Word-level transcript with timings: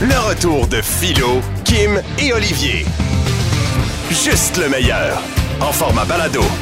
Le 0.00 0.18
retour 0.28 0.66
de 0.66 0.80
Philo, 0.82 1.40
Kim 1.64 2.00
et 2.18 2.32
Olivier. 2.32 2.84
Juste 4.10 4.56
le 4.58 4.68
meilleur. 4.68 5.20
En 5.60 5.72
format 5.72 6.04
balado. 6.04 6.42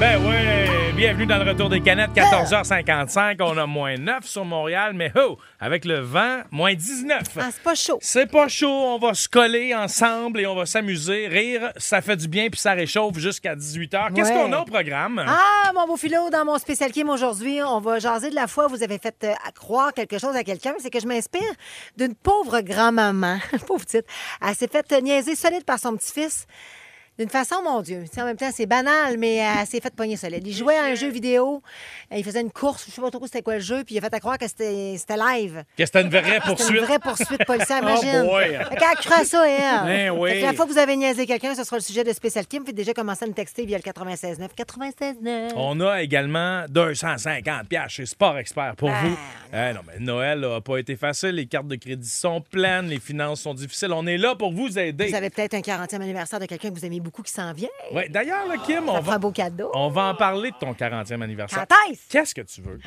Ben 0.00 0.16
ouais, 0.24 0.66
bienvenue 0.96 1.26
dans 1.26 1.38
le 1.42 1.48
retour 1.50 1.68
des 1.70 1.80
canettes, 1.80 2.10
14h55. 2.14 3.36
On 3.40 3.56
a 3.56 3.66
moins 3.66 3.96
9 3.96 4.24
sur 4.26 4.44
Montréal, 4.44 4.92
mais 4.94 5.10
oh, 5.16 5.38
avec 5.58 5.84
le 5.84 6.00
vent, 6.00 6.40
moins 6.50 6.74
19. 6.74 7.22
Ah, 7.38 7.48
c'est 7.52 7.62
pas 7.62 7.74
chaud. 7.74 7.98
C'est 8.02 8.30
pas 8.30 8.48
chaud, 8.48 8.68
on 8.68 8.98
va 8.98 9.14
se 9.14 9.28
coller 9.28 9.74
ensemble 9.74 10.40
et 10.40 10.46
on 10.46 10.54
va 10.54 10.66
s'amuser. 10.66 11.28
Rire, 11.28 11.72
ça 11.76 12.02
fait 12.02 12.16
du 12.16 12.28
bien 12.28 12.48
puis 12.50 12.60
ça 12.60 12.72
réchauffe 12.72 13.16
jusqu'à 13.18 13.54
18h. 13.54 14.12
Qu'est-ce 14.14 14.30
Ouais. 14.30 14.34
qu'on 14.36 14.52
a 14.52 14.60
au 14.60 14.64
programme? 14.64 15.24
Ah, 15.26 15.72
mon 15.74 15.86
beau 15.86 15.96
philo, 15.96 16.28
dans 16.30 16.44
mon 16.44 16.58
spécial 16.58 16.90
Kim 16.92 17.08
aujourd'hui, 17.08 17.62
on 17.62 17.80
va 17.80 17.98
jaser 17.98 18.30
de 18.30 18.34
la 18.34 18.46
fois 18.46 18.66
où 18.66 18.70
vous 18.70 18.82
avez 18.82 18.98
fait 18.98 19.16
euh, 19.24 19.32
croire 19.54 19.92
quelque 19.94 20.18
chose 20.18 20.36
à 20.36 20.44
quelqu'un. 20.44 20.74
C'est 20.80 20.90
que 20.90 21.00
je 21.00 21.06
m'inspire 21.06 21.40
d'une 21.96 22.14
pauvre 22.14 22.60
grand-maman, 22.60 23.38
pauvre 23.66 23.84
petite. 23.84 24.06
Elle 24.46 24.54
s'est 24.54 24.68
fait 24.68 25.00
niaiser 25.02 25.34
solide 25.36 25.64
par 25.64 25.78
son 25.78 25.96
petit-fils. 25.96 26.46
D'une 27.18 27.28
façon, 27.28 27.56
mon 27.62 27.82
Dieu. 27.82 28.04
Tu 28.08 28.14
sais, 28.14 28.22
en 28.22 28.24
même 28.24 28.36
temps, 28.38 28.50
c'est 28.50 28.64
banal, 28.64 29.18
mais 29.18 29.36
elle 29.36 29.66
s'est 29.66 29.80
fait 29.80 29.94
pogner 29.94 30.16
solide. 30.16 30.46
Il 30.46 30.54
jouait 30.54 30.78
à 30.78 30.84
un 30.84 30.94
jeu 30.94 31.08
vidéo, 31.10 31.62
euh, 32.12 32.16
il 32.16 32.24
faisait 32.24 32.40
une 32.40 32.50
course, 32.50 32.86
je 32.86 32.92
sais 32.92 33.00
pas 33.02 33.10
trop 33.10 33.26
c'était 33.26 33.42
quoi 33.42 33.54
le 33.56 33.60
jeu, 33.60 33.84
puis 33.84 33.94
il 33.94 33.98
a 33.98 34.00
fait 34.00 34.14
à 34.14 34.20
croire 34.20 34.38
que 34.38 34.48
c'était 34.48 34.94
c'était 34.96 35.16
live. 35.18 35.62
Que 35.76 35.84
c'était 35.84 36.00
une 36.00 36.08
vraie 36.08 36.22
C'était 36.24 36.40
poursuite. 36.40 36.70
une 36.78 36.84
vraie 36.84 36.98
poursuite 36.98 37.44
policière, 37.44 37.78
imagine. 37.82 38.22
Oh 38.24 38.30
boy. 38.30 38.56
Fait 38.70 38.76
qu'elle 38.76 39.26
ça, 39.26 39.46
elle. 39.48 39.86
Ben 39.86 40.10
oui. 40.18 40.30
Fait 40.30 40.40
que 40.40 40.46
la 40.46 40.52
fois 40.54 40.66
que 40.66 40.70
vous 40.72 40.78
avez 40.78 40.96
niaisé 40.96 41.26
quelqu'un, 41.26 41.54
ce 41.54 41.62
sera 41.64 41.76
le 41.76 41.82
sujet 41.82 42.04
de 42.04 42.12
Spécial 42.14 42.46
Kim. 42.46 42.64
Puis 42.64 42.72
déjà 42.72 42.94
commencé 42.94 43.24
à 43.24 43.28
me 43.28 43.34
texter 43.34 43.66
via 43.66 43.76
le 43.76 43.82
96.9. 43.82 44.48
96.9. 44.56 45.52
On 45.56 45.80
a 45.80 46.02
également 46.02 46.64
250 46.68 47.68
pièces 47.68 47.90
chez 47.92 48.06
Sport 48.06 48.38
Expert 48.38 48.74
pour 48.76 48.90
Ah, 48.90 49.02
vous. 49.04 49.16
Eh 49.52 49.72
non, 49.74 49.80
mais 49.86 49.98
Noël 49.98 50.40
n'a 50.40 50.60
pas 50.60 50.78
été 50.78 50.96
facile. 50.96 51.30
Les 51.30 51.46
cartes 51.46 51.66
de 51.68 51.76
crédit 51.76 52.08
sont 52.08 52.40
pleines, 52.40 52.86
les 52.86 53.00
finances 53.00 53.42
sont 53.42 53.54
difficiles. 53.54 53.92
On 53.92 54.06
est 54.06 54.16
là 54.18 54.34
pour 54.36 54.52
vous 54.52 54.78
aider. 54.78 55.08
Vous 55.08 55.14
avez 55.14 55.30
peut-être 55.30 55.54
un 55.54 55.60
40e 55.60 55.96
anniversaire 55.96 56.38
de 56.40 56.46
quelqu'un 56.46 56.70
que 56.70 56.74
vous 56.78 56.84
aimez 56.84 56.99
beaucoup 57.00 57.22
qui 57.22 57.32
s'en 57.32 57.52
vient. 57.52 57.68
Ouais, 57.92 58.08
D'ailleurs, 58.08 58.46
là, 58.46 58.54
Kim, 58.64 58.88
on 58.88 59.00
va, 59.00 59.18
beau 59.18 59.30
cadeau. 59.32 59.70
on 59.74 59.88
va 59.88 60.04
en 60.04 60.14
parler 60.14 60.50
de 60.52 60.56
ton 60.56 60.72
40e 60.72 61.20
anniversaire. 61.22 61.66
Qu'est-ce 62.08 62.34
que 62.34 62.42
tu 62.42 62.60
veux? 62.62 62.78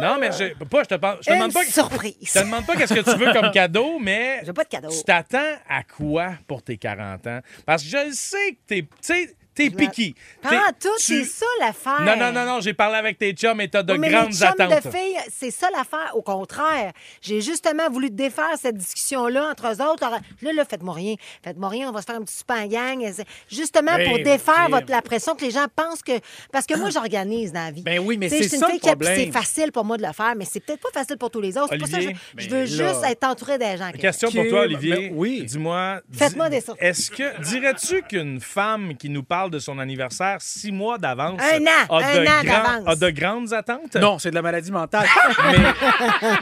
Non, 0.00 0.16
mais 0.18 0.30
je, 0.32 0.54
pas, 0.64 0.82
je 0.82 0.88
te, 0.88 0.94
parle- 0.96 1.18
je 1.20 1.26
te 1.26 1.30
Une 1.30 1.38
demande 1.38 1.52
pas. 1.52 1.64
surprise. 1.64 2.16
Je 2.22 2.32
te 2.32 2.38
demande 2.44 2.66
pas 2.66 2.76
qu'est-ce 2.76 2.94
que 2.94 3.00
tu 3.10 3.16
veux 3.16 3.32
comme 3.32 3.50
cadeau, 3.50 3.98
mais 3.98 4.38
Je 4.42 4.46
veux 4.46 4.52
pas 4.52 4.64
de 4.64 4.68
cadeau. 4.68 4.88
tu 4.90 5.02
t'attends 5.04 5.56
à 5.68 5.82
quoi 5.82 6.32
pour 6.46 6.62
tes 6.62 6.76
40 6.76 7.26
ans? 7.26 7.40
Parce 7.66 7.82
que 7.82 7.88
je 7.88 8.12
sais 8.12 8.52
que 8.52 8.58
t'es, 8.66 8.82
tu 8.82 8.88
sais, 9.02 9.34
t'es 9.58 9.70
piqué. 9.70 10.14
Pas 10.42 10.50
en 10.56 10.72
tout, 10.80 10.88
tu- 10.98 11.02
c'est 11.02 11.24
ça 11.24 11.46
l'affaire. 11.60 12.00
Non, 12.00 12.16
non, 12.16 12.32
non, 12.32 12.44
non, 12.46 12.60
j'ai 12.60 12.74
parlé 12.74 12.96
avec 12.96 13.18
tes 13.18 13.32
chums 13.32 13.60
et 13.60 13.68
t'as 13.68 13.82
de 13.82 13.92
Oui, 13.92 13.98
mais 13.98 14.10
grandes 14.10 14.28
les 14.30 14.36
chums 14.38 14.48
attentes. 14.58 14.84
de 14.84 14.90
filles, 14.90 15.18
c'est 15.30 15.50
ça 15.50 15.68
l'affaire. 15.76 16.12
Au 16.14 16.22
contraire, 16.22 16.92
j'ai 17.20 17.40
justement 17.40 17.90
voulu 17.90 18.10
défaire 18.10 18.50
cette 18.60 18.76
discussion-là 18.76 19.50
entre 19.50 19.66
eux 19.68 19.82
autres. 19.84 20.02
Alors, 20.04 20.20
Là, 20.42 20.52
là, 20.52 20.64
faites-moi 20.64 20.94
rien. 20.94 21.14
Faites-moi 21.42 21.68
rien, 21.68 21.88
on 21.88 21.92
va 21.92 22.00
se 22.00 22.06
faire 22.06 22.16
un 22.16 22.22
petit 22.22 22.36
super 22.36 22.56
en 22.58 22.66
gang. 22.66 23.12
Justement 23.50 23.92
Oui, 23.96 24.04
pour 24.04 24.18
défaire 24.18 24.68
votre, 24.70 24.90
la 24.90 25.02
pression 25.02 25.34
que 25.34 25.44
les 25.44 25.50
gens 25.50 25.66
pensent 25.74 26.02
que... 26.02 26.12
Parce 26.52 26.66
que 26.66 26.76
moi, 26.78 26.90
j'organise 26.94 27.52
dans 27.52 27.64
la 27.64 27.70
vie. 27.70 27.82
Ben 27.82 27.98
oui, 28.00 28.16
mais 28.18 28.28
c'est 28.28 28.48
ça, 28.48 28.56
une 28.56 28.62
le 28.62 28.68
fille 28.70 28.80
qui- 28.80 28.86
problème. 28.86 29.14
C'est 29.16 29.32
facile 29.32 29.72
pour 29.72 29.84
moi 29.84 29.96
de 29.96 30.06
le 30.06 30.12
faire, 30.12 30.34
mais 30.36 30.44
c'est 30.44 30.60
peut-être 30.60 30.80
pas 30.80 30.90
facile 30.92 31.16
pour 31.18 31.30
tous 31.30 31.40
les 31.40 31.56
autres. 31.56 31.68
C'est 31.70 31.78
pour 31.78 31.88
ça 31.88 31.98
que 31.98 32.02
je, 32.04 32.08
ben 32.34 32.48
veux 32.48 32.58
là- 32.60 32.64
juste 32.66 33.04
être 33.04 33.24
entouré 33.24 33.58
des 33.58 33.76
gens. 33.76 33.90
Question 33.92 34.30
pour 34.30 34.46
toi, 34.48 34.60
Olivier. 34.62 35.08
ben 35.08 35.12
oui. 35.14 35.42
Dis-moi. 35.44 36.00
dis- 36.08 36.18
Faites-moi 36.18 36.48
des. 36.48 36.62
Est-ce 36.78 37.10
que 37.10 37.40
dirais-tu 37.42 38.02
qu'une 38.02 38.40
femme 38.40 38.96
qui 38.96 39.08
nous 39.08 39.22
parle 39.22 39.47
de 39.50 39.58
son 39.58 39.78
anniversaire 39.78 40.38
six 40.40 40.72
mois 40.72 40.98
d'avance 40.98 41.40
Un 41.40 41.62
an, 41.62 41.70
a, 41.90 41.96
un 41.96 42.00
de 42.00 42.20
an 42.28 42.42
d'avance. 42.44 42.82
a 42.86 42.96
de 42.96 43.10
grandes 43.10 43.52
attentes? 43.52 43.96
Non, 43.96 44.18
c'est 44.18 44.30
de 44.30 44.34
la 44.34 44.42
maladie 44.42 44.70
mentale. 44.72 45.06
mais 45.52 45.58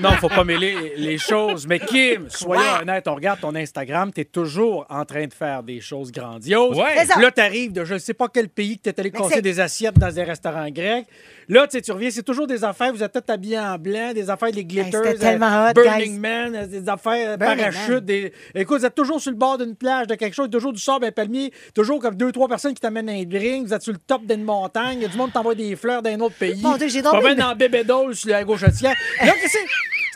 non, 0.01 0.11
faut 0.13 0.29
pas 0.29 0.45
mêler 0.45 0.95
les 0.97 1.19
choses. 1.19 1.67
Mais 1.67 1.79
Kim, 1.79 2.29
soyons 2.29 2.57
Ouais. 2.63 2.83
honnêtes, 2.83 3.07
on 3.09 3.15
regarde 3.15 3.41
ton 3.41 3.55
Instagram, 3.55 4.11
tu 4.15 4.21
es 4.23 4.25
toujours 4.25 4.87
en 4.89 5.05
train 5.05 5.27
de 5.27 5.33
faire 5.35 5.63
des 5.63 5.81
choses 5.81 6.11
grandioses. 6.11 6.77
Ouais. 6.77 6.95
C'est 6.99 7.07
ça. 7.07 7.21
Là, 7.21 7.31
tu 7.31 7.41
arrives 7.41 7.73
de 7.73 7.85
je 7.85 7.95
ne 7.95 7.99
sais 7.99 8.15
pas 8.15 8.29
quel 8.33 8.49
pays 8.49 8.79
que 8.79 8.85
tu 8.85 8.89
es 8.91 9.01
allé 9.01 9.11
casser 9.11 9.35
c'est- 9.35 9.43
des 9.43 9.61
assiettes 9.61 9.99
dans 9.99 10.11
des 10.13 10.23
restaurants 10.25 10.69
grecs. 10.71 11.07
Là, 11.49 11.67
tu 11.69 11.77
sais, 11.77 11.83
tu 11.83 11.93
reviens, 11.93 12.11
c'est 12.11 12.25
toujours 12.25 12.47
des 12.49 12.65
affaires, 12.65 12.93
vous 12.93 13.03
êtes 13.05 13.13
tous 13.13 13.33
habillés 13.33 13.59
en 13.59 13.79
blanc, 13.79 14.13
des 14.13 14.29
affaires, 14.31 14.51
des 14.51 14.65
glitters, 14.65 14.91
c'était 15.05 15.15
tellement 15.19 15.69
hot, 15.69 15.75
Burning 15.75 16.13
guys. 16.15 16.19
Man, 16.19 16.57
euh, 16.57 16.67
des 16.67 16.89
affaires, 16.89 17.31
euh, 17.31 17.37
Burning 17.37 17.59
parachutes. 17.59 17.89
Man. 17.91 18.01
Des... 18.05 18.33
Écoute, 18.55 18.81
vous 18.81 18.87
êtes 18.87 18.95
toujours 18.95 19.21
sur 19.21 19.31
le 19.31 19.37
bord 19.37 19.57
d'une 19.59 19.77
plage, 19.77 20.07
de 20.09 20.15
quelque 20.17 20.35
chose, 20.35 20.49
toujours 20.51 20.73
du 20.73 20.81
sable, 20.81 21.05
un 21.05 21.13
palmier, 21.13 21.53
toujours 21.75 22.01
comme 22.01 22.17
deux, 22.17 22.33
trois 22.33 22.49
personnes 22.49 22.75
qui 22.75 22.81
t'amènent 22.81 22.96
un 22.99 23.23
drink, 23.25 23.67
vous 23.67 23.75
êtes 23.75 23.83
sur 23.83 23.93
le 23.93 23.99
top 23.99 24.25
d'une 24.27 24.45
montagne, 24.45 24.99
il 24.99 25.03
y 25.03 25.05
a 25.07 25.09
du 25.09 25.17
monde 25.17 25.29
qui 25.29 25.35
t'envoie 25.35 25.55
des 25.55 25.77
fleurs 25.77 26.03
d'un 26.03 26.19
autre 26.21 26.37
pays. 26.37 26.61
Mon 26.63 26.77
Dieu, 26.77 26.89
j'ai 26.89 26.99
Tu 26.99 27.03
donc 27.03 27.13
promènes 27.15 27.33
une- 27.41 27.83
dans 27.85 28.13
sur 28.13 28.31
la 28.31 28.45
gauchetière. 28.45 28.95
Là, 29.23 29.33
qu'est-ce 29.33 29.43
que 29.45 29.49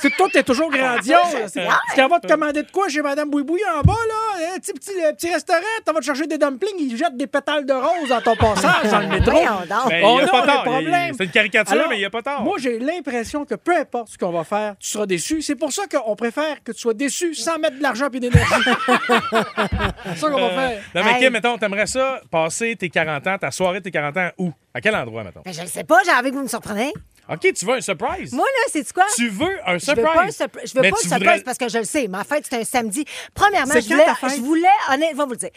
c'est? 0.02 0.10
Toi, 0.16 0.28
t'es 0.32 0.42
toujours 0.42 0.70
grandiose. 0.70 1.18
C'est- 1.48 1.60
Tu 1.94 2.00
vas 2.00 2.18
te 2.20 2.26
commander 2.26 2.62
de 2.62 2.70
quoi 2.70 2.88
chez 2.88 3.02
Madame 3.02 3.28
Bouiboui 3.28 3.60
en 3.76 3.82
bas, 3.82 3.92
là? 3.92 4.54
Un 4.54 4.58
petit, 4.58 4.72
petit, 4.72 4.92
euh, 5.04 5.12
petit 5.12 5.30
restaurant, 5.30 5.60
tu 5.86 5.92
vas 5.92 6.00
te 6.00 6.04
chercher 6.06 6.26
des 6.26 6.38
dumplings, 6.38 6.70
ils 6.78 6.96
jettent 6.96 7.18
des 7.18 7.26
pétales 7.26 7.66
de 7.66 7.74
rose 7.74 8.08
dans 8.08 8.22
ton 8.22 8.34
passage 8.34 8.90
dans 8.90 9.00
le 9.00 9.08
métro. 9.18 9.32
Ben, 9.68 9.76
On 10.02 10.18
il 10.18 10.22
y 10.22 10.22
a 10.22 10.24
a 10.24 10.26
pas 10.28 10.46
tort. 10.64 10.78
C'est 11.18 11.24
une 11.24 11.30
caricature, 11.30 11.72
Alors, 11.74 11.88
mais 11.90 11.96
il 11.96 11.98
n'y 11.98 12.04
a 12.06 12.10
pas 12.10 12.22
tort. 12.22 12.40
Moi, 12.42 12.56
j'ai 12.58 12.78
l'impression 12.78 13.44
que 13.44 13.56
peu 13.56 13.76
importe 13.76 14.08
ce 14.08 14.16
qu'on 14.16 14.30
va 14.30 14.42
faire, 14.44 14.74
tu 14.80 14.88
seras 14.88 15.04
déçu. 15.04 15.42
C'est 15.42 15.54
pour 15.56 15.70
ça 15.70 15.82
qu'on 15.86 16.16
préfère 16.16 16.62
que 16.64 16.72
tu 16.72 16.80
sois 16.80 16.94
déçu 16.94 17.34
sans 17.34 17.58
mettre 17.58 17.76
de 17.76 17.82
l'argent 17.82 18.08
et 18.10 18.20
d'énergie. 18.20 18.54
c'est 20.06 20.16
ça 20.18 20.30
qu'on 20.30 20.40
va 20.40 20.48
faire. 20.50 20.80
Non, 20.94 21.02
mais 21.04 21.10
Hey. 21.12 21.18
Kim, 21.20 21.32
mettons, 21.32 21.58
t'aimerais 21.58 21.86
ça 21.86 22.20
passer 22.30 22.69
tes 22.76 22.90
40 22.90 23.26
ans, 23.26 23.38
ta 23.38 23.50
soirée 23.50 23.80
de 23.80 23.84
tes 23.84 23.90
40 23.90 24.16
ans 24.16 24.30
où? 24.38 24.52
À 24.72 24.80
quel 24.80 24.94
endroit, 24.94 25.24
mettons? 25.24 25.42
Ben, 25.44 25.52
je 25.52 25.62
ne 25.62 25.66
sais 25.66 25.84
pas, 25.84 25.98
j'ai 26.04 26.12
envie 26.12 26.30
que 26.30 26.36
vous 26.36 26.42
me 26.42 26.48
surpreniez. 26.48 26.92
OK, 27.28 27.52
tu 27.54 27.64
veux 27.64 27.74
un 27.74 27.80
surprise? 27.80 28.32
Moi, 28.32 28.44
là, 28.46 28.70
c'est 28.72 28.92
quoi? 28.92 29.04
Tu 29.14 29.28
veux 29.28 29.46
un 29.66 29.74
Je 29.78 29.84
surprise? 29.84 30.04
veux 30.06 30.12
pas 30.12 30.22
un. 30.22 30.26
Je 30.64 30.74
veux 30.74 30.82
pas 30.82 30.88
un 30.88 30.90
surprise 30.90 31.12
voudrais- 31.12 31.40
parce 31.42 31.58
que 31.58 31.68
je 31.68 31.78
le 31.78 31.84
sais. 31.84 32.08
Ma 32.08 32.24
fête, 32.24 32.44
c'est 32.48 32.56
un 32.60 32.64
samedi. 32.64 33.04
Premièrement, 33.34 33.74
je 33.74 33.80
voulais, 33.88 34.04
je 34.36 34.40
voulais, 34.40 34.68
honnêtement, 34.92 35.26
vous 35.26 35.32
le 35.32 35.36
dire. 35.38 35.50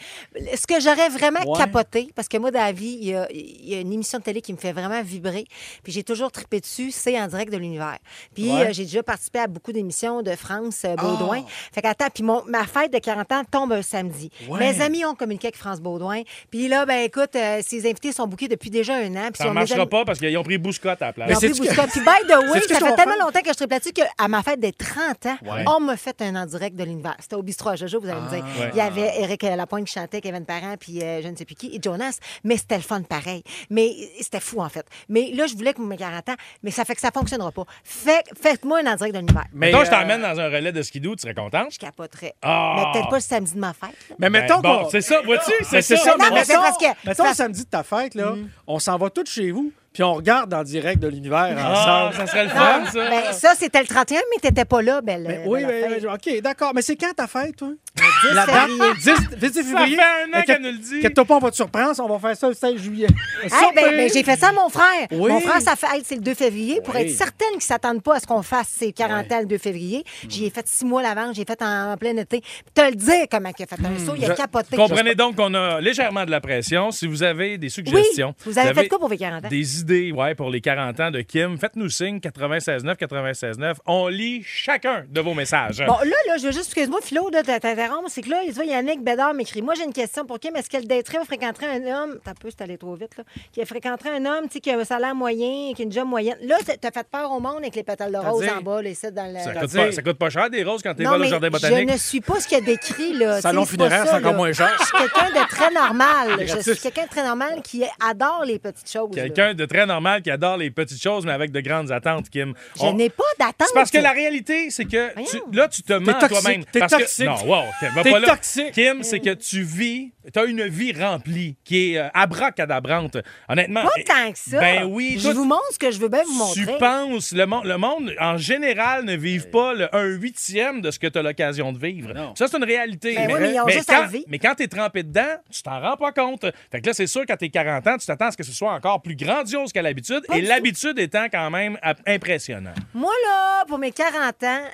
Ce 0.56 0.66
que 0.66 0.80
j'aurais 0.80 1.08
vraiment 1.08 1.40
Ouais. 1.44 1.58
capoté, 1.58 2.08
parce 2.14 2.28
que 2.28 2.36
moi, 2.38 2.50
dans 2.50 2.60
la 2.60 2.72
vie, 2.72 2.96
il 3.00 3.08
y, 3.08 3.14
a, 3.14 3.26
il 3.32 3.68
y 3.68 3.74
a 3.74 3.80
une 3.80 3.92
émission 3.92 4.18
de 4.18 4.24
télé 4.24 4.40
qui 4.40 4.52
me 4.52 4.58
fait 4.58 4.72
vraiment 4.72 5.02
vibrer, 5.02 5.46
puis 5.82 5.92
j'ai 5.92 6.04
toujours 6.04 6.30
trippé 6.30 6.60
dessus, 6.60 6.90
c'est 6.90 7.14
En 7.20 7.26
direct 7.28 7.52
de 7.52 7.56
l'univers. 7.58 7.98
Puis 8.34 8.50
Ouais. 8.52 8.66
euh, 8.68 8.72
j'ai 8.72 8.84
déjà 8.84 9.02
participé 9.02 9.38
à 9.40 9.46
beaucoup 9.46 9.72
d'émissions 9.72 10.22
de 10.22 10.32
France 10.36 10.82
euh, 10.84 10.94
Baudouin. 10.96 11.44
Fait 11.72 11.80
qu'attends, 11.82 12.08
puis 12.12 12.22
mon- 12.24 12.44
ma 12.46 12.66
fête 12.66 12.92
de 12.92 12.98
40 12.98 13.30
ans 13.32 13.42
tombe 13.50 13.72
un 13.72 13.82
samedi. 13.82 14.30
Ouais. 14.48 14.58
Mes 14.60 14.80
amis 14.80 15.04
ont 15.04 15.14
communiqué 15.14 15.46
avec 15.48 15.56
France 15.56 15.80
Baudouin. 15.80 16.22
Puis 16.50 16.68
là, 16.68 16.86
ben 16.86 17.02
écoute, 17.04 17.34
euh, 17.36 17.60
ces 17.64 17.84
invités 17.88 18.12
sont 18.12 18.26
bookés 18.26 18.48
depuis 18.48 18.70
déjà 18.70 18.94
un 18.96 19.14
an. 19.16 19.28
Ça 19.34 19.44
ne 19.46 19.50
marchera 19.50 19.80
amis- 19.82 19.88
pas 19.90 20.04
parce 20.04 20.18
qu'ils 20.18 20.36
ont 20.36 20.42
pris 20.42 20.58
Bouscotte 20.58 21.00
à 21.02 21.06
la 21.06 21.12
place. 21.12 21.28
Puis, 21.60 22.00
by 22.00 22.26
the 22.28 22.50
way, 22.52 22.60
ça 22.60 22.74
je 22.80 22.84
fait 22.84 22.94
tellement 22.96 23.16
longtemps 23.20 23.40
que 23.40 23.50
je 23.58 23.64
là-dessus 23.74 23.92
qu'à 23.92 24.28
ma 24.28 24.42
fête 24.42 24.60
des 24.60 24.72
30 24.72 25.26
ans, 25.26 25.36
Ouais. 25.44 25.64
on 25.66 25.80
me 25.80 25.96
fait 25.96 26.20
un 26.22 26.36
en 26.36 26.46
direct 26.46 26.76
de 26.76 26.84
l'univers. 26.84 27.16
C'était 27.20 27.36
au 27.36 27.42
bistrot 27.42 27.70
à 27.70 27.76
Jojo, 27.76 28.00
vous 28.00 28.08
allez 28.08 28.20
me 28.20 28.28
dire. 28.28 28.44
Ouais. 28.60 28.70
Il 28.72 28.76
y 28.78 28.80
avait 28.80 29.20
Eric 29.20 29.42
Lapointe 29.42 29.86
qui 29.86 29.92
chantait, 29.94 30.20
Kevin 30.20 30.44
Parent, 30.44 30.74
puis 30.78 31.02
euh, 31.02 31.22
je 31.22 31.28
ne 31.28 31.36
sais 31.36 31.44
plus 31.44 31.54
qui, 31.54 31.74
et 31.74 31.80
Jonas. 31.82 32.18
Mais 32.44 32.56
c'était 32.56 32.76
le 32.76 32.82
fun 32.82 33.02
pareil. 33.02 33.42
Mais 33.70 33.88
euh, 33.88 34.04
c'était 34.20 34.40
fou, 34.40 34.60
en 34.60 34.68
fait. 34.68 34.86
Mais 35.08 35.30
là, 35.34 35.46
je 35.46 35.54
voulais 35.54 35.72
que 35.74 35.80
mes 35.82 35.96
40 35.96 36.28
ans, 36.30 36.34
mais 36.62 36.70
ça 36.70 36.84
fait 36.84 36.94
que 36.94 37.00
ça 37.00 37.10
fonctionnera 37.12 37.52
pas. 37.52 37.64
Fait, 37.82 38.24
faites-moi 38.40 38.80
un 38.84 38.92
en 38.92 38.96
direct 38.96 39.14
de 39.14 39.20
l'univers. 39.20 39.44
Mais, 39.52 39.66
Mettons, 39.72 39.84
je 39.84 39.88
euh, 39.88 39.90
t'emmène 39.90 40.22
dans 40.22 40.38
un 40.40 40.46
relais 40.48 40.72
de 40.72 40.82
skidoo, 40.82 41.16
tu 41.16 41.22
serais 41.22 41.34
contente? 41.34 41.72
Je 41.72 41.78
capoterais. 41.78 42.34
Ah! 42.42 42.74
Mais 42.76 42.92
peut-être 42.92 43.10
pas 43.10 43.16
le 43.16 43.22
samedi 43.22 43.54
de 43.54 43.58
ma 43.60 43.72
fête. 43.72 43.90
là. 44.10 44.16
Mais 44.18 44.30
Ben, 44.30 44.40
mettons 44.42 44.60
bon, 44.60 44.84
qu'on- 44.84 44.90
c'est 44.90 45.00
ça, 45.00 45.20
vois-tu? 45.22 45.50
C'est 45.64 45.82
c'est 45.82 45.96
ça. 45.96 46.04
ça, 46.04 46.10
Non, 46.16 46.24
mais 46.30 46.30
mettons, 46.40 46.54
parce 46.54 46.78
que- 46.78 47.06
mettons 47.08 47.34
samedi 47.34 47.64
de 47.64 47.68
ta 47.70 47.82
fête, 47.82 48.14
là, 48.14 48.34
on 48.66 48.78
s'en 48.78 48.96
va 48.98 49.10
tous 49.10 49.28
chez 49.30 49.50
vous, 49.50 49.72
puis 49.94 50.02
on 50.02 50.12
regarde 50.14 50.52
en 50.52 50.62
direct 50.64 51.00
de 51.00 51.08
l'univers 51.08 51.54
Ah, 51.56 52.08
ensemble. 52.10 52.16
ça 52.16 52.26
serait 52.26 52.44
le 52.44 52.50
fun, 52.50 52.84
ça. 52.92 53.08
Ben, 53.10 53.32
ça, 53.32 53.54
c'était 53.56 53.80
le 53.80 53.86
31, 53.86 54.18
mais 54.32 54.40
t'étais 54.42 54.64
pas 54.66 54.82
là, 54.82 55.00
belle. 55.00 55.22
Mais 55.26 55.38
belle 55.38 55.42
oui, 55.46 55.64
mais- 55.64 56.06
OK, 56.06 56.42
d'accord. 56.42 56.72
Mais 56.74 56.82
c'est 56.82 56.96
quand 56.96 57.12
ta 57.14 57.26
fête, 57.28 57.56
toi? 57.56 57.68
10 57.96 58.34
La 58.34 58.44
date? 58.44 58.54
février. 58.66 58.92
10, 58.98 59.04
10 59.38 59.52
Ça 59.52 59.62
février? 59.62 59.96
fait 59.96 60.02
un 60.02 60.38
an 60.38 60.42
qu'elle 60.42 60.62
nous 60.62 60.72
le 60.72 60.78
dit. 60.78 60.96
Inquiète-toi 60.98 61.24
pas, 61.24 61.36
on 61.36 61.38
va 61.38 61.50
te 61.52 61.56
surprendre. 61.56 61.94
On 62.00 62.08
va 62.18 62.28
faire 62.28 62.36
ça 62.36 62.48
le 62.48 62.54
16 62.54 62.76
juillet. 62.82 63.06
Hey, 63.44 63.50
ben, 63.74 63.90
ben, 63.96 64.10
j'ai 64.12 64.24
fait 64.24 64.36
ça 64.36 64.48
à 64.48 64.52
mon 64.52 64.68
frère. 64.68 65.06
Oui. 65.12 65.30
Mon 65.30 65.40
frère, 65.40 65.60
sa 65.62 65.76
fête, 65.76 66.02
c'est 66.04 66.16
le 66.16 66.22
2 66.22 66.34
février. 66.34 66.80
Pour 66.82 66.94
Oui. 66.96 67.02
être 67.02 67.10
certaine 67.10 67.48
qu'ils 67.50 67.58
ne 67.58 67.62
s'attendent 67.62 68.02
pas 68.02 68.16
à 68.16 68.20
ce 68.20 68.26
qu'on 68.26 68.42
fasse 68.42 68.68
ses 68.68 68.92
40 68.92 69.30
ans 69.30 69.40
le 69.40 69.46
2 69.46 69.58
février, 69.58 70.02
j'y 70.28 70.46
ai 70.46 70.50
fait 70.50 70.66
six 70.66 70.84
mois 70.84 71.02
l'avant, 71.02 71.32
j'ai 71.32 71.44
fait 71.44 71.62
en, 71.62 71.92
en 71.92 71.96
plein 71.96 72.16
été. 72.16 72.40
Puis 72.40 72.50
te 72.74 72.80
le 72.82 72.96
dire 72.96 73.26
comment 73.30 73.50
il 73.56 73.62
a 73.62 73.66
fait 73.66 73.76
un 73.84 74.04
saut, 74.04 74.14
il 74.16 74.24
a 74.24 74.28
Je- 74.28 74.32
capoté. 74.32 74.76
Comprenez 74.76 75.14
donc 75.14 75.36
qu'on 75.36 75.54
a 75.54 75.80
légèrement 75.80 76.24
de 76.24 76.30
la 76.32 76.40
pression. 76.40 76.90
Si 76.90 77.06
vous 77.06 77.22
avez 77.22 77.58
des 77.58 77.66
Oui, 77.68 77.70
suggestions, 77.70 78.34
vous 78.44 78.58
avez 78.58 78.74
fait 78.74 78.88
quoi 78.88 78.98
pour 78.98 79.08
vos 79.08 79.16
40 79.16 79.44
ans? 79.44 79.48
des 79.48 79.83
idées 79.84 80.12
ouais, 80.12 80.34
pour 80.34 80.50
les 80.50 80.60
40 80.62 80.98
ans 81.00 81.10
de 81.10 81.20
Kim, 81.20 81.58
faites-nous 81.58 81.90
signe 81.90 82.18
96.9, 82.18 82.96
96.9. 82.96 83.74
On 83.86 84.08
lit 84.08 84.42
chacun 84.44 85.04
de 85.10 85.20
vos 85.20 85.34
messages. 85.34 85.84
Bon, 85.86 85.98
là, 85.98 86.16
là, 86.26 86.38
je 86.38 86.46
veux 86.46 86.52
juste, 86.52 86.66
excuse-moi, 86.66 87.00
Philo, 87.02 87.30
de 87.30 87.38
t'interrompre. 87.42 88.08
C'est 88.08 88.22
que 88.22 88.30
là, 88.30 88.42
il 88.46 88.52
voit 88.52 88.64
Yannick 88.64 89.02
Bédard 89.02 89.34
m'écrit 89.34 89.60
Moi, 89.62 89.74
j'ai 89.76 89.84
une 89.84 89.92
question 89.92 90.24
pour 90.24 90.38
Kim. 90.40 90.56
Est-ce 90.56 90.70
qu'elle 90.70 90.86
daterait 90.86 91.18
ou 91.18 91.24
fréquenterait 91.24 91.66
un 91.66 92.02
homme 92.02 92.18
T'as 92.24 92.34
peu, 92.34 92.48
c'est 92.50 92.62
allé 92.62 92.78
trop 92.78 92.94
vite, 92.94 93.16
là. 93.18 93.24
Qui 93.52 93.64
fréquenterait 93.64 94.16
un 94.16 94.24
homme, 94.24 94.44
tu 94.46 94.54
sais, 94.54 94.60
qui 94.60 94.70
a 94.70 94.78
un 94.78 94.84
salaire 94.84 95.14
moyen, 95.14 95.72
qui 95.74 95.82
a 95.82 95.84
une 95.84 95.92
job 95.92 96.08
moyenne. 96.08 96.36
Là, 96.42 96.56
t'as 96.64 96.90
fait 96.90 97.06
peur 97.10 97.30
au 97.30 97.40
monde 97.40 97.58
avec 97.58 97.74
les 97.74 97.82
pétales 97.82 98.12
de 98.12 98.18
rose 98.18 98.46
en 98.48 98.62
bas, 98.62 98.80
les 98.80 98.94
dans 99.12 99.32
le. 99.32 99.38
Ça 99.40 99.52
coûte, 99.54 99.74
pas, 99.74 99.92
ça 99.92 100.02
coûte 100.02 100.18
pas 100.18 100.30
cher 100.30 100.48
des 100.48 100.64
roses 100.64 100.82
quand 100.82 100.94
t'es 100.94 101.06
au 101.06 101.18
mais 101.18 101.28
jardin 101.28 101.48
je 101.48 101.52
botanique. 101.52 101.90
ne 101.90 101.96
suis 101.96 102.20
pas 102.20 102.40
ce 102.40 102.48
qu'il 102.48 102.58
y 102.58 102.60
a 102.62 102.64
décrit, 102.64 103.12
là. 103.12 103.40
Salon 103.42 103.66
funéraire, 103.66 104.06
c'est 104.06 104.14
encore 104.14 104.34
moins 104.34 104.52
cher. 104.52 104.74
Je 104.78 104.84
suis 104.84 104.96
quelqu'un 104.96 105.30
de 105.30 105.48
très 105.48 105.70
normal. 105.70 106.46
Je 106.46 106.72
suis 106.72 106.80
quelqu'un 106.80 107.04
de 107.04 107.08
très 107.10 107.24
normal 107.24 107.60
qui 107.62 107.84
adore 108.00 108.44
les 108.46 108.58
petites 108.58 108.90
choses. 108.90 109.10
Quelqu'un 109.12 109.52
de 109.54 109.66
très 109.74 109.86
normal 109.86 110.22
qui 110.22 110.30
adore 110.30 110.56
les 110.56 110.70
petites 110.70 111.02
choses, 111.02 111.26
mais 111.26 111.32
avec 111.32 111.50
de 111.50 111.60
grandes 111.60 111.90
attentes, 111.90 112.30
Kim. 112.30 112.54
Je 112.76 112.82
On- 112.82 112.92
n'ai 112.94 113.10
pas 113.10 113.24
d'attente. 113.38 113.66
C'est 113.68 113.74
parce 113.74 113.90
que 113.90 113.98
la 113.98 114.12
réalité, 114.12 114.70
c'est 114.70 114.84
que 114.84 115.12
tu- 115.30 115.42
là, 115.56 115.66
tu 115.68 115.82
te 115.82 115.92
mens 115.94 116.12
à 116.12 116.20
toxique, 116.20 116.40
toi-même. 116.42 116.64
t'es 116.66 116.78
Parce 116.78 116.92
que- 116.94 116.98
toxique. 117.00 117.26
Non, 117.26 117.44
wow, 117.44 117.62
Kim, 117.80 117.88
va 117.94 118.02
T'es 118.04 118.10
pas 118.12 118.20
là. 118.20 118.28
toxique. 118.28 118.72
Kim, 118.72 119.02
c'est 119.02 119.20
que 119.20 119.34
tu 119.34 119.62
vis, 119.62 120.12
tu 120.32 120.38
as 120.38 120.44
une 120.44 120.66
vie 120.68 120.92
remplie 120.92 121.56
qui 121.64 121.92
est 121.94 121.98
euh, 121.98 122.08
abracadabrante. 122.14 123.16
Honnêtement. 123.48 123.82
Pas 123.82 123.90
eh, 123.98 124.04
tant 124.04 124.32
que 124.32 124.38
ça. 124.38 124.60
Ben 124.60 124.84
oui, 124.84 125.16
Je 125.18 125.28
vous 125.30 125.44
montre 125.44 125.62
ce 125.72 125.78
que 125.78 125.90
je 125.90 125.98
veux 125.98 126.08
bien 126.08 126.22
vous 126.24 126.52
tu 126.54 126.60
montrer. 126.64 126.78
penses, 126.78 127.32
le 127.32 127.46
monde, 127.46 127.64
le 127.66 127.76
monde, 127.76 128.12
en 128.20 128.36
général, 128.36 129.04
ne 129.04 129.16
vive 129.16 129.50
pas 129.50 129.74
le, 129.74 129.94
un 129.94 130.04
huitième 130.04 130.80
de 130.80 130.90
ce 130.90 130.98
que 130.98 131.06
tu 131.06 131.18
as 131.18 131.22
l'occasion 131.22 131.72
de 131.72 131.78
vivre. 131.78 132.12
Non. 132.14 132.34
Ça, 132.36 132.46
c'est 132.48 132.56
une 132.56 132.64
réalité. 132.64 133.14
Ben 133.16 133.26
oui, 133.32 133.34
mais 133.40 133.52
ils 133.54 133.60
ont 133.60 133.68
juste 133.68 133.88
quand, 133.88 134.06
mais 134.28 134.38
quand 134.38 134.54
t'es 134.54 134.68
trempé 134.68 135.02
dedans, 135.02 135.36
tu 135.50 135.62
t'en 135.62 135.80
rends 135.80 135.96
pas 135.96 136.12
compte. 136.12 136.46
Fait 136.70 136.80
que 136.80 136.86
là, 136.86 136.92
c'est 136.92 137.06
sûr, 137.06 137.24
quand 137.26 137.36
t'es 137.36 137.48
40 137.48 137.86
ans, 137.86 137.96
tu 137.98 138.06
t'attends 138.06 138.26
à 138.26 138.30
ce 138.30 138.36
que 138.36 138.44
ce 138.44 138.52
soit 138.52 138.72
encore 138.72 139.02
plus 139.02 139.16
grandiose 139.16 139.63
qu'à 139.72 139.82
l'habitude. 139.82 140.22
Et 140.34 140.40
l'habitude 140.42 140.98
étant 140.98 141.26
quand 141.30 141.50
même 141.50 141.78
ap- 141.82 142.00
impressionnant. 142.06 142.74
Moi, 142.94 143.12
là, 143.26 143.64
pour 143.66 143.78
mes 143.78 143.92
40 143.92 144.42
ans, 144.44 144.64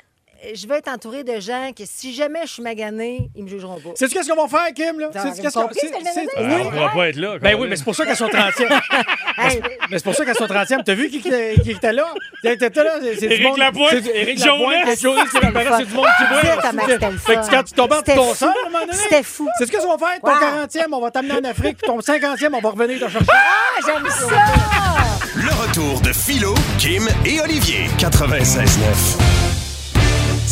je 0.55 0.67
vais 0.67 0.79
être 0.79 0.89
entourée 0.89 1.25
de 1.25 1.39
gens 1.41 1.71
que 1.77 1.83
si 1.87 2.15
jamais 2.15 2.41
je 2.45 2.53
suis 2.53 2.63
maganée, 2.63 3.31
ils 3.37 3.45
me 3.45 3.49
jugeront 3.49 3.79
pas. 3.81 3.91
Sais-tu 3.95 4.15
qu'est-ce 4.15 4.29
qu'on 4.31 4.47
va 4.47 4.49
faire, 4.49 4.73
Kim? 4.75 4.99
Là? 5.01 5.11
Sais-tu 5.13 5.43
qu'est-ce 5.43 5.55
qu'on- 5.55 5.69
que 5.69 5.75
c'est- 5.75 5.89
c'est- 5.89 6.21
Oui. 6.39 6.55
on 6.67 6.71
pourra 6.71 6.91
pas 6.93 7.09
être 7.09 7.17
là. 7.17 7.39
Ben 7.39 7.57
oui, 7.59 7.67
mais 7.69 7.77
c'est 7.77 7.85
pour 7.85 7.95
ça 7.95 8.05
qu'elles 8.07 8.17
sont 8.17 8.29
30e. 8.29 8.69
Hey, 9.39 9.59
Mais 9.91 9.97
c'est 9.99 10.05
pour 10.05 10.15
ça 10.15 10.25
qu'elles 10.25 10.35
sont 10.37 10.47
30e. 10.47 10.83
T'as 10.85 10.95
vu 10.95 11.09
qui, 11.09 11.19
était 11.19 11.31
là? 11.31 11.55
Qui 11.63 11.71
était 11.73 11.93
là? 12.85 12.95
C'est- 13.01 13.15
c'est 13.21 13.27
du 13.29 13.33
Éric 13.35 13.47
monde- 13.49 13.59
Lapointe, 13.59 13.91
c'est- 13.91 14.17
Éric. 14.17 14.39
Lapointe, 14.45 14.75
c'est 14.87 14.97
c'est 14.97 15.01
du 15.01 15.95
monde 15.95 16.07
qui 16.19 16.27
boit. 16.29 16.41
Fait 17.19 17.35
que 17.37 17.51
quand 17.51 17.63
tu 17.63 17.73
tombes 17.75 17.93
en 17.93 18.03
ton 18.03 18.25
fou. 18.25 18.35
sol, 18.35 18.49
à 18.49 18.67
un 18.67 18.71
moment 18.71 18.87
donné. 18.87 18.99
C'était 18.99 19.23
fou. 19.23 19.49
C'est 19.59 19.67
ce 19.67 19.71
qu'est-ce 19.73 19.87
qu'on 19.87 19.97
va 19.97 20.07
faire? 20.07 20.21
Ton 20.21 20.29
Wow. 20.29 20.39
40e, 20.39 20.93
on 20.95 21.01
va 21.01 21.11
t'amener 21.11 21.35
en 21.35 21.45
Afrique. 21.51 21.79
Puis 21.79 21.87
ton 21.87 22.01
50e, 22.01 22.55
on 22.55 22.61
va 22.61 22.69
revenir 22.71 22.99
te 23.01 23.09
chercher. 23.11 23.27
Ah, 23.33 23.81
j'aime 23.87 24.09
ça! 24.11 24.27
Le 25.37 25.49
retour 25.67 26.01
de 26.03 26.13
Philo, 26.13 26.55
Kim 26.79 27.09
et 27.25 27.41
Olivier. 27.41 27.89
96.9. 27.99 29.40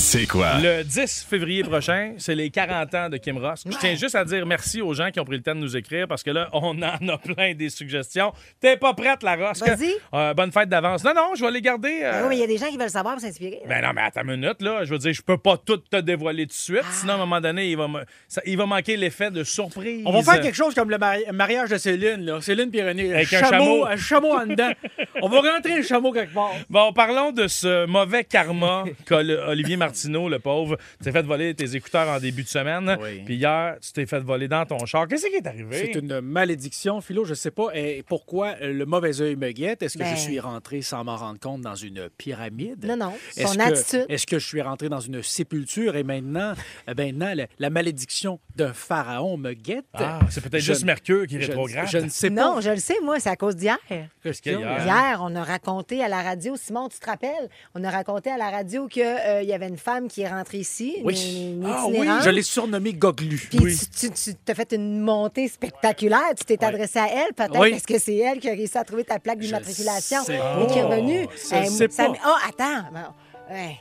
C'est 0.01 0.27
quoi? 0.27 0.59
Le 0.63 0.85
10 0.85 1.27
février 1.29 1.65
prochain, 1.65 2.15
c'est 2.19 2.35
les 2.37 2.51
40 2.51 2.95
ans 2.95 3.09
de 3.09 3.17
Kim 3.17 3.37
Ross. 3.37 3.65
Je 3.69 3.77
tiens 3.79 3.97
juste 3.97 4.15
à 4.15 4.25
dire 4.25 4.47
merci 4.47 4.81
aux 4.81 4.95
gens 4.95 5.11
qui 5.11 5.19
ont 5.19 5.25
pris 5.25 5.37
le 5.37 5.43
temps 5.43 5.57
de 5.57 5.61
nous 5.61 5.77
écrire 5.77 6.07
parce 6.07 6.23
que 6.23 6.31
là, 6.31 6.49
on 6.53 6.81
en 6.83 7.09
a 7.09 7.19
plein 7.19 7.53
des 7.55 7.69
suggestions. 7.69 8.33
T'es 8.61 8.77
pas 8.77 8.95
prête, 8.95 9.23
la 9.25 9.35
Ross? 9.35 9.59
Vas-y. 9.61 9.93
Euh, 10.15 10.33
bonne 10.35 10.53
fête 10.53 10.69
d'avance. 10.69 11.03
Non, 11.05 11.13
non, 11.15 11.35
je 11.37 11.45
vais 11.45 11.51
les 11.51 11.61
garder. 11.61 12.01
euh, 12.05 12.13
Ben 12.13 12.23
oui, 12.23 12.27
mais 12.31 12.37
il 12.37 12.41
y 12.41 12.45
a 12.45 12.47
des 12.47 12.59
gens 12.59 12.69
qui 12.69 12.79
veulent 12.79 12.89
savoir 12.89 13.15
pour 13.17 13.23
s'inspirer. 13.23 13.61
Ben 13.69 13.83
non, 13.85 13.91
mais 13.93 14.03
attends 14.03 14.23
une 14.23 14.37
minute, 14.41 14.63
là. 14.63 14.85
Je 14.85 14.91
veux 14.91 14.99
dire, 14.99 15.13
je 15.13 15.21
peux 15.21 15.37
pas 15.37 15.57
tout 15.59 15.79
te 15.79 15.97
dévoiler 15.97 16.45
tout 16.45 16.51
de 16.51 16.53
suite. 16.53 16.81
Ah. 16.85 16.93
Sinon, 16.93 17.13
à 17.15 17.17
un 17.17 17.19
moment 17.19 17.41
donné, 17.41 17.69
il 17.69 17.77
va, 17.77 17.89
me- 17.89 18.05
ça- 18.29 18.43
il 18.47 18.57
va 18.57 18.67
manquer 18.67 18.97
l'effet 18.97 19.33
de 19.33 19.43
surprise. 19.43 20.03
On 20.07 20.13
va 20.13 20.23
faire 20.23 20.41
quelque 20.41 20.57
chose 20.57 20.75
comme 20.75 20.91
le 20.91 20.99
mari- 20.99 21.25
mariage 21.33 21.71
de 21.71 21.77
Céline, 21.77 22.25
là. 22.25 22.41
Céline 22.41 22.71
René. 22.73 23.13
Avec 23.15 23.33
un 23.33 23.41
chameau. 23.51 23.85
Un 23.85 23.97
chameau 23.97 24.33
en 24.33 24.47
dedans. 24.47 24.71
on 25.23 25.29
va 25.29 25.41
rentrer 25.41 25.73
un 25.79 25.83
chameau 25.83 26.13
quelque 26.13 26.33
part. 26.35 26.53
Bon, 26.71 26.93
parlons 26.93 27.33
de 27.33 27.49
ce 27.49 27.85
mauvais 27.87 28.23
karma 28.25 28.85
le- 29.11 29.49
Olivier 29.49 29.77
Martineau, 29.89 30.29
le 30.29 30.39
pauvre. 30.39 30.77
Tu 30.99 31.05
t'es 31.05 31.13
fait 31.13 31.23
voler 31.23 31.55
tes 31.55 31.75
écouteurs 31.77 32.09
en 32.09 32.19
début 32.21 32.43
de 32.43 32.49
semaine. 32.49 32.97
Oui. 33.01 33.23
Puis 33.25 33.37
hier, 33.37 33.77
tu 33.81 33.93
t'es 33.93 34.07
fait 34.07 34.21
voler 34.21 34.49
dans 34.49 34.65
ton 34.67 34.85
char. 34.87 35.07
Qu'est-ce 35.09 35.27
qui 35.27 35.35
est 35.37 35.47
arrivé? 35.47 35.77
C'est 35.93 35.99
une 35.99 36.21
malédiction, 36.21 37.01
Philo. 37.01 37.25
Je 37.25 37.35
sais 37.35 37.51
pas 37.51 37.69
eh, 37.75 38.03
pourquoi 38.07 38.55
euh, 38.63 38.73
le 38.73 38.87
mauvais 38.87 39.21
œil 39.21 39.37
me 39.37 39.51
guette. 39.53 39.83
Est-ce 39.83 39.99
que 39.99 40.03
Ben. 40.03 40.15
je 40.17 40.21
suis 40.21 40.41
rentré 40.41 40.83
sans 40.83 41.05
m'en 41.05 41.17
rendre 41.17 41.41
compte 41.41 41.61
dans 41.63 41.75
une 41.75 42.09
pyramide? 42.17 42.85
Non, 42.85 42.97
non. 42.97 43.13
Est-ce 43.37 43.53
Son 43.53 43.59
que- 43.59 43.63
attitude. 43.63 44.07
Est-ce 44.09 44.27
que 44.27 44.39
je 44.39 44.47
suis 44.47 44.63
rentré 44.63 44.89
dans 44.89 45.01
une 45.01 45.23
sépulture 45.23 45.97
et 45.97 46.03
maintenant, 46.03 46.55
euh, 46.89 46.95
maintenant 46.97 47.33
la, 47.35 47.47
la 47.59 47.71
malédiction 47.71 48.39
d'un 48.57 48.73
pharaon 48.73 49.37
me 49.37 49.53
guette? 49.55 49.85
Ah, 49.95 50.21
c'est 50.31 50.41
peut-être 50.43 50.63
Je- 50.63 50.73
juste 50.73 50.85
Mercure 50.85 51.27
qui 51.27 51.37
est 51.37 51.41
je, 51.41 51.47
rétrograde. 51.49 51.89
je 51.91 51.99
ne 51.99 52.09
sais 52.09 52.31
pas. 52.31 52.35
Non, 52.43 52.61
je 52.61 52.71
le 52.71 52.77
sais, 52.77 52.97
moi, 53.03 53.19
c'est 53.21 53.31
à 53.31 53.37
cause 53.37 53.57
d'hier. 53.57 53.79
Qu'est-ce 54.23 54.43
qu'il 54.43 54.53
y 54.53 54.57
a 54.57 54.59
hier? 54.61 54.85
Hier, 54.85 55.21
on 55.23 55.35
a 55.35 55.43
raconté 55.43 56.03
à 56.03 56.09
la 56.09 56.23
radio, 56.23 56.55
Simon, 56.57 56.89
tu 56.89 56.99
te 56.99 57.07
rappelles? 57.07 57.49
On 57.75 57.83
a 57.85 57.91
raconté 57.91 58.31
à 58.31 58.37
la 58.37 58.51
radio 58.51 58.87
qu'il 58.89 59.03
y 59.03 59.53
avait 59.53 59.69
une 59.69 59.78
femme 59.79 60.09
qui 60.09 60.23
est 60.23 60.29
rentrée 60.29 60.59
ici, 60.59 60.97
Oui. 61.05 61.55
une, 61.57 61.65
Ah 61.67 61.85
itinérante. 61.89 62.23
Je 62.25 62.31
l'ai 62.31 62.43
surnommé 62.43 62.93
Goglu. 62.93 63.49
Puis 63.51 63.77
tu, 63.77 64.09
tu- 64.09 64.11
tu 64.11 64.35
t'as 64.45 64.55
fait 64.55 64.73
une 64.73 65.01
montée 65.01 65.49
spectaculaire. 65.49 66.35
Tu 66.37 66.45
t'es 66.45 66.63
adressé 66.65 66.99
à 66.99 67.07
elle, 67.09 67.33
peut-être 67.35 67.59
Oui. 67.59 67.71
parce 67.71 67.85
que 67.85 67.99
c'est 67.99 68.17
elle 68.17 68.39
qui 68.41 68.49
a 68.49 68.53
réussi 68.53 68.77
à 68.77 68.85
trouver 68.85 69.05
ta 69.05 69.19
plaque 69.19 69.39
d'immatriculation 69.39 70.23
et 70.25 70.67
qui 70.73 70.79
est 70.79 70.83
revenue. 70.85 71.27
Je 71.33 71.69
sais 71.71 71.89
ça 71.91 72.05
pas. 72.07 72.13
Oh, 72.27 72.37
attends. 72.49 72.85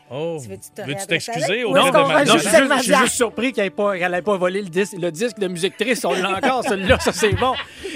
Oh. 0.09 0.37
Tu 0.41 0.49
veux-tu 0.49 1.07
t'excuser 1.07 1.63
Où 1.65 1.75
est-ce 1.75 1.87
de 1.87 1.91
ma-? 1.91 2.23
Non, 2.25 2.37
je 2.77 2.83
suis 2.83 2.93
juste, 2.93 3.15
surpris 3.15 3.51
qu'elle 3.53 3.65
n'ait 4.11 4.21
pas, 4.21 4.37
volé 4.37 4.61
le 4.61 4.69
disque, 4.69 4.93
le 4.97 5.11
disque 5.11 5.39
de 5.39 5.47
musique 5.47 5.77
triste. 5.77 6.05
On 6.05 6.13
l'a 6.13 6.37
encore, 6.37 6.63
celui-là, 6.63 6.99
ça 6.99 7.11
c'est 7.11 7.33
bon. 7.33 7.53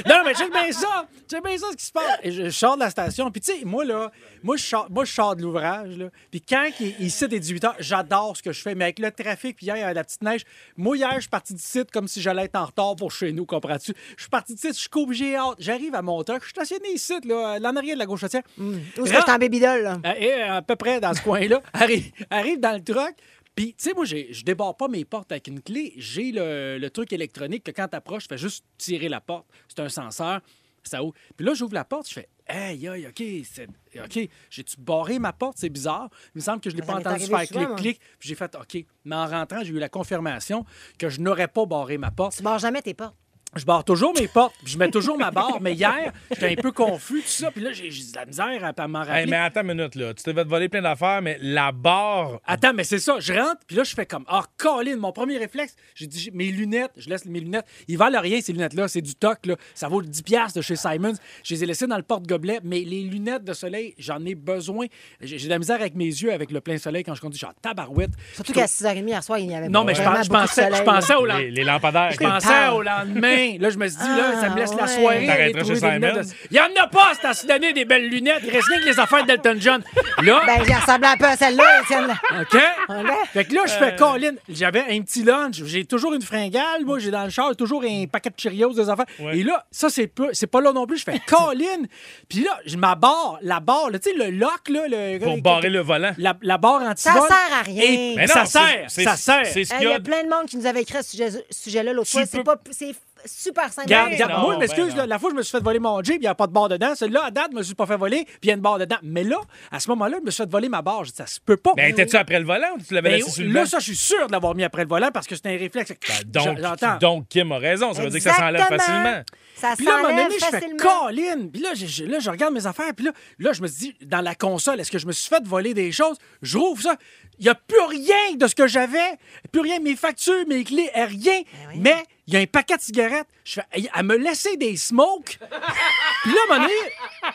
Non, 0.07 0.21
mais 0.25 0.33
check 0.33 0.51
bien 0.51 0.71
ça. 0.71 1.07
Check 1.29 1.43
bien 1.43 1.57
ça 1.57 1.67
ce 1.71 1.77
qui 1.77 1.85
se 1.85 1.91
passe. 1.91 2.19
Et 2.23 2.31
je, 2.31 2.43
je 2.45 2.49
sors 2.49 2.75
de 2.75 2.81
la 2.81 2.89
station. 2.89 3.31
Puis 3.31 3.41
tu 3.41 3.53
sais, 3.53 3.65
moi, 3.65 3.85
là, 3.85 4.11
moi, 4.43 4.57
je 4.57 4.63
sors, 4.63 4.87
moi, 4.89 5.05
je 5.05 5.13
sors 5.13 5.35
de 5.35 5.41
l'ouvrage. 5.43 5.97
là. 5.97 6.07
Puis 6.29 6.41
quand 6.41 6.67
il, 6.79 6.95
il 6.99 7.11
cite 7.11 7.29
des 7.29 7.39
18 7.39 7.63
heures, 7.63 7.75
j'adore 7.79 8.35
ce 8.35 8.43
que 8.43 8.51
je 8.51 8.61
fais. 8.61 8.75
Mais 8.75 8.85
avec 8.85 8.99
le 8.99 9.11
trafic, 9.11 9.55
puis 9.55 9.67
hier, 9.67 9.77
il 9.77 9.81
y 9.81 9.83
avait 9.83 9.93
la 9.93 10.03
petite 10.03 10.21
neige. 10.23 10.41
Moi, 10.77 10.97
hier, 10.97 11.11
je 11.15 11.21
suis 11.21 11.29
parti 11.29 11.53
du 11.53 11.61
site 11.61 11.91
comme 11.91 12.07
si 12.07 12.21
j'allais 12.21 12.45
être 12.45 12.55
en 12.55 12.65
retard 12.65 12.95
pour 12.95 13.11
chez 13.11 13.31
nous, 13.31 13.45
comprends-tu? 13.45 13.93
Je 14.17 14.21
suis 14.23 14.29
parti 14.29 14.55
du 14.55 14.59
site, 14.59 14.73
je 14.73 14.79
suis 14.79 14.89
obligé 14.95 15.35
hâte. 15.35 15.55
J'arrive 15.59 15.95
à 15.95 16.01
mon 16.01 16.23
truck, 16.23 16.39
je 16.41 16.45
suis 16.45 16.51
stationné 16.51 16.93
ici, 16.93 17.13
là, 17.25 17.59
l'en 17.59 17.75
arrière 17.75 17.95
de 17.95 17.99
la 17.99 18.05
gauche 18.05 18.21
routière. 18.21 18.43
Où 18.59 18.71
est-ce 18.73 19.11
que 19.11 19.17
je 19.17 19.21
suis 19.21 19.31
en 19.31 19.37
baby-doll, 19.37 19.81
là? 19.83 19.97
Euh, 20.05 20.13
et, 20.17 20.33
euh, 20.33 20.57
à 20.57 20.61
peu 20.61 20.75
près 20.75 20.99
dans 20.99 21.13
ce 21.13 21.21
coin-là, 21.21 21.60
arrive, 21.73 22.11
arrive 22.29 22.59
dans 22.59 22.73
le 22.73 22.83
truck. 22.83 23.15
Puis, 23.55 23.73
tu 23.75 23.83
sais, 23.89 23.93
moi, 23.93 24.05
j'ai- 24.05 24.31
je 24.33 24.43
débarre 24.45 24.77
pas 24.77 24.87
mes 24.87 25.03
portes 25.05 25.31
avec 25.31 25.47
une 25.47 25.61
clé. 25.61 25.93
J'ai 25.97 26.31
le, 26.31 26.77
le 26.79 26.89
truc 26.89 27.11
électronique 27.11 27.63
que 27.65 27.71
quand 27.71 27.87
t'approches, 27.89 28.23
je 28.23 28.27
fais 28.29 28.37
juste 28.37 28.63
tirer 28.77 29.09
la 29.09 29.19
porte. 29.21 29.45
C'est 29.67 29.81
un 29.81 29.89
senseur. 29.89 30.39
Ça 30.83 31.03
ouvre. 31.03 31.13
Puis 31.37 31.45
là, 31.45 31.53
j'ouvre 31.53 31.75
la 31.75 31.83
porte, 31.85 32.07
je 32.09 32.13
fais 32.13 32.29
Hey, 32.47 32.87
aïe, 32.87 33.07
OK, 33.07 33.23
c'est- 33.45 33.67
OK, 34.03 34.29
j'ai-tu 34.49 34.75
barré 34.79 35.19
ma 35.19 35.31
porte? 35.31 35.57
C'est 35.59 35.69
bizarre. 35.69 36.09
Il 36.33 36.39
me 36.39 36.41
semble 36.41 36.59
que 36.59 36.69
je 36.69 36.75
l'ai 36.75 36.81
Ça 36.81 36.87
pas 36.87 36.93
entendu 37.11 37.25
faire 37.29 37.39
clic-clic. 37.75 37.99
Puis 38.19 38.29
j'ai 38.29 38.35
fait 38.35 38.55
OK. 38.55 38.83
Mais 39.05 39.15
en 39.15 39.27
rentrant, 39.27 39.63
j'ai 39.63 39.73
eu 39.73 39.79
la 39.79 39.89
confirmation 39.89 40.65
que 40.97 41.07
je 41.09 41.21
n'aurais 41.21 41.47
pas 41.47 41.65
barré 41.65 41.97
ma 41.99 42.09
porte. 42.11 42.35
Tu 42.35 42.41
barres 42.43 42.59
jamais 42.59 42.81
tes 42.81 42.93
portes. 42.95 43.15
Je 43.57 43.65
barre 43.65 43.83
toujours 43.83 44.13
mes 44.17 44.29
portes, 44.29 44.55
puis 44.63 44.71
je 44.71 44.77
mets 44.77 44.89
toujours 44.89 45.17
ma 45.17 45.29
barre. 45.29 45.59
Mais 45.59 45.73
hier, 45.73 46.13
j'étais 46.31 46.57
un 46.57 46.61
peu 46.61 46.71
confus, 46.71 47.21
tout 47.21 47.27
ça. 47.27 47.51
Puis 47.51 47.61
là, 47.61 47.73
j'ai 47.73 47.89
de 47.89 48.15
la 48.15 48.25
misère 48.25 48.73
à, 48.77 48.87
m'en 48.87 48.99
rappeler. 48.99 49.23
Hey, 49.23 49.27
mais 49.27 49.35
attends 49.35 49.61
une 49.61 49.73
minute, 49.73 49.95
là. 49.95 50.13
Tu 50.13 50.23
t'es 50.23 50.33
fait 50.33 50.47
voler 50.47 50.69
plein 50.69 50.81
d'affaires, 50.81 51.21
mais 51.21 51.37
la 51.41 51.73
barre. 51.73 52.39
Attends, 52.45 52.73
mais 52.73 52.85
c'est 52.85 52.99
ça. 52.99 53.17
Je 53.19 53.33
rentre, 53.33 53.59
puis 53.67 53.75
là, 53.75 53.83
je 53.83 53.93
fais 53.93 54.05
comme, 54.05 54.23
ah, 54.29 54.45
Colin, 54.55 54.95
mon 54.95 55.11
premier 55.11 55.37
réflexe, 55.37 55.75
j'ai 55.95 56.07
dit, 56.07 56.29
mes 56.33 56.49
lunettes, 56.49 56.93
je 56.95 57.09
laisse 57.09 57.25
mes 57.25 57.41
lunettes. 57.41 57.65
Ils 57.89 57.97
valent 57.97 58.21
rien, 58.21 58.39
ces 58.39 58.53
lunettes-là. 58.53 58.87
C'est 58.87 59.01
du 59.01 59.15
toc, 59.15 59.45
là. 59.45 59.55
Ça 59.75 59.89
vaut 59.89 60.01
10$ 60.01 60.23
piastres 60.23 60.57
de 60.57 60.61
chez 60.61 60.77
Simons. 60.77 61.15
Je 61.43 61.53
les 61.53 61.63
ai 61.65 61.67
laissées 61.67 61.87
dans 61.87 61.97
le 61.97 62.03
porte-gobelet, 62.03 62.61
mais 62.63 62.79
les 62.79 63.01
lunettes 63.01 63.43
de 63.43 63.53
soleil, 63.53 63.95
j'en 63.97 64.23
ai 64.23 64.33
besoin. 64.33 64.85
J'ai 65.19 65.37
de 65.37 65.49
la 65.49 65.59
misère 65.59 65.81
avec 65.81 65.95
mes 65.95 66.05
yeux, 66.05 66.31
avec 66.31 66.51
le 66.51 66.61
plein 66.61 66.77
soleil 66.77 67.03
quand 67.03 67.15
je 67.15 67.21
conduis. 67.21 67.37
Je 67.37 67.45
suis 67.45 67.53
en 67.53 67.59
tabarouette. 67.61 68.11
Surtout 68.33 68.53
qu'à 68.53 68.65
6h30 68.65 69.07
hier 69.07 69.21
soir, 69.21 69.39
il 69.39 69.51
y 69.51 69.55
avait 69.55 69.67
Non, 69.67 69.83
mais 69.83 69.93
je, 69.93 70.01
pensais, 70.01 70.69
je 70.73 70.83
pensais 70.83 71.15
au 71.15 71.25
lendemain. 71.25 71.41
Les, 71.41 71.51
les 71.51 71.63
lampadaires. 71.65 72.11
Je 72.11 72.17
pensais 72.17 72.69
au 72.69 72.81
lendemain. 72.81 73.40
Là, 73.59 73.69
je 73.69 73.77
me 73.77 73.87
suis 73.87 73.97
dit, 73.97 74.07
là, 74.07 74.39
ça 74.41 74.49
me 74.49 74.55
laisse 74.57 74.73
la 74.73 74.83
Ah, 74.83 74.87
soirée. 74.87 75.03
ouais. 75.05 75.15
aller 75.17 75.27
T'arrêterais 75.27 75.59
trouver 75.61 75.75
chez 75.75 75.81
des 75.81 75.91
lunettes 75.91 76.11
Simons? 76.13 76.21
de- 76.23 76.47
Il 76.51 76.57
y 76.57 76.59
en 76.59 76.83
a 76.83 76.87
pas, 76.87 77.11
c'est 77.19 77.27
à 77.27 77.33
se 77.33 77.47
donner 77.47 77.73
des 77.73 77.85
belles 77.85 78.07
lunettes. 78.09 78.41
Il 78.43 78.49
reste 78.51 78.67
rien 78.67 78.79
que 78.81 78.85
les 78.85 78.99
affaires 78.99 79.25
d'Elton 79.25 79.55
John. 79.59 79.83
Là, 80.23 80.41
Ben, 80.45 80.63
j'ai 80.65 80.73
ressemblé 80.73 81.07
un 81.07 81.17
peu 81.17 81.25
à 81.25 81.35
celle-là, 81.37 81.81
Étienne. 81.83 82.07
là. 82.07 82.13
OK? 82.41 82.61
Voilà. 82.87 83.15
Fait 83.33 83.45
que 83.45 83.53
là, 83.55 83.61
je 83.65 83.73
fais 83.73 83.95
Colin. 83.95 84.33
J'avais 84.49 84.81
un 84.89 85.01
petit 85.01 85.23
lunch. 85.23 85.63
J'ai 85.65 85.85
toujours 85.85 86.13
une 86.13 86.21
fringale. 86.21 86.85
Moi, 86.85 86.99
j'ai 86.99 87.11
dans 87.11 87.23
le 87.23 87.29
char 87.29 87.55
toujours 87.55 87.83
un 87.83 88.05
paquet 88.11 88.29
de 88.29 88.35
Cheerios, 88.39 88.73
des 88.73 88.89
affaires. 88.89 89.05
Ouais. 89.19 89.37
Et 89.39 89.43
là, 89.43 89.65
ça, 89.71 89.89
c'est 89.89 90.07
peu- 90.07 90.29
c'est 90.33 90.47
pas 90.47 90.61
là 90.61 90.71
non 90.73 90.85
plus. 90.85 90.97
Je 90.97 91.03
fais 91.03 91.19
Colin. 91.25 91.83
Puis 92.29 92.39
là, 92.43 92.59
je 92.65 92.77
ma 92.77 92.95
barre, 92.95 93.39
la 93.41 93.59
barre, 93.59 93.89
là, 93.89 93.99
tu 93.99 94.09
sais, 94.11 94.15
le 94.17 94.29
lock, 94.31 94.69
là. 94.69 94.81
Le, 94.87 95.19
Pour 95.19 95.41
barrer 95.41 95.69
le 95.69 95.79
volant. 95.81 96.11
La, 96.17 96.35
la 96.41 96.57
barre 96.57 96.81
anti 96.83 97.03
Ça 97.03 97.13
sert 97.13 97.57
à 97.59 97.61
rien. 97.63 97.83
Et 97.83 98.13
Mais 98.15 98.27
ça 98.27 98.39
non, 98.41 98.45
c'est- 98.45 98.51
sert. 98.59 98.85
c'est- 98.89 99.03
Ça 99.03 99.15
sert. 99.15 99.45
C'est 99.45 99.63
ce 99.65 99.73
Hey, 99.73 99.79
qu'il 99.79 99.81
Il 99.81 99.87
y 99.87 99.91
y 99.91 99.93
a. 99.93 99.97
a 99.97 99.99
plein 99.99 100.23
de 100.23 100.29
monde 100.29 100.45
qui 100.47 100.57
nous 100.57 100.65
avait 100.65 100.81
écrit 100.81 100.97
à 100.97 101.03
ce 101.03 101.11
sujet- 101.11 101.29
ce 101.31 101.63
sujet-là 101.63 101.93
l'autre 101.93 102.09
Tu 102.09 102.17
fois. 102.17 102.25
C'est 102.25 102.37
peux- 102.37 102.43
pas. 102.43 102.57
C'est 102.71 102.93
super 103.25 103.71
simple. 103.71 103.87
Regarde, 103.87 104.09
Ben 104.09 104.13
regarde, 104.15 104.31
non, 104.31 104.39
moi, 104.41 104.53
je 104.55 104.59
ben 104.59 104.67
m'excuse, 104.67 104.95
là, 104.95 105.05
la 105.05 105.19
fois, 105.19 105.29
je 105.31 105.35
me 105.35 105.41
suis 105.41 105.51
fait 105.51 105.63
voler 105.63 105.79
mon 105.79 106.01
Jeep, 106.03 106.15
il 106.17 106.21
n'y 106.21 106.27
a 106.27 106.35
pas 106.35 106.47
de 106.47 106.51
barre 106.53 106.69
dedans. 106.69 106.93
Celle-là, 106.95 107.25
à 107.25 107.31
date, 107.31 107.47
je 107.51 107.57
me 107.57 107.63
suis 107.63 107.75
pas 107.75 107.85
fait 107.85 107.97
voler, 107.97 108.25
puis 108.25 108.37
il 108.43 108.47
y 108.47 108.51
a 108.51 108.55
une 108.55 108.61
barre 108.61 108.79
dedans. 108.79 108.97
Mais 109.03 109.23
là, 109.23 109.37
à 109.71 109.79
ce 109.79 109.89
moment-là, 109.89 110.17
je 110.19 110.25
me 110.25 110.31
suis 110.31 110.43
fait 110.43 110.49
voler 110.49 110.69
ma 110.69 110.81
barre. 110.81 111.03
J'ai 111.05 111.11
dit, 111.11 111.17
ça 111.17 111.25
se 111.27 111.39
peut 111.39 111.57
pas. 111.57 111.71
Mais 111.75 111.89
étais-tu 111.91 112.15
après 112.15 112.39
le 112.39 112.45
volant 112.45 112.67
ou 112.77 112.81
tu 112.81 112.93
l'avais 112.93 113.09
Ben, 113.09 113.15
laissé 113.17 113.31
sur 113.31 113.43
le 113.43 113.51
là, 113.51 113.65
ça, 113.65 113.79
je 113.79 113.85
suis 113.85 113.95
sûr 113.95 114.27
de 114.27 114.31
l'avoir 114.31 114.55
mis 114.55 114.63
après 114.63 114.83
le 114.83 114.89
volant 114.89 115.09
parce 115.13 115.27
que 115.27 115.35
c'est 115.35 115.47
un 115.47 115.57
réflexe. 115.57 115.93
Donc, 116.25 116.59
J'entends. 116.59 116.97
donc, 116.99 117.27
Kim 117.29 117.51
a 117.51 117.57
raison. 117.57 117.93
Ça 117.93 118.03
veut 118.03 118.09
dire 118.09 118.19
que 118.19 118.29
ça 118.29 118.35
s'enlève 118.35 118.63
facilement. 118.67 119.21
Ça 119.55 119.75
Puis 119.75 119.85
là, 119.85 119.95
à 119.95 119.99
un 119.99 120.01
moment 120.01 120.23
donné, 120.23 120.35
je 120.39 120.45
fais. 120.45 120.75
Colin. 120.77 121.47
Puis 121.51 121.61
là, 121.61 121.73
je, 121.73 122.03
là, 122.05 122.19
je 122.19 122.29
regarde 122.29 122.53
mes 122.53 122.65
affaires. 122.65 122.93
Puis 122.95 123.05
là, 123.05 123.11
là, 123.39 123.53
je 123.53 123.61
me 123.61 123.67
dis, 123.67 123.95
dans 124.01 124.21
la 124.21 124.35
console, 124.35 124.79
est-ce 124.79 124.91
que 124.91 124.99
je 124.99 125.07
me 125.07 125.11
suis 125.11 125.29
fait 125.29 125.43
voler 125.45 125.73
des 125.73 125.91
choses? 125.91 126.17
Je 126.41 126.57
rouvre 126.57 126.81
ça. 126.81 126.95
Il 127.39 127.45
n'y 127.45 127.49
a 127.49 127.55
plus 127.55 127.81
rien 127.81 128.35
de 128.35 128.47
ce 128.47 128.55
que 128.55 128.67
j'avais. 128.67 129.17
Plus 129.51 129.61
rien, 129.61 129.79
mes 129.79 129.95
factures, 129.95 130.45
mes 130.47 130.63
clés, 130.63 130.89
euh, 130.95 131.05
rien. 131.05 131.41
Ben 131.41 131.81
Mais 131.81 132.03
il 132.27 132.33
y 132.33 132.37
a 132.37 132.39
un 132.39 132.45
paquet 132.45 132.77
de 132.77 132.81
cigarettes. 132.81 133.27
Je 133.43 133.53
fais, 133.53 133.89
elle 133.93 134.05
me 134.05 134.15
laisser 134.15 134.57
des 134.57 134.77
smokes. 134.77 135.39
Puis 135.39 136.31
là, 136.31 136.39
à 136.49 136.53
un 136.53 136.57
moment 136.57 136.67
donné, 136.67 136.79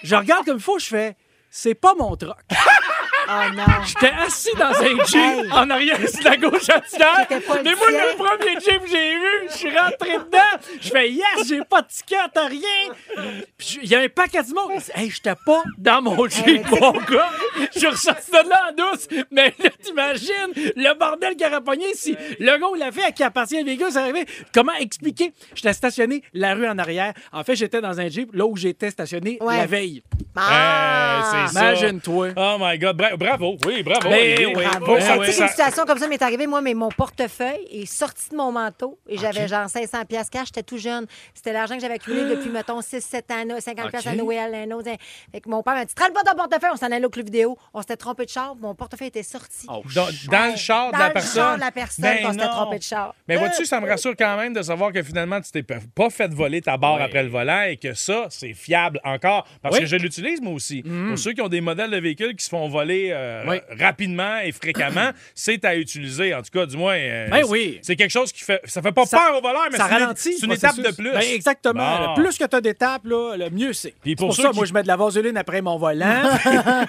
je 0.02 0.14
regarde 0.14 0.44
comme 0.44 0.58
il 0.58 0.62
faut. 0.62 0.78
Je 0.78 0.86
fais, 0.86 1.16
c'est 1.50 1.74
pas 1.74 1.94
mon 1.94 2.14
truck. 2.16 2.36
Oh 3.28 3.54
non. 3.54 3.64
J'étais 3.86 4.12
assis 4.24 4.50
dans 4.58 4.66
un 4.70 5.04
Jeep 5.04 5.16
Hey. 5.16 5.52
en 5.52 5.70
arrière 5.70 5.98
sur 6.08 6.22
la 6.24 6.36
gauche 6.36 6.66
pas 6.98 7.26
le 7.28 7.62
Mais 7.64 7.74
moi, 7.74 7.90
le 7.90 8.16
premier 8.16 8.52
Jeep 8.60 8.82
que 8.82 8.88
j'ai 8.90 9.14
vu, 9.14 9.48
je 9.50 9.54
suis 9.56 9.70
rentré 9.78 10.18
dedans. 10.18 10.38
Je 10.80 10.88
fais 10.90 11.10
yes, 11.10 11.48
j'ai 11.48 11.60
pas 11.64 11.82
de 11.82 11.88
ticket, 11.88 12.16
t'as 12.32 12.46
rien. 12.46 12.94
Il 13.82 13.88
y 13.88 13.94
a 13.94 14.00
un 14.00 14.08
paquet 14.08 14.42
de 14.42 14.54
monde. 14.54 14.80
Hey, 14.94 15.10
j'étais 15.10 15.34
pas 15.44 15.62
dans 15.78 16.02
mon 16.02 16.28
Jeep, 16.28 16.68
mon 16.80 16.92
gars. 16.92 17.30
Je 17.74 17.78
suis 17.78 17.88
ressorti 17.88 18.30
de 18.30 18.48
là 18.48 18.70
en 18.70 18.72
douce. 18.92 19.08
Mais 19.30 19.54
là, 19.58 19.70
t'imagines 19.82 20.52
le 20.76 20.98
bordel 20.98 21.34
qu'il 21.36 21.46
aurait 21.46 21.60
pogné 21.62 21.86
si 21.94 22.16
le 22.38 22.58
gars, 22.58 22.66
il 22.74 22.78
l'a 22.78 22.92
fait, 22.92 23.12
qui 23.12 23.22
appartient 23.22 23.58
à 23.58 23.64
Vegas, 23.64 23.92
c'est 23.92 23.98
arrivé. 23.98 24.24
Comment 24.52 24.74
expliquer? 24.74 25.32
J'étais 25.54 25.72
stationné 25.72 26.22
la 26.32 26.54
rue 26.54 26.68
en 26.68 26.78
arrière. 26.78 27.12
En 27.32 27.42
fait, 27.44 27.56
j'étais 27.56 27.80
dans 27.80 27.98
un 28.00 28.08
Jeep, 28.08 28.30
là 28.34 28.46
où 28.46 28.56
j'étais 28.56 28.90
stationné 28.90 29.38
Ouais. 29.40 29.56
la 29.58 29.66
veille. 29.66 30.02
Ah! 30.36 31.22
C'est 31.48 31.54
ça. 31.54 31.60
Imagine-toi. 31.72 32.28
Oh 32.36 32.56
my 32.60 32.78
God. 32.78 32.96
Bra- 32.96 33.15
bravo. 33.16 33.56
Oui, 33.66 33.82
bravo. 33.82 34.08
Ben 34.08 34.14
Olivier. 34.18 34.46
oui, 34.46 34.64
Bravo. 34.64 34.86
Ben 34.86 35.18
oui. 35.18 35.32
Ça- 35.32 35.38
qu'une 35.38 35.48
situation 35.48 35.84
comme 35.84 35.98
ça 35.98 36.08
m'est 36.08 36.22
arrivée, 36.22 36.46
moi, 36.46 36.60
mais 36.60 36.74
mon 36.74 36.88
portefeuille 36.90 37.66
est 37.70 37.86
sorti 37.86 38.30
de 38.30 38.36
mon 38.36 38.52
manteau 38.52 38.98
et 39.08 39.16
j'avais 39.18 39.48
genre 39.48 39.68
500 39.68 40.04
pièces 40.04 40.30
cash. 40.30 40.46
J'étais 40.48 40.62
tout 40.62 40.78
jeune. 40.78 41.06
C'était 41.34 41.52
l'argent 41.52 41.74
que 41.76 41.80
j'avais 41.80 41.94
accumulé 41.94 42.34
depuis, 42.34 42.50
mettons, 42.50 42.80
6-7 42.80 43.30
ans, 43.32 43.44
là, 43.46 43.60
50 43.60 43.90
pièces 43.90 44.06
à. 44.06 44.14
Noël, 44.14 44.54
un 44.54 44.70
autre. 44.74 44.90
Fait 45.32 45.40
que 45.40 45.48
mon 45.48 45.62
père 45.62 45.74
m'a 45.74 45.84
dit, 45.84 45.94
traîne 45.94 46.12
pas 46.12 46.22
ton 46.22 46.36
portefeuille. 46.36 46.70
On 46.72 46.76
s'en 46.76 46.90
allait 46.92 47.04
au 47.04 47.10
club 47.10 47.26
vidéo. 47.26 47.56
On 47.74 47.80
s'était 47.80 47.96
trompé 47.96 48.24
de 48.24 48.30
char. 48.30 48.54
Mon 48.56 48.74
portefeuille 48.74 49.08
était 49.08 49.22
sorti. 49.22 49.66
Oh, 49.68 49.82
Dans, 49.94 50.06
dans 50.30 50.50
le 50.52 50.56
char 50.56 50.88
de 50.88 50.92
Dans 50.92 50.98
la 50.98 51.06
le 51.08 51.12
personne. 51.12 51.34
char 51.42 51.54
de 51.56 51.60
la 51.60 51.70
personne, 51.70 52.02
Ben 52.04 52.22
qu'on 52.22 52.32
s'était 52.32 52.44
non. 52.44 52.50
trompé 52.52 52.78
de 52.78 52.82
char. 52.82 53.14
Mais 53.28 53.36
vois-tu, 53.36 53.64
ça 53.66 53.80
me 53.80 53.88
rassure 53.88 54.14
quand 54.18 54.36
même 54.36 54.52
de 54.54 54.62
savoir 54.62 54.92
que 54.92 55.02
finalement, 55.02 55.40
tu 55.40 55.50
t'es 55.50 55.62
pas 55.62 56.10
fait 56.10 56.32
voler 56.32 56.60
ta 56.62 56.76
barre 56.76 57.00
après 57.02 57.22
le 57.22 57.28
volant 57.28 57.62
et 57.62 57.76
que 57.76 57.94
ça, 57.94 58.26
c'est 58.30 58.54
fiable 58.54 59.00
encore. 59.04 59.46
Parce 59.62 59.74
Oui. 59.74 59.80
que 59.82 59.86
je 59.86 59.96
l'utilise 59.96 60.40
moi 60.40 60.52
aussi. 60.52 60.82
Pour 60.82 61.18
ceux 61.18 61.32
qui 61.32 61.40
ont 61.40 61.48
des 61.48 61.60
modèles 61.60 61.90
de 61.90 61.98
véhicules 61.98 62.34
qui 62.36 62.44
se 62.44 62.50
font 62.50 62.68
voler 62.68 63.05
euh, 63.12 63.44
Oui. 63.46 63.56
rapidement 63.78 64.38
et 64.38 64.52
fréquemment, 64.52 65.10
c'est 65.34 65.64
à 65.64 65.76
utiliser. 65.76 66.34
En 66.34 66.42
tout 66.42 66.50
cas, 66.52 66.66
du 66.66 66.76
moins. 66.76 66.94
euh, 66.96 67.28
Ben 67.30 67.38
c'est- 67.42 67.50
oui. 67.50 67.78
C'est 67.82 67.96
quelque 67.96 68.10
chose 68.10 68.32
qui 68.32 68.42
fait. 68.44 68.60
Ça 68.64 68.82
fait 68.82 68.92
pas 68.92 69.06
Ça- 69.06 69.18
peur 69.18 69.38
au 69.38 69.40
voleur, 69.42 69.66
mais 69.70 69.76
ça 69.78 69.86
c'est 69.88 69.94
une- 69.96 70.02
ralentit. 70.02 70.32
C'est 70.38 70.46
une 70.46 70.52
étape 70.52 70.76
de 70.76 70.94
plus. 70.94 71.12
Ben, 71.12 71.20
exactement. 71.34 72.14
Bon. 72.14 72.14
Plus 72.22 72.36
que 72.38 72.44
tu 72.44 72.56
as 72.56 72.60
d'étapes, 72.60 73.02
le 73.04 73.48
mieux 73.50 73.72
c'est. 73.72 73.94
Pour 74.16 74.28
pour 74.28 74.36
ça, 74.36 74.50
qui- 74.50 74.56
moi, 74.56 74.64
je 74.66 74.72
mets 74.72 74.82
de 74.82 74.88
la 74.88 74.96
vaseline 74.96 75.36
après 75.36 75.60
mon 75.62 75.76
volant. 75.78 76.22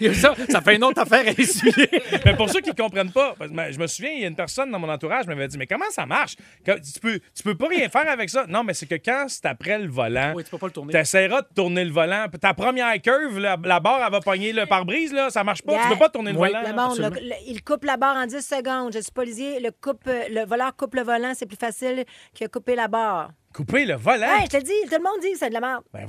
Ça, 0.14 0.34
ça 0.50 0.60
fait 0.60 0.76
une 0.76 0.84
autre 0.84 1.00
affaire 1.00 1.24
à 1.26 1.30
essuyer. 1.30 1.88
Mais 2.24 2.34
pour 2.36 2.50
ceux 2.50 2.60
qui 2.60 2.68
ne 2.70 2.74
comprennent 2.74 3.10
pas, 3.12 3.34
que 3.38 3.46
je 3.72 3.78
me 3.78 3.86
souviens, 3.86 4.10
il 4.12 4.20
y 4.20 4.24
a 4.24 4.28
une 4.28 4.36
personne 4.36 4.70
dans 4.70 4.78
mon 4.78 4.88
entourage 4.90 5.22
qui 5.22 5.28
m'avait 5.28 5.48
dit 5.48 5.56
Mais 5.56 5.66
comment 5.66 5.86
ça 5.90 6.04
marche? 6.04 6.36
Tu 6.64 7.00
peux, 7.00 7.18
tu 7.34 7.42
peux 7.42 7.54
pas 7.54 7.68
rien 7.68 7.88
faire 7.88 8.08
avec 8.10 8.28
ça. 8.28 8.44
Non, 8.46 8.62
mais 8.62 8.74
c'est 8.74 8.86
que 8.86 8.96
quand 8.96 9.24
c'est 9.28 9.46
après 9.46 9.78
le 9.78 9.88
volant, 9.88 10.32
Oui, 10.36 10.44
tu 10.44 10.50
peux 10.50 10.58
pas 10.58 10.66
le 10.66 10.72
tourner. 10.72 10.92
tu 10.92 10.98
essaieras 10.98 11.40
de 11.42 11.46
tourner 11.54 11.84
le 11.84 11.92
volant. 11.92 12.26
Ta 12.40 12.52
première 12.54 13.00
curve, 13.00 13.38
la, 13.38 13.56
la 13.64 13.80
barre, 13.80 14.02
elle 14.04 14.12
va 14.12 14.20
pogner 14.20 14.52
le 14.52 14.66
pare-brise, 14.66 15.12
là, 15.14 15.30
ça 15.30 15.44
marche 15.46 15.62
pas. 15.62 15.72
Yeah. 15.72 15.82
Tu 15.84 15.88
peux 15.90 15.98
pas 15.98 16.08
tourner 16.10 16.32
le 16.32 16.38
Oui. 16.38 16.48
volant. 16.48 16.60
Le 16.62 16.72
monde, 16.74 16.78
absolument. 17.00 17.14
le- 17.14 17.28
le- 17.28 17.34
il 17.46 17.64
coupe 17.64 17.84
la 17.84 17.96
barre 17.96 18.16
en 18.16 18.26
10 18.26 18.42
secondes. 18.46 18.92
Je 18.92 18.98
suis 19.00 19.12
policier. 19.12 19.60
Le, 19.60 19.70
coupe, 19.70 20.02
euh, 20.08 20.24
le 20.30 20.44
voleur 20.44 20.76
coupe 20.76 20.94
le 20.94 21.02
volant. 21.02 21.32
C'est 21.34 21.46
plus 21.46 21.56
facile 21.56 22.04
que 22.38 22.46
couper 22.46 22.74
la 22.74 22.88
barre. 22.88 23.30
Couper 23.54 23.86
le 23.86 23.94
volant? 23.94 24.26
Hey, 24.38 24.44
je 24.44 24.50
te 24.50 24.56
le 24.58 24.62
dis, 24.64 24.72
tout 24.84 24.96
le 24.98 25.02
monde 25.02 25.20
dit 25.22 25.32
que 25.32 25.38
c'est 25.38 25.48
de 25.48 25.54
la 25.54 25.60
merde. 25.60 25.82
Ben. 25.92 26.06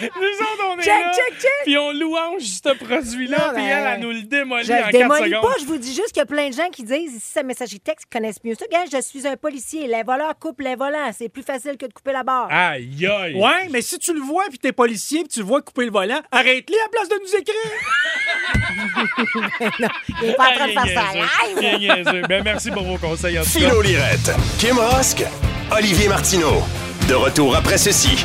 Nous 0.00 0.08
autres, 0.08 0.64
on 0.68 0.78
est 0.78 0.82
Check, 0.82 1.00
là, 1.04 1.12
check, 1.12 1.40
check. 1.40 1.50
Puis 1.64 1.76
on 1.76 1.92
louange 1.92 2.42
ce 2.42 2.72
produit-là, 2.74 3.36
Non, 3.48 3.54
puis 3.54 3.64
elle, 3.64 3.86
elle 3.94 4.00
nous 4.00 4.10
le 4.12 4.22
démolit 4.22 4.64
Je 4.64 4.72
en 4.72 4.76
le 4.76 4.82
4 4.82 4.92
démolis 4.92 5.24
secondes. 5.30 5.42
pas, 5.42 5.54
je 5.60 5.64
vous 5.66 5.76
dis 5.78 5.94
juste 5.94 6.08
qu'il 6.08 6.18
y 6.18 6.22
a 6.22 6.26
plein 6.26 6.48
de 6.48 6.54
gens 6.54 6.68
qui 6.70 6.82
disent 6.84 7.14
ici, 7.16 7.30
sa 7.32 7.42
messagerie 7.42 7.80
texte, 7.80 8.06
qui 8.10 8.16
connaissent 8.18 8.42
mieux 8.44 8.54
ça. 8.54 8.64
Gars, 8.70 8.84
je 8.90 9.00
suis 9.02 9.26
un 9.26 9.36
policier. 9.36 9.86
Les 9.86 10.02
voleurs 10.02 10.38
coupent 10.38 10.60
les 10.60 10.74
volants. 10.76 11.10
C'est 11.16 11.28
plus 11.28 11.42
facile 11.42 11.76
que 11.76 11.86
de 11.86 11.92
couper 11.92 12.12
la 12.12 12.22
barre. 12.22 12.48
Aïe, 12.50 13.06
aïe. 13.06 13.34
Ouais, 13.34 13.68
mais 13.70 13.82
si 13.82 13.98
tu 13.98 14.14
le 14.14 14.20
vois 14.20 14.44
puis 14.48 14.58
t'es 14.58 14.72
policier 14.72 15.20
puis 15.20 15.28
tu 15.28 15.40
le 15.40 15.44
vois 15.46 15.60
couper 15.62 15.84
le 15.84 15.90
volant, 15.92 16.20
arrête-le 16.32 16.76
à 16.76 16.82
la 16.82 16.88
place 16.88 17.08
de 17.08 17.16
nous 17.22 17.34
écrire. 17.40 17.70
Il 20.22 20.28
est 20.30 20.34
pas 20.34 20.50
en 20.50 20.54
train 20.54 20.66
de 20.68 20.72
Bien 20.72 20.84
faire 20.86 21.04
ça 21.04 21.12
live. 21.14 21.78
bien. 22.04 22.22
Ben, 22.28 22.42
merci 22.44 22.70
pour 22.70 22.82
vos 22.84 22.96
conseils. 22.98 23.38
En. 23.38 23.42
Philo 23.44 23.82
Lirette, 23.82 24.32
Kim 24.58 24.78
Rosk, 24.78 25.22
Olivier 25.76 26.08
Martineau. 26.08 26.62
De 27.10 27.16
retour 27.16 27.56
après 27.56 27.76
ceci. 27.76 28.24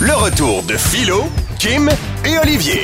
Le 0.00 0.14
retour 0.14 0.62
de 0.62 0.76
Philo, 0.76 1.24
Kim 1.58 1.88
et 2.24 2.38
Olivier. 2.38 2.82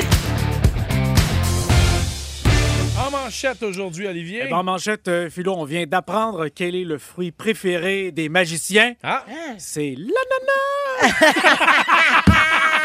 En 2.98 3.10
manchette 3.10 3.62
aujourd'hui, 3.62 4.06
Olivier. 4.06 4.42
Eh 4.46 4.48
ben, 4.50 4.56
en 4.56 4.62
manchette, 4.64 5.08
euh, 5.08 5.28
Philo, 5.28 5.54
on 5.56 5.64
vient 5.64 5.84
d'apprendre 5.86 6.48
quel 6.48 6.74
est 6.74 6.84
le 6.84 6.98
fruit 6.98 7.30
préféré 7.30 8.12
des 8.12 8.28
magiciens. 8.28 8.94
Ah, 9.02 9.24
C'est 9.58 9.94
l'ananas. 9.98 11.14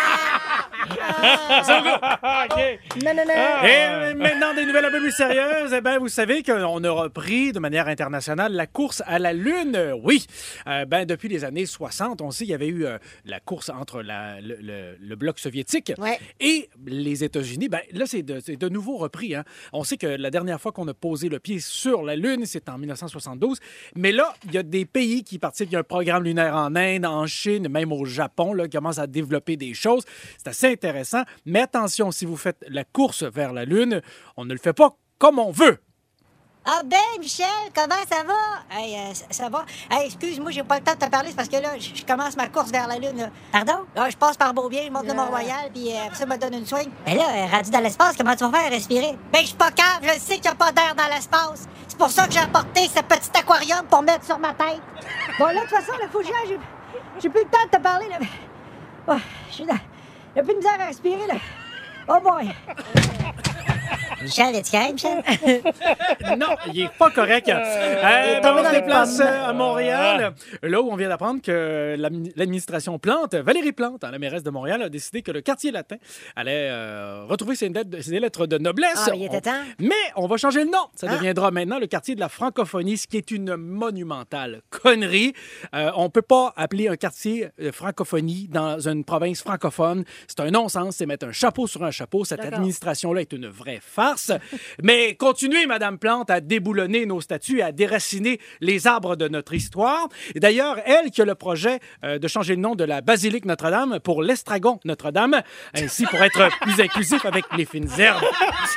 Ah, 1.00 2.46
OK. 2.50 2.80
Non, 3.04 3.14
non, 3.14 3.24
non. 3.26 3.34
Ah. 3.36 3.68
Et 4.10 4.14
maintenant, 4.14 4.54
des 4.54 4.66
nouvelles 4.66 4.86
un 4.86 4.92
peu 4.92 5.00
plus 5.00 5.12
sérieuses. 5.12 5.74
Eh 5.76 5.82
ben, 5.82 6.00
vous 6.00 6.08
savez 6.08 6.44
qu'on 6.44 6.84
a 6.84 6.90
repris 6.92 7.52
de 7.52 7.60
manière 7.60 7.88
internationale 7.88 8.54
la 8.54 8.68
course 8.68 9.02
à 9.06 9.20
la 9.20 9.34
Lune. 9.34 9.94
Oui. 10.04 10.26
Euh, 10.68 10.86
ben, 10.86 11.06
depuis 11.06 11.30
les 11.30 11.44
années 11.44 11.66
60, 11.66 12.22
on 12.22 12.32
sait 12.32 12.46
qu'il 12.46 12.52
y 12.52 12.56
avait 12.56 12.68
eu 12.68 12.86
euh, 12.86 12.98
la 13.26 13.40
course 13.40 13.70
entre 13.70 14.02
la- 14.02 14.40
le, 14.42 14.58
le- 14.62 14.96
le 15.00 15.16
bloc 15.16 15.40
soviétique 15.40 15.94
Ouais. 15.98 16.20
et 16.40 16.70
les 16.86 17.24
États-Unis. 17.24 17.70
Ben, 17.70 17.82
là, 17.94 18.06
c'est 18.06 18.24
de, 18.24 18.70
nouveau 18.70 18.98
repris. 18.98 19.36
hein. 19.36 19.44
On 19.74 19.84
sait 19.84 19.98
que 19.98 20.08
la 20.08 20.30
dernière 20.32 20.60
fois 20.62 20.72
qu'on 20.72 20.88
a 20.88 20.94
posé 20.94 21.30
le 21.30 21.40
pied 21.40 21.60
sur 21.60 22.04
la 22.04 22.16
Lune, 22.16 22.46
c'est 22.46 22.70
en 22.70 22.78
1972. 22.78 23.60
Mais 23.96 24.12
là, 24.12 24.34
il 24.46 24.54
y 24.54 24.58
a 24.58 24.64
des 24.64 24.86
pays 24.86 25.24
qui 25.24 25.40
participent. 25.40 25.70
Il 25.72 25.74
y 25.74 25.78
a 25.78 25.80
un 25.80 25.84
programme 25.84 26.24
lunaire 26.24 26.56
en 26.56 26.76
Inde, 26.76 27.06
en 27.06 27.26
Chine, 27.28 27.68
même 27.70 27.92
au 27.92 28.06
Japon, 28.06 28.54
là, 28.54 28.66
qui 28.68 28.78
commencent 28.78 29.00
à 29.00 29.08
développer 29.08 29.58
des 29.58 29.74
choses. 29.74 30.04
C'est 30.38 30.48
assez 30.50 30.68
intéressant. 30.78 31.24
Mais 31.46 31.62
attention, 31.62 32.12
si 32.12 32.26
vous 32.26 32.38
faites 32.38 32.64
la 32.68 32.84
course 32.84 33.24
vers 33.24 33.52
la 33.54 33.66
Lune, 33.66 34.02
on 34.38 34.46
ne 34.46 34.54
le 34.54 34.60
fait 34.60 34.74
pas 34.74 34.96
comme 35.18 35.40
on 35.40 35.52
veut. 35.52 35.80
Ah 36.70 36.82
ben, 36.84 36.98
Michel, 37.22 37.48
comment 37.74 37.96
ça 38.12 38.24
va? 38.24 38.78
Hey, 38.78 38.94
euh, 38.94 39.14
ça, 39.32 39.48
va? 39.48 39.66
Hey, 39.90 40.08
excuse-moi, 40.08 40.52
j'ai 40.52 40.64
pas 40.64 40.80
le 40.80 40.84
temps 40.84 40.96
de 40.96 41.00
te 41.00 41.10
parler, 41.10 41.30
c'est 41.30 41.36
parce 41.38 41.48
que 41.48 41.56
là, 41.56 41.78
je 41.80 42.06
commence 42.06 42.36
ma 42.36 42.50
course 42.50 42.72
vers 42.72 42.90
la 42.90 42.98
Lune. 42.98 43.18
là. 43.18 43.30
Pardon? 43.54 43.86
Là, 43.96 44.10
je 44.10 44.18
passe 44.18 44.36
par 44.36 44.54
Beaubien, 44.54 44.82
je 44.86 44.92
monte 44.92 45.08
le 45.08 45.14
Mont-Royal, 45.14 45.72
puis 45.74 45.94
euh, 45.94 46.06
après 46.06 46.18
ça 46.18 46.26
me 46.26 46.38
donne 46.38 46.56
une 46.56 46.66
swing. 46.66 46.90
Mais 47.06 47.16
là, 47.16 47.24
euh, 47.24 47.46
rendu 47.46 47.72
dans 47.72 47.80
l'espace, 47.80 48.18
comment 48.18 48.36
tu 48.36 48.44
vas 48.44 48.52
faire? 48.60 48.70
Respirer? 48.70 49.18
Ben, 49.32 49.40
je 49.40 49.48
suis 49.48 49.56
pas 49.56 49.72
cave, 49.72 50.02
je 50.02 50.20
sais 50.20 50.36
qu'il 50.36 50.46
y 50.46 50.50
a 50.50 50.56
pas 50.56 50.74
d'air 50.74 50.94
dans 50.94 51.08
l'espace. 51.08 51.70
C'est 51.88 51.98
pour 51.98 52.10
ça 52.10 52.28
que 52.28 52.34
j'ai 52.34 52.40
apporté 52.40 52.82
ce 52.82 53.02
petit 53.02 53.32
aquarium 53.34 53.86
pour 53.90 54.02
mettre 54.02 54.26
sur 54.26 54.38
ma 54.38 54.54
tête. 54.54 54.82
Bon, 55.40 55.46
là, 55.46 55.54
de 55.54 55.60
toute 55.62 55.70
façon, 55.70 55.94
le 55.94 56.24
j'ai 56.24 56.60
j'ai 57.22 57.30
plus 57.30 57.44
le 57.46 57.50
temps 57.50 57.66
de 57.66 57.78
te 57.78 57.82
parler, 57.82 58.10
là. 58.10 58.18
Oh, 59.08 59.16
je 59.50 59.54
suis 59.56 59.66
dans... 59.66 59.80
J'ai 60.38 60.44
plus 60.44 60.54
de 60.54 60.58
misère 60.58 60.80
à 60.80 60.86
respirer, 60.86 61.26
là. 61.26 61.34
Oh 62.08 62.20
boy! 62.22 62.54
Michel, 64.22 64.56
es-tu 64.56 64.72
correct, 64.72 64.94
Michel? 64.94 66.38
Non, 66.40 66.56
il 66.74 66.82
est 66.82 66.90
pas 66.98 67.12
correct. 67.12 67.50
Euh, 67.50 68.42
ben, 68.42 68.54
on 68.56 68.64
se 68.66 68.72
déplace 68.72 69.20
euh, 69.20 69.50
à 69.50 69.54
Montréal, 69.54 70.34
là 70.64 70.82
où 70.82 70.90
on 70.92 70.96
vient 70.96 71.10
d'apprendre 71.10 71.42
que 71.42 71.96
l'admi- 71.98 72.34
l'administration 72.36 72.98
Plante, 72.98 73.36
Valérie 73.36 73.74
Plante, 73.74 74.04
hein, 74.04 74.12
la 74.12 74.18
mairesse 74.20 74.44
de 74.44 74.50
Montréal, 74.50 74.82
a 74.82 74.90
décidé 74.90 75.22
que 75.22 75.32
le 75.32 75.42
quartier 75.42 75.72
latin 75.72 75.98
allait 76.36 76.68
euh, 76.72 77.26
retrouver 77.26 77.56
ses 77.56 77.70
lettres, 77.70 78.02
ses 78.02 78.20
lettres 78.20 78.48
de 78.48 78.58
noblesse. 78.58 79.08
Ah, 79.08 79.12
il 79.16 79.24
était 79.24 79.38
On- 79.38 79.42
temps. 79.42 79.62
Mais 79.80 79.94
on 80.16 80.28
va 80.28 80.38
changer 80.38 80.64
le 80.64 80.72
nom. 80.72 80.88
Ça 80.96 81.08
Ah. 81.10 81.14
deviendra 81.16 81.52
maintenant 81.52 81.78
le 81.80 81.88
quartier 81.88 82.16
de 82.16 82.20
la 82.20 82.30
francophonie, 82.30 82.98
ce 82.98 83.08
qui 83.08 83.18
est 83.18 83.30
une 83.32 83.56
monumentale 83.56 84.62
connerie. 84.72 85.34
Euh, 85.76 85.92
on 85.96 86.10
peut 86.10 86.22
pas 86.24 86.54
appeler 86.58 86.88
un 86.88 86.96
quartier 86.96 87.50
euh, 87.62 87.72
francophonie 87.72 88.48
dans 88.50 88.80
une 88.88 89.04
province 89.04 89.42
francophone. 89.42 90.04
C'est 90.28 90.40
un 90.40 90.50
non-sens. 90.50 90.96
C'est 90.98 91.06
mettre 91.06 91.28
un 91.28 91.32
chapeau 91.32 91.68
sur 91.68 91.84
un 91.84 91.92
chapeau. 91.92 92.26
Cette 92.26 92.44
administration-là 92.44 93.22
est 93.22 93.34
une 93.34 93.48
vraie 93.48 93.80
Mais 94.84 95.16
continuez, 95.16 95.66
Madame 95.66 95.98
Plante, 95.98 96.30
à 96.30 96.40
déboulonner 96.40 97.06
nos 97.06 97.22
statues, 97.22 97.62
à 97.62 97.72
déraciner 97.72 98.40
les 98.62 98.88
arbres 98.88 99.16
de 99.16 99.28
notre 99.28 99.54
histoire. 99.54 100.10
D'ailleurs, 100.36 100.78
elle 100.86 101.12
qui 101.12 101.22
a 101.22 101.26
le 101.26 101.36
projet 101.36 101.80
euh, 102.04 102.20
de 102.20 102.28
changer 102.28 102.56
le 102.56 102.62
nom 102.62 102.76
de 102.76 102.84
la 102.84 103.02
basilique 103.02 103.46
Notre-Dame 103.46 104.00
pour 104.00 104.22
l'estragon 104.22 104.80
Notre-Dame, 104.86 105.42
ainsi 105.74 106.06
pour 106.06 106.22
être 106.22 106.50
plus 106.62 106.80
inclusif 106.82 107.26
avec 107.26 107.46
les 107.56 107.66
fines 107.66 107.90
herbes. 107.98 108.24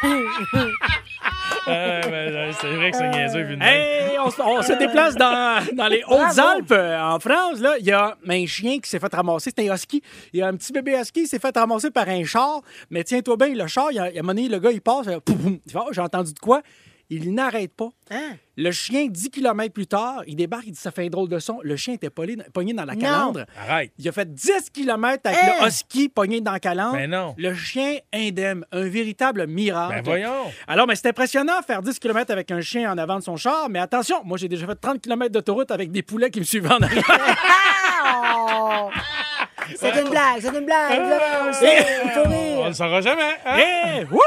Euh, 1.68 2.00
ben, 2.02 2.12
euh, 2.12 2.52
c'est 2.60 2.74
vrai 2.74 2.90
que 2.90 2.96
c'est 2.96 3.08
niaiseux 3.10 3.42
vu 3.42 3.56
de. 3.56 3.62
Hey, 3.62 4.18
on, 4.18 4.30
se- 4.30 4.40
on 4.42 4.62
se 4.62 4.72
déplace 4.72 5.14
dans, 5.16 5.60
dans 5.74 5.88
les 5.88 6.02
Hautes-Alpes, 6.06 6.72
euh, 6.72 7.00
en 7.00 7.18
France. 7.20 7.60
Là, 7.60 7.74
il 7.78 7.86
y 7.86 7.92
a 7.92 8.16
un 8.28 8.46
chien 8.46 8.78
qui 8.80 8.88
s'est 8.88 8.98
fait 8.98 9.14
ramasser. 9.14 9.50
C'était 9.50 9.68
un 9.68 9.74
husky. 9.74 10.02
Il 10.32 10.40
y 10.40 10.42
a 10.42 10.48
un 10.48 10.56
petit 10.56 10.72
bébé 10.72 10.98
husky 11.00 11.22
qui 11.22 11.26
s'est 11.28 11.38
fait 11.38 11.56
ramasser 11.56 11.90
par 11.90 12.08
un 12.08 12.24
char. 12.24 12.60
Mais 12.90 13.04
tiens-toi 13.04 13.36
bien, 13.36 13.48
le 13.54 13.66
char, 13.66 13.88
il 13.90 13.96
y 13.96 13.98
a, 13.98 14.08
il 14.10 14.14
y 14.14 14.18
a 14.18 14.20
un 14.20 14.22
moment 14.22 14.34
donné, 14.34 14.48
le 14.48 14.58
gars, 14.58 14.70
il 14.72 14.80
passe. 14.80 15.06
Il 15.06 15.12
fait, 15.72 15.78
Oh, 15.78 15.88
J'ai 15.92 16.00
entendu 16.00 16.32
de 16.32 16.38
quoi? 16.38 16.62
Il 17.12 17.34
n'arrête 17.34 17.74
pas. 17.74 17.88
Hein? 18.12 18.36
Le 18.56 18.70
chien, 18.70 19.06
10 19.08 19.30
km 19.30 19.72
plus 19.72 19.86
tard, 19.88 20.22
il 20.28 20.36
débarque, 20.36 20.64
il 20.66 20.72
dit 20.72 20.78
Ça 20.78 20.92
fait 20.92 21.06
un 21.06 21.08
drôle 21.08 21.28
de 21.28 21.38
son. 21.40 21.58
Le 21.64 21.74
chien 21.76 21.94
était 21.94 22.08
pogné, 22.10 22.36
pogné 22.52 22.72
dans 22.72 22.84
la 22.84 22.94
Non. 22.94 23.00
calandre. 23.00 23.46
Arrête. 23.58 23.90
Il 23.98 24.08
a 24.08 24.12
fait 24.12 24.32
10 24.32 24.70
km 24.72 25.20
avec 25.24 25.38
Hein? 25.42 25.52
le 25.62 25.66
husky 25.66 26.08
pogné 26.08 26.40
dans 26.40 26.52
la 26.52 26.60
calandre. 26.60 26.92
Ben 26.96 27.10
non. 27.10 27.34
Le 27.36 27.52
chien 27.54 27.96
indemne. 28.14 28.64
Un 28.70 28.88
véritable 28.88 29.46
miracle. 29.48 29.94
Ben 29.96 30.02
voyons. 30.04 30.52
Alors, 30.68 30.86
mais 30.86 30.94
c'est 30.94 31.08
impressionnant 31.08 31.60
faire 31.66 31.82
10 31.82 31.98
km 31.98 32.30
avec 32.30 32.50
un 32.52 32.60
chien 32.60 32.92
en 32.92 32.96
avant 32.98 33.16
de 33.18 33.22
son 33.24 33.36
char, 33.36 33.68
mais 33.68 33.80
attention, 33.80 34.22
moi 34.24 34.38
j'ai 34.38 34.48
déjà 34.48 34.66
fait 34.66 34.76
30 34.76 35.00
km 35.00 35.32
d'autoroute 35.32 35.70
avec 35.72 35.90
des 35.90 36.02
poulets 36.02 36.30
qui 36.30 36.38
me 36.38 36.44
suivaient 36.44 36.72
en 36.72 36.78
arrière. 36.78 37.04
Ah! 37.08 38.88
C'est 39.76 40.00
une 40.02 40.08
blague, 40.10 40.40
c'est 40.40 40.48
une 40.48 40.64
blague. 40.66 40.98
Là, 40.98 41.18
on 41.42 41.46
le 41.46 41.52
sait, 41.52 41.86
il 42.04 42.10
faut 42.10 42.20
On 42.26 42.58
rire. 42.60 42.68
ne 42.68 42.72
saura 42.72 43.00
jamais. 43.00 43.36
hein? 43.46 43.56
Et, 43.58 44.04
wouh! 44.06 44.18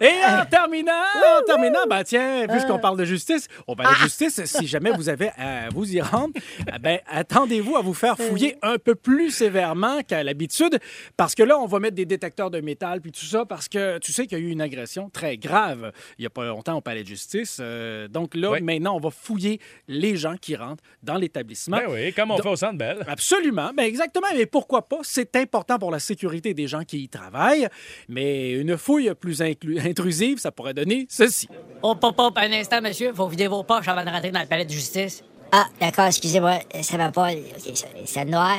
Et 0.00 0.10
en 0.28 0.44
terminant, 0.46 0.92
en 0.92 1.44
terminant, 1.44 1.86
ben 1.88 2.02
tiens, 2.04 2.46
puisqu'on 2.48 2.78
parle 2.78 2.98
de 2.98 3.04
justice, 3.04 3.48
on 3.66 3.74
parle 3.76 3.94
de 3.94 4.00
justice, 4.00 4.40
si 4.44 4.66
jamais 4.66 4.90
vous 4.92 5.08
avez 5.08 5.30
à 5.38 5.68
vous 5.70 5.94
y 5.94 6.00
rendre, 6.00 6.32
eh 6.74 6.78
ben 6.78 6.98
attendez-vous 7.06 7.76
à 7.76 7.80
vous 7.82 7.94
faire 7.94 8.16
fouiller 8.16 8.56
un 8.62 8.78
peu 8.78 8.94
plus 8.94 9.30
sévèrement 9.30 10.02
qu'à 10.02 10.22
l'habitude, 10.22 10.78
parce 11.16 11.34
que 11.34 11.42
là, 11.42 11.58
on 11.58 11.66
va 11.66 11.78
mettre 11.78 11.94
des 11.96 12.06
détecteurs 12.06 12.50
de 12.50 12.60
métal 12.60 13.00
puis 13.00 13.12
tout 13.12 13.24
ça, 13.24 13.44
parce 13.44 13.68
que 13.68 13.98
tu 13.98 14.12
sais 14.12 14.26
qu'il 14.26 14.38
y 14.38 14.40
a 14.40 14.44
eu 14.44 14.50
une 14.50 14.60
agression 14.60 15.08
très 15.10 15.36
grave 15.36 15.92
il 16.18 16.22
y 16.22 16.26
a 16.26 16.30
pas 16.30 16.44
longtemps 16.46 16.76
au 16.76 16.80
palais 16.80 17.02
de 17.02 17.08
justice. 17.08 17.58
Euh, 17.60 18.08
donc 18.08 18.34
là, 18.34 18.50
Oui. 18.52 18.62
maintenant, 18.62 18.96
on 18.96 19.00
va 19.00 19.10
fouiller 19.10 19.60
les 19.88 20.16
gens 20.16 20.36
qui 20.36 20.56
rentrent 20.56 20.82
dans 21.02 21.16
l'établissement. 21.16 21.76
Ben 21.78 21.86
oui, 21.90 22.12
comme 22.12 22.30
on 22.30 22.34
Donc- 22.36 22.42
fait 22.44 22.48
au 22.50 22.56
Centre 22.56 22.78
Bell. 22.78 22.98
Absolument. 23.06 23.70
Ben 23.76 23.84
exactement. 23.84 24.26
Mais 24.34 24.46
pourquoi 24.46 24.88
pas? 24.88 24.98
C'est 25.02 25.36
important 25.36 25.78
pour 25.78 25.90
la 25.90 25.98
sécurité 25.98 26.54
des 26.54 26.66
gens 26.66 26.82
qui 26.84 27.02
y 27.04 27.08
travaillent. 27.08 27.68
Mais 28.08 28.50
une 28.52 28.76
fouille 28.76 29.12
plus 29.18 29.40
inclu- 29.40 29.61
intrusive, 29.84 30.38
ça 30.38 30.50
pourrait 30.52 30.74
donner 30.74 31.06
ceci. 31.08 31.48
Hop, 31.82 31.98
hop, 32.02 32.14
hop, 32.18 32.38
un 32.38 32.52
instant, 32.52 32.80
monsieur. 32.80 33.12
Faut 33.14 33.26
vider 33.28 33.48
vos 33.48 33.62
poches 33.62 33.88
avant 33.88 34.04
de 34.04 34.10
rentrer 34.10 34.30
dans 34.30 34.40
le 34.40 34.46
palais 34.46 34.64
de 34.64 34.70
justice. 34.70 35.22
Ah, 35.50 35.66
d'accord, 35.80 36.06
excusez-moi. 36.06 36.58
Ça 36.82 36.96
va 36.96 37.10
pas. 37.10 37.30
OK, 37.32 37.76
ça- 37.76 37.86
c'est 38.06 38.24
noir. 38.24 38.56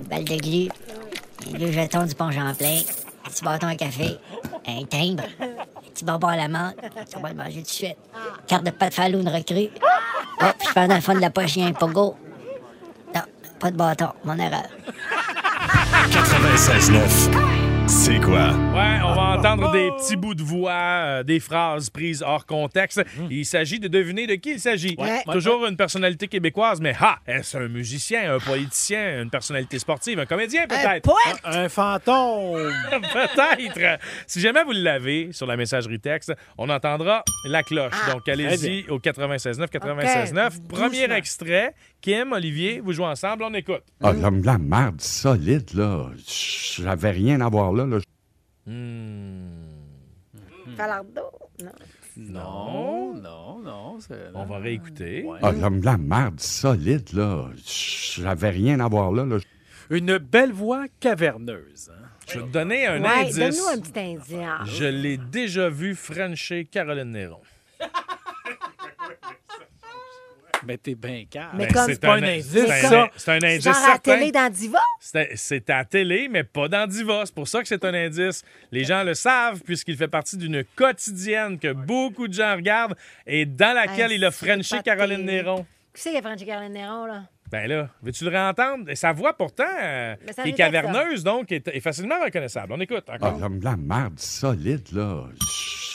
Une 0.00 0.06
balle 0.06 0.24
de 0.24 0.36
glu. 0.36 0.68
Deux 1.58 1.72
jetons 1.72 2.04
du 2.04 2.14
pont 2.14 2.30
Champlain. 2.30 2.80
Un 3.24 3.28
petit 3.30 3.44
bâton 3.44 3.66
à 3.66 3.74
café. 3.74 4.16
Un 4.66 4.84
timbre. 4.84 5.24
Un 5.40 5.90
petit 5.92 6.04
bonbon 6.04 6.28
à 6.28 6.36
la 6.36 6.48
menthe. 6.48 6.76
On 7.16 7.20
va 7.20 7.30
le 7.30 7.34
manger 7.34 7.56
tout 7.56 7.62
de 7.62 7.66
suite. 7.68 7.96
Carte 8.46 8.64
de 8.64 8.70
pâte 8.70 8.94
falloune 8.94 9.28
recrue. 9.28 9.68
Hop, 10.40 10.54
je 10.64 10.70
prends 10.70 10.86
dans 10.86 10.94
le 10.96 11.00
fond 11.00 11.14
de 11.14 11.20
la 11.20 11.30
poche, 11.30 11.56
il 11.56 11.62
y 11.62 11.64
a 11.64 11.68
un 11.68 11.72
pogo. 11.72 12.14
Non, 13.14 13.22
pas 13.58 13.70
de 13.70 13.76
bâton. 13.76 14.08
Mon 14.24 14.38
erreur. 14.38 14.66
96.9. 16.10 17.55
C'est 17.88 18.20
quoi? 18.20 18.50
Ouais, 18.74 18.98
on 19.04 19.14
va 19.14 19.36
entendre 19.38 19.70
des 19.72 19.90
petits 19.92 20.16
bouts 20.16 20.34
de 20.34 20.42
voix, 20.42 20.72
euh, 20.72 21.22
des 21.22 21.38
phrases 21.40 21.88
prises 21.90 22.22
hors 22.22 22.44
contexte. 22.46 23.02
Il 23.30 23.44
s'agit 23.44 23.78
de 23.80 23.88
deviner 23.88 24.26
de 24.26 24.34
qui 24.34 24.52
il 24.52 24.60
s'agit. 24.60 24.96
Ouais. 24.98 25.22
Toujours 25.32 25.66
une 25.66 25.76
personnalité 25.76 26.26
québécoise, 26.28 26.80
mais 26.80 26.94
ha, 27.00 27.18
est-ce 27.26 27.56
un 27.56 27.68
musicien, 27.68 28.34
un 28.34 28.38
politicien, 28.38 29.22
une 29.22 29.30
personnalité 29.30 29.78
sportive, 29.78 30.18
un 30.18 30.26
comédien 30.26 30.64
Un 30.64 30.66
peut-être? 30.66 31.02
poète! 31.02 31.40
Un 31.44 31.68
fantôme. 31.68 32.72
Peut-être. 33.12 34.00
Si 34.26 34.40
jamais 34.40 34.64
vous 34.64 34.72
l'avez 34.72 35.32
sur 35.32 35.46
la 35.46 35.56
messagerie 35.56 36.00
texte, 36.00 36.32
on 36.58 36.68
entendra 36.68 37.22
la 37.48 37.62
cloche. 37.62 37.92
Ah, 38.08 38.12
Donc, 38.12 38.28
allez-y 38.28 38.88
au 38.88 38.98
96.9, 38.98 39.66
96.9. 39.68 40.46
Ok, 40.46 40.68
Premier 40.68 41.00
doucement. 41.02 41.14
extrait. 41.16 41.74
Kim, 42.00 42.32
Olivier, 42.32 42.80
vous 42.84 42.92
jouez 42.92 43.06
ensemble, 43.06 43.42
on 43.44 43.54
écoute. 43.54 43.82
Ah, 44.02 44.12
la, 44.12 44.30
la 44.30 44.58
merde 44.58 45.00
solide, 45.00 45.70
là. 45.74 46.06
J'avais 46.26 47.10
rien 47.10 47.40
à 47.40 47.48
voir 47.48 47.72
là. 47.76 47.86
là. 47.86 47.98
Falardeau? 50.76 51.30
Non. 51.62 51.72
Non, 52.16 53.14
non, 53.14 53.58
non. 53.60 54.00
c'est- 54.00 54.30
On 54.34 54.44
va 54.44 54.58
réécouter. 54.58 55.22
Ouais. 55.24 55.38
Ah, 55.42 55.52
la, 55.52 55.68
la 55.70 55.96
merde 55.98 56.40
solide, 56.40 57.12
là. 57.12 57.50
J'avais 57.64 58.50
rien 58.50 58.80
à 58.80 58.88
voir 58.88 59.12
là. 59.12 59.24
là. 59.24 59.36
Une 59.90 60.18
belle 60.18 60.52
voix 60.52 60.86
caverneuse. 60.98 61.90
hein. 61.92 62.02
Je 62.28 62.40
vais 62.40 62.46
te 62.46 62.50
donner 62.52 62.86
un 62.86 63.02
Ouais, 63.02 63.08
indice. 63.20 63.36
donne-nous 63.36 63.68
un 63.72 63.78
petit 63.80 64.00
indice. 64.00 64.74
Je 64.78 64.84
l'ai 64.84 65.16
déjà 65.18 65.68
vu 65.68 65.94
Frencher 65.94 66.64
Caroline 66.64 67.12
Néron. 67.12 67.38
Mais 70.64 70.78
t'es 70.78 70.94
bien 70.94 71.24
calme. 71.30 71.50
Mais 71.54 71.66
Ben, 71.66 71.72
comme- 71.74 71.86
c'est 71.86 71.92
C'est 71.94 72.00
pas 72.00 72.14
un 72.14 72.22
un 72.22 72.22
in- 72.22 72.32
indice, 72.34 72.50
c'est 72.52 72.70
un- 72.86 72.90
ça. 72.90 73.10
C'est 73.16 73.30
un 73.32 73.34
indice 73.42 73.64
Genre 73.64 73.76
à 73.76 73.88
la 73.92 73.98
télé 73.98 74.32
dans 74.32 74.50
Diva? 74.52 74.78
C'est 75.00 75.70
à 75.70 75.76
la 75.78 75.84
télé, 75.84 76.28
mais 76.30 76.44
pas 76.44 76.68
dans 76.68 76.86
Diva. 76.88 77.22
C'est 77.26 77.34
pour 77.34 77.46
ça 77.48 77.60
que 77.62 77.68
c'est 77.68 77.84
un 77.84 77.94
indice. 77.94 78.42
Les 78.72 78.84
gens 78.84 79.02
le 79.04 79.14
savent 79.14 79.60
puisqu'il 79.62 79.96
fait 79.96 80.08
partie 80.08 80.36
d'une 80.36 80.64
quotidienne 80.74 81.58
que 81.58 81.72
beaucoup 81.72 82.28
de 82.28 82.32
gens 82.32 82.54
regardent 82.56 82.96
et 83.26 83.44
dans 83.46 83.74
laquelle 83.74 84.12
il 84.12 84.24
a 84.24 84.30
Frenché 84.30 84.76
Caroline. 84.84 85.24
Néron. 85.24 85.66
Qui 85.94 86.02
c'est 86.02 86.10
qui 86.10 86.16
a 86.18 86.22
Frenché 86.22 86.44
Caroline 86.46 86.72
Néron, 86.72 87.06
là? 87.06 87.22
Ben 87.50 87.68
là, 87.68 87.88
veux-tu 88.02 88.24
le 88.24 88.30
réentendre? 88.30 88.90
Et 88.90 88.96
Sa 88.96 89.12
voix, 89.12 89.32
pourtant, 89.36 89.62
euh, 89.80 90.16
est 90.44 90.52
caverneuse, 90.52 91.22
donc, 91.22 91.52
est, 91.52 91.68
est 91.68 91.80
facilement 91.80 92.18
reconnaissable. 92.22 92.72
On 92.72 92.80
écoute 92.80 93.04
Ah, 93.08 93.14
encore. 93.14 93.38
la, 93.38 93.48
la 93.70 93.76
merde 93.76 94.18
solide, 94.18 94.82
là. 94.92 95.24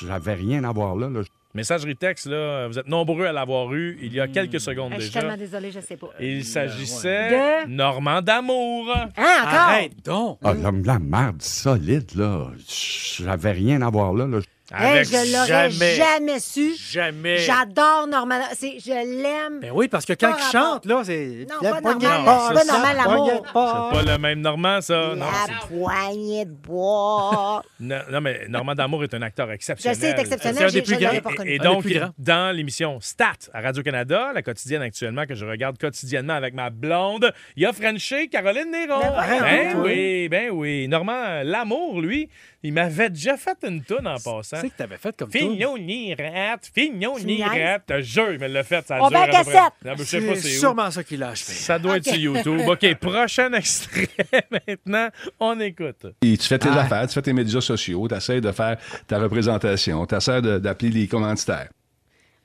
J'avais 0.01 0.33
rien 0.35 0.63
à 0.63 0.71
voir 0.71 0.95
là. 0.95 1.09
là. 1.09 1.21
Messagerie 1.53 1.95
texte, 1.97 2.27
là, 2.27 2.67
vous 2.67 2.79
êtes 2.79 2.87
nombreux 2.87 3.25
à 3.25 3.31
l'avoir 3.33 3.73
eu 3.73 3.97
il 4.01 4.13
y 4.13 4.19
a 4.19 4.27
quelques 4.27 4.59
secondes 4.59 4.91
Ah, 4.93 4.99
Je 4.99 5.01
suis 5.01 5.09
déjà. 5.09 5.19
tellement 5.21 5.37
désolée, 5.37 5.71
je 5.71 5.79
sais 5.81 5.97
pas. 5.97 6.07
Il 6.19 6.45
s'agissait 6.45 7.65
De? 7.65 7.69
Normand 7.69 8.21
d'Amour. 8.21 8.87
Hein, 8.95 9.09
encore? 9.17 9.53
Arrête 9.53 10.05
donc. 10.05 10.39
Ah, 10.43 10.53
la, 10.53 10.71
la 10.71 10.99
merde 10.99 11.41
solide, 11.41 12.09
là. 12.15 12.47
J'avais 12.67 13.51
rien 13.51 13.81
à 13.81 13.89
voir 13.89 14.13
là. 14.13 14.27
là. 14.27 14.39
Hey, 14.73 15.03
je 15.05 15.33
l'aurais 15.33 15.69
jamais- 15.69 15.95
jamais 15.95 16.39
su. 16.39 16.73
Jamais. 16.91 17.37
J'adore 17.37 18.07
Norman. 18.07 18.39
C'est, 18.53 18.77
je 18.79 18.91
l'aime. 19.21 19.59
Ben 19.61 19.71
oui, 19.73 19.87
parce 19.87 20.05
que 20.05 20.13
quand 20.13 20.33
il 20.37 20.51
chante, 20.51 20.85
là, 20.85 21.01
c'est. 21.03 21.45
Non, 21.49 21.69
pas 21.69 21.81
normal. 21.81 21.99
C'est 22.47 22.53
pas 22.53 22.63
ça, 22.63 22.73
normal, 22.73 22.97
l'amour. 22.97 23.31
C'est 23.45 23.53
pas 23.53 24.01
le 24.13 24.17
même 24.17 24.39
Normand, 24.41 24.81
ça. 24.81 25.13
Non, 25.15 25.25
La 25.25 25.67
poignée 25.67 26.45
de 26.45 26.51
bois. 26.51 27.61
non, 27.79 27.99
non, 28.11 28.21
mais 28.21 28.47
Normand 28.47 28.75
d'Amour 28.75 29.03
est 29.03 29.13
un 29.13 29.21
acteur 29.21 29.47
je 29.49 29.53
exceptionnel. 29.53 29.97
sais, 29.97 30.13
c'est 30.15 30.21
exceptionnel. 30.21 30.57
C'est 30.57 30.63
un 30.65 30.71
des 30.71 30.81
plus 30.81 30.95
je 30.95 30.99
grands. 30.99 31.43
Et, 31.45 31.55
et 31.55 31.59
donc, 31.59 31.85
dans 32.17 32.55
l'émission 32.55 32.99
Stat 33.01 33.33
à 33.53 33.61
Radio-Canada, 33.61 34.31
la 34.33 34.41
quotidienne 34.41 34.81
actuellement 34.81 35.25
que 35.25 35.35
je 35.35 35.45
regarde 35.45 35.77
quotidiennement 35.77 36.33
avec 36.33 36.53
ma 36.53 36.69
blonde, 36.69 37.31
il 37.55 37.63
y 37.63 37.65
a 37.65 37.73
Frenché 37.73 38.27
Caroline 38.29 38.71
Néron. 38.71 38.99
Ben 39.01 39.41
Ben 39.41 39.71
toi? 39.73 39.81
oui, 39.83 40.29
ben 40.29 40.49
oui. 40.51 40.87
Normand, 40.87 41.41
l'amour, 41.43 42.01
lui, 42.01 42.29
il 42.63 42.73
m'avait 42.73 43.09
déjà 43.09 43.37
fait 43.37 43.57
une 43.67 43.81
toune 43.83 44.07
en 44.07 44.15
passant. 44.19 44.57
C'est 44.61 44.69
que 44.69 44.75
t'avais 44.77 44.97
fait 44.97 45.15
comme. 45.17 45.31
Fignon 45.31 45.77
ni 45.77 46.13
rate, 46.13 46.69
fignon 46.73 47.17
ni 47.19 47.43
rate. 47.43 47.83
Je 47.89 47.95
te 47.95 48.01
jure, 48.01 48.33
il 48.33 48.39
me 48.39 48.47
l'a 48.47 48.63
fait. 48.63 48.85
Ça 48.85 48.99
On 49.01 49.09
dure 49.09 49.25
cassette. 49.29 49.73
C'est 50.05 50.35
sûrement 50.41 50.91
ça 50.91 51.03
qu'il 51.03 51.23
a 51.23 51.29
achevé. 51.29 51.53
Ça 51.53 51.79
doit 51.79 51.97
être 51.97 52.05
sur 52.05 52.15
YouTube. 52.15 52.59
OK, 52.67 52.95
prochain 52.95 53.51
extrait 53.53 54.07
maintenant. 54.51 55.09
On 55.39 55.59
écoute. 55.59 56.05
Et 56.21 56.37
tu 56.37 56.47
fais 56.47 56.59
tes 56.59 56.69
Ah. 56.69 56.81
affaires, 56.81 57.07
tu 57.07 57.13
fais 57.13 57.21
tes 57.21 57.33
médias 57.33 57.61
sociaux, 57.61 58.07
tu 58.07 58.15
essaies 58.15 58.41
de 58.41 58.51
faire 58.51 58.77
ta 59.07 59.19
représentation, 59.19 60.05
tu 60.05 60.15
essaies 60.15 60.41
d'appeler 60.41 60.89
les 60.91 61.07
commanditaires. 61.07 61.69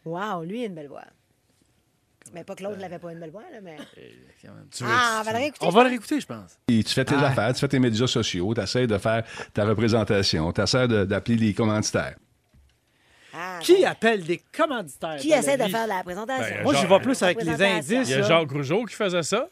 Wow, 0.05 0.45
lui, 0.45 0.61
il 0.61 0.63
a 0.63 0.67
une 0.67 0.75
belle 0.75 0.89
voix. 0.89 1.03
Mais 2.35 2.45
pas 2.45 2.55
Claude 2.55 2.79
n'avait 2.79 2.99
pas 2.99 3.13
une 3.13 3.21
belle 3.21 3.31
voix, 3.31 3.43
là, 3.53 3.59
mais. 3.63 3.77
Tu 4.71 4.85
veux- 4.85 4.91
Ah, 4.91 5.19
on 5.21 5.25
va 5.25 5.33
le 5.33 5.39
réécouter. 5.39 5.67
On 5.67 5.71
va 5.71 5.83
le 5.85 5.89
réécouter, 5.91 6.21
je 6.21 6.27
pense. 6.27 6.59
Et 6.69 6.83
tu 6.85 6.93
fais 6.95 7.05
tes 7.05 7.15
affaires, 7.15 7.53
tu 7.53 7.61
fais 7.61 7.69
tes 7.69 7.79
médias 7.79 8.07
sociaux, 8.07 8.55
tu 8.55 8.61
essaies 8.61 8.87
de 8.87 8.99
faire 8.99 9.25
ta 9.55 9.65
représentation, 9.65 10.53
tu 10.53 10.61
essaies 10.61 10.89
de- 10.89 11.05
d'appeler 11.05 11.37
les 11.37 11.55
commanditaires. 11.55 12.17
Ah, 13.39 13.59
Qui 13.61 13.85
appelle 13.85 14.25
des 14.25 14.41
commanditaires? 14.57 15.17
Qui 15.19 15.29
dans 15.29 15.35
la 15.35 15.41
essaie 15.43 15.59
de 15.59 15.65
vie? 15.65 15.71
faire 15.71 15.87
la 15.87 16.03
présentation? 16.03 16.55
Ben, 16.57 16.63
Moi, 16.63 16.75
j'y 16.75 16.87
vais 16.87 17.01
plus 17.01 17.23
avec 17.23 17.37
les 17.39 17.45
Présentation. 17.45 17.77
indices. 17.99 18.09
Il 18.09 18.11
y 18.11 18.15
a 18.15 18.19
là. 18.21 18.29
Jacques 18.29 18.51
Rougeau 18.51 18.85
qui 18.87 18.95
faisait 18.95 19.23
ça. 19.23 19.49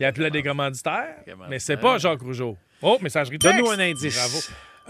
Il 0.00 0.04
appelait 0.06 0.30
des 0.32 0.42
commanditaires, 0.42 1.14
mais 1.48 1.60
c'est 1.60 1.76
pas 1.76 1.98
Jacques 1.98 2.22
Rougeau. 2.22 2.56
Oh, 2.82 2.98
messagerie 3.00 3.38
texte. 3.38 3.56
Donne-nous 3.56 3.70
un 3.70 3.78
indice. 3.78 4.16
Bravo. 4.16 4.38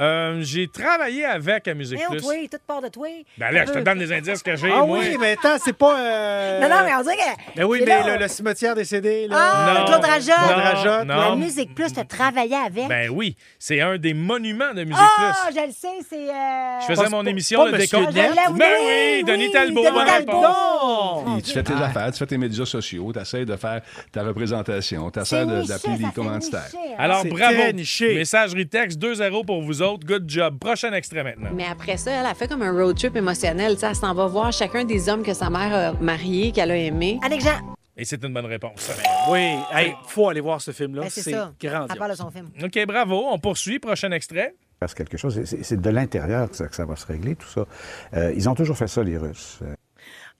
Euh, 0.00 0.38
j'ai 0.42 0.66
travaillé 0.68 1.24
avec 1.26 1.68
à 1.68 1.74
Musique 1.74 1.98
Mais 1.98 2.04
oh, 2.08 2.12
Plus. 2.12 2.20
toi, 2.22 2.34
tout 2.50 2.58
part 2.66 2.80
de 2.80 2.88
toi. 2.88 3.06
Ben 3.36 3.50
là, 3.50 3.66
je 3.66 3.72
te 3.72 3.78
donne 3.80 3.98
des 3.98 4.10
indices 4.12 4.42
que 4.42 4.56
j'ai, 4.56 4.70
Ah 4.72 4.84
moi. 4.86 4.98
oui, 4.98 5.16
mais 5.20 5.32
attends, 5.32 5.58
c'est 5.62 5.74
pas. 5.76 5.98
euh, 5.98 6.60
Non, 6.60 6.68
non, 6.68 6.82
mais 6.86 6.94
on 6.94 7.02
dirait 7.02 7.16
que. 7.16 7.56
Ben 7.56 7.64
oui, 7.64 7.80
mais 7.80 7.86
là. 7.86 8.14
le, 8.16 8.22
le 8.22 8.28
cimetière 8.28 8.74
décédé, 8.74 9.28
là. 9.28 9.36
Ah, 9.38 9.74
Non. 9.80 9.84
Claude 9.86 10.04
Rajotte. 10.04 10.34
Claude 10.36 10.58
Rajotte, 10.62 11.06
non. 11.06 11.16
La 11.30 11.36
Musique 11.36 11.74
Plus, 11.74 11.92
t'as 11.92 12.04
travaillé 12.04 12.54
avec? 12.56 12.88
Ben 12.88 13.10
oui, 13.10 13.36
c'est 13.58 13.80
un 13.82 13.98
des 13.98 14.14
monuments 14.14 14.72
de 14.72 14.84
Musique 14.84 14.96
Ah, 15.18 15.34
Plus. 15.48 15.60
je 15.60 15.66
le 15.66 15.72
sais, 15.72 15.88
c'est. 16.08 16.16
euh, 16.30 16.80
Je 16.80 16.86
faisais 16.86 17.08
mon 17.10 17.22
pas- 17.22 17.30
émission, 17.30 17.64
pas 17.64 17.70
le 17.70 17.78
décompte. 17.78 18.12
L'ai- 18.14 18.28
Ben 18.56 18.66
oui, 18.86 19.24
Denis 19.26 19.50
Talbot, 19.52 19.82
Denis 19.82 19.92
bonne 19.92 20.06
Talbot. 20.06 20.40
Non! 20.42 21.40
Tu 21.44 21.52
fais 21.52 21.62
tes 21.62 21.74
affaires, 21.74 22.10
tu 22.12 22.18
fais 22.18 22.26
tes 22.26 22.38
médias 22.38 22.64
sociaux, 22.64 23.12
tu 23.12 23.18
essaies 23.20 23.44
de 23.44 23.56
faire 23.56 23.82
ta 24.12 24.22
représentation, 24.22 25.10
tu 25.10 25.20
essaies 25.20 25.44
d'appeler 25.44 25.96
les 25.98 26.12
commanditaires. 26.14 26.70
hein. 26.74 26.94
Alors, 26.98 27.24
bravo. 27.26 27.56
Messagerie 28.00 28.66
texte 28.66 28.98
2-0 28.98 29.44
pour 29.44 29.60
vous 29.62 29.82
autres. 29.82 29.89
Good 29.98 30.28
job. 30.28 30.58
Prochain 30.58 30.92
extrait 30.92 31.24
maintenant. 31.24 31.50
Mais 31.54 31.66
après 31.66 31.96
ça, 31.96 32.10
elle 32.12 32.26
a 32.26 32.34
fait 32.34 32.48
comme 32.48 32.62
un 32.62 32.72
road 32.72 32.96
trip 32.96 33.16
émotionnel. 33.16 33.74
Tu 33.74 33.80
sais, 33.80 33.86
elle 33.88 33.94
s'en 33.94 34.14
va 34.14 34.26
voir 34.26 34.52
chacun 34.52 34.84
des 34.84 35.08
hommes 35.08 35.22
que 35.22 35.34
sa 35.34 35.50
mère 35.50 35.74
a 35.74 35.92
mariés, 36.02 36.52
qu'elle 36.52 36.70
a 36.70 36.76
aimés. 36.76 37.18
Annick 37.24 37.40
Jean. 37.42 37.58
Et 37.96 38.04
c'est 38.04 38.22
une 38.24 38.32
bonne 38.32 38.46
réponse. 38.46 38.90
Oui, 39.30 39.56
hey, 39.72 39.94
faut 40.06 40.28
aller 40.28 40.40
voir 40.40 40.60
ce 40.60 40.70
film-là. 40.70 41.02
Ben, 41.02 41.08
c'est 41.10 41.20
c'est 41.22 41.32
ça. 41.32 41.52
Elle 41.62 41.98
parle 41.98 42.10
de 42.12 42.16
son 42.16 42.30
film. 42.30 42.48
OK, 42.62 42.86
bravo. 42.86 43.26
On 43.30 43.38
poursuit. 43.38 43.78
Prochain 43.78 44.10
extrait. 44.12 44.54
Parce 44.78 44.94
quelque 44.94 45.18
chose, 45.18 45.44
c'est- 45.44 45.62
c'est 45.62 45.78
de 45.78 45.90
l'intérieur 45.90 46.48
que 46.48 46.56
ça, 46.56 46.66
que 46.66 46.74
ça 46.74 46.86
va 46.86 46.96
se 46.96 47.06
régler, 47.06 47.36
tout 47.36 47.46
ça. 47.48 47.66
Euh, 48.14 48.32
ils 48.34 48.48
ont 48.48 48.54
toujours 48.54 48.78
fait 48.78 48.86
ça, 48.88 49.02
les 49.02 49.18
Russes. 49.18 49.58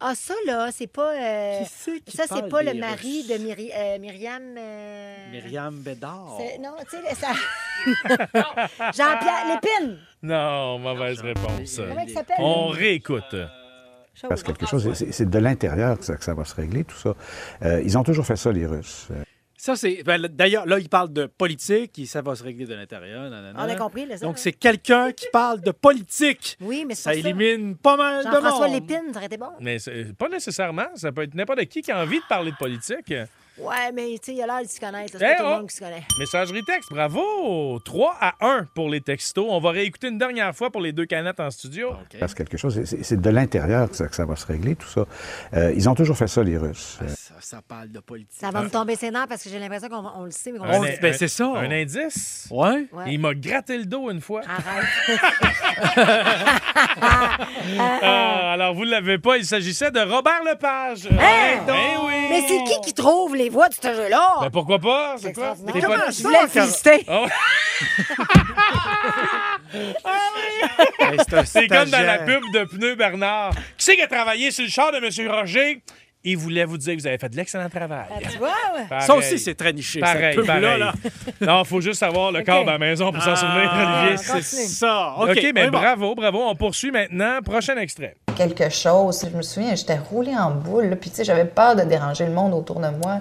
Ah, 0.03 0.15
ça, 0.15 0.33
là, 0.47 0.69
c'est 0.73 0.87
pas. 0.87 1.13
euh, 1.13 1.59
Qui 1.63 1.71
c'est 1.71 2.01
qui 2.05 2.17
ça, 2.17 2.25
c'est 2.27 2.49
pas 2.49 2.63
le 2.63 2.73
mari 2.75 3.19
Russes? 3.19 3.27
de 3.29 3.35
Myri- 3.35 3.71
euh, 3.77 3.99
Myriam. 3.99 4.43
euh, 4.57 5.31
Myriam 5.31 5.75
Bédard. 5.75 6.39
c'est- 6.39 6.59
Non, 6.59 6.75
tu 6.89 6.97
sais, 6.97 7.15
ça. 7.15 7.33
Jean-Pierre 8.93 9.47
Lépine. 9.55 9.99
Non, 10.23 10.79
mauvaise 10.79 11.21
réponse. 11.21 11.77
Comment 11.77 12.01
il 12.01 12.11
s'appelle? 12.11 12.37
On 12.39 12.69
réécoute. 12.69 13.37
parce 14.29 14.43
quelque 14.43 14.67
chose, 14.67 14.93
c'est- 14.95 15.13
c'est 15.13 15.29
de 15.31 15.39
l'intérieur 15.39 15.99
que 15.99 16.05
ça, 16.05 16.15
que 16.17 16.25
ça 16.25 16.35
va 16.35 16.45
se 16.45 16.55
régler, 16.55 16.85
tout 16.85 16.97
ça. 16.97 17.15
Euh, 17.63 17.81
ils 17.83 17.97
ont 17.97 18.03
toujours 18.03 18.27
fait 18.27 18.37
ça, 18.37 18.53
les 18.53 18.67
Russes. 18.67 19.09
Ça, 19.61 19.77
c'est. 19.77 20.03
ben, 20.05 20.19
D'ailleurs, 20.23 20.65
là, 20.65 20.79
il 20.79 20.89
parle 20.89 21.13
de 21.13 21.27
politique, 21.27 21.99
et 21.99 22.07
ça 22.07 22.23
va 22.23 22.35
se 22.35 22.43
régler 22.43 22.65
de 22.65 22.73
l'intérieur. 22.75 23.31
On 23.55 23.59
a 23.59 23.75
compris, 23.77 24.07
là, 24.07 24.17
ça. 24.17 24.25
Donc, 24.25 24.39
c'est 24.39 24.55
quelqu'un 24.55 25.13
qui 25.13 25.27
parle 25.31 25.61
de 25.61 25.71
politique. 25.71 26.57
Oui, 26.63 26.87
mais 26.89 26.95
c'est 26.95 27.03
Ça 27.03 27.13
ça. 27.13 27.19
élimine 27.19 27.77
pas 27.77 27.95
mal 27.99 28.25
de 28.25 28.31
monde. 28.31 28.73
Lépine, 28.73 29.13
ça 29.13 29.19
aurait 29.19 29.27
été 29.27 29.37
bon. 29.37 29.51
Mais 29.61 29.79
c'est 29.79 30.17
pas 30.17 30.31
nécessairement. 30.31 30.87
Ça 30.95 31.13
peut 31.13 31.25
être 31.25 31.35
n'importe 31.35 31.63
qui 31.67 31.83
qui 31.83 31.93
a 31.93 32.01
envie 32.03 32.21
de 32.21 32.25
parler 32.27 32.53
de 32.53 32.57
politique. 32.57 33.13
Ouais, 33.63 33.93
mais 33.95 34.07
tu 34.19 34.33
sais, 34.33 34.35
il 34.35 34.43
a 34.43 34.47
l'air 34.47 34.63
de 34.63 34.69
s'y 34.69 34.81
connaître. 34.81 35.13
C'est 35.19 35.25
Eh, 35.25 35.29
pas 35.33 35.37
tout 35.37 35.43
le 35.43 35.49
oh! 35.49 35.57
monde 35.59 35.69
qui 35.69 35.77
se 35.77 35.81
connaît. 35.81 36.03
Messagerie 36.19 36.65
texte, 36.65 36.91
bravo! 36.91 37.79
3 37.85 38.17
à 38.21 38.35
1 38.41 38.67
pour 38.75 38.89
les 38.89 39.01
textos. 39.01 39.47
On 39.49 39.61
va 39.61 39.71
réécouter 39.71 40.09
une 40.09 40.19
dernière 40.19 40.55
fois 40.55 40.71
pour 40.71 40.81
les 40.81 40.93
deux 40.93 41.07
canettes 41.07 41.41
en 41.41 41.51
studio. 41.51 41.93
Parce 42.19 42.35
quelque 42.35 42.57
chose, 42.57 42.81
c'est- 42.85 43.21
de 43.21 43.31
l'intérieur 43.31 43.89
que 43.91 43.97
ça, 43.97 44.07
que 44.09 44.15
ça 44.15 44.25
va 44.25 44.37
se 44.37 44.47
régler, 44.47 44.77
tout 44.77 44.89
ça. 44.89 45.05
Euh, 45.55 45.73
ils 45.75 45.89
ont 45.89 45.95
toujours 45.95 46.17
fait 46.17 46.29
ça, 46.29 46.43
les 46.43 46.57
Russes. 46.57 46.99
Euh, 47.03 47.09
Ça, 47.09 47.35
ça 47.41 47.63
parle 47.67 47.91
de 47.91 48.01
politique. 48.01 48.39
Ça 48.41 48.51
va 48.51 48.63
me 48.63 48.71
tomber 48.71 48.97
ses 48.97 49.11
nerfs 49.11 49.27
parce 49.29 49.43
que 49.43 49.51
j'ai 49.51 49.59
l'impression 49.59 49.89
qu'on 49.89 50.25
le 50.25 50.31
sait, 50.31 50.53
mais 50.53 50.59
qu'on 50.59 50.65
Un- 50.65 50.81
le 50.81 50.87
sait. 50.89 50.99
ben, 51.03 51.13
c'est 51.13 51.29
ça. 51.29 51.47
Un 51.57 51.71
indice? 51.71 52.49
Ouais. 52.51 52.87
Ouais. 52.93 53.05
Il 53.09 53.21
m'a 53.21 53.35
gratté 53.35 53.77
le 53.79 53.85
dos 53.85 54.11
une 54.11 54.21
fois. 54.21 54.43
Arrête. 54.49 54.87
Ah, 58.03 58.53
alors, 58.53 58.75
vous 58.75 58.85
ne 58.85 58.91
l'avez 58.91 59.19
pas, 59.19 59.37
il 59.37 59.45
s'agissait 59.45 59.91
de 59.91 60.01
Robert 60.01 60.43
Lepage. 60.45 61.07
Hein? 61.07 61.61
Eh 61.69 62.07
oui! 62.07 62.13
Mais 62.31 62.43
c'est 62.47 62.65
qui 62.65 62.81
qui 62.83 62.95
trouve 62.95 63.35
les 63.37 63.49
voix 63.51 63.69
de 63.69 63.75
ce 63.75 63.95
jeu-là? 63.95 64.37
Ben, 64.41 64.51
pourquoi 64.51 64.79
pas? 64.79 65.17
C'est 65.19 65.33
quoi? 65.33 65.55
T'es 65.73 65.81
Comment 65.81 65.97
pas- 65.99 66.11
Je 66.11 66.23
voulais 66.23 66.39
le 66.43 66.49
ça, 66.49 66.61
féliciter. 66.63 67.07
Hey, 69.73 71.19
c'est 71.45 71.69
comme 71.69 71.91
dans 71.91 72.03
la 72.05 72.19
stagiaire. 72.19 72.25
pub 72.25 72.43
de 72.53 72.65
Pneu 72.65 72.95
Bernard. 72.97 73.53
Qui 73.55 73.61
c'est 73.79 73.97
qui 73.97 74.03
a 74.03 74.07
travaillé 74.09 74.51
sur 74.51 74.65
le 74.65 74.71
char 74.71 74.93
de 74.93 74.99
M. 74.99 75.31
Roger? 75.31 75.83
Il 76.23 76.37
voulait 76.37 76.67
vous 76.67 76.77
dire 76.77 76.95
que 76.95 77.01
vous 77.01 77.07
avez 77.07 77.17
fait 77.17 77.31
de 77.31 77.37
l'excellent 77.37 77.69
travail. 77.71 78.05
Ah, 78.11 78.19
Tu 78.31 78.37
vois? 78.39 78.51
Pareil. 78.89 79.07
Ça 79.07 79.15
aussi, 79.15 79.39
c'est 79.39 79.55
très 79.55 79.73
niché. 79.73 80.01
Pareil, 80.01 80.37
pareil. 80.45 80.79
là. 80.79 80.93
Non, 81.41 81.65
faut 81.65 81.81
juste 81.81 81.99
savoir 82.01 82.31
le 82.31 82.43
corps 82.43 82.65
de 82.65 82.71
la 82.71 82.77
maison 82.79 83.11
pour 83.11 83.23
s'en 83.23 83.35
souvenir, 83.37 83.71
Ah, 83.73 84.03
Olivier. 84.09 84.19
c'est 84.19 84.43
ça. 84.43 85.15
OK, 85.19 85.47
mais 85.55 85.71
bon. 85.71 85.79
bravo, 85.79 86.15
bravo. 86.15 86.43
On 86.47 86.55
poursuit 86.55 86.91
maintenant. 86.91 87.41
Prochain 87.43 87.77
extrait. 87.79 88.17
quelque 88.37 88.69
chose. 88.69 89.25
Je 89.31 89.35
me 89.37 89.41
souviens, 89.43 89.75
j'étais 89.75 89.97
roulée 89.99 90.37
en 90.37 90.51
boule, 90.51 90.87
là, 90.91 90.97
puis 90.97 91.09
tu 91.11 91.17
sais, 91.17 91.25
j'avais 91.25 91.47
peur 91.47 91.75
de 91.77 91.83
déranger 91.85 92.27
le 92.27 92.33
monde 92.33 92.53
autour 92.53 92.81
de 92.81 92.89
moi. 92.89 93.21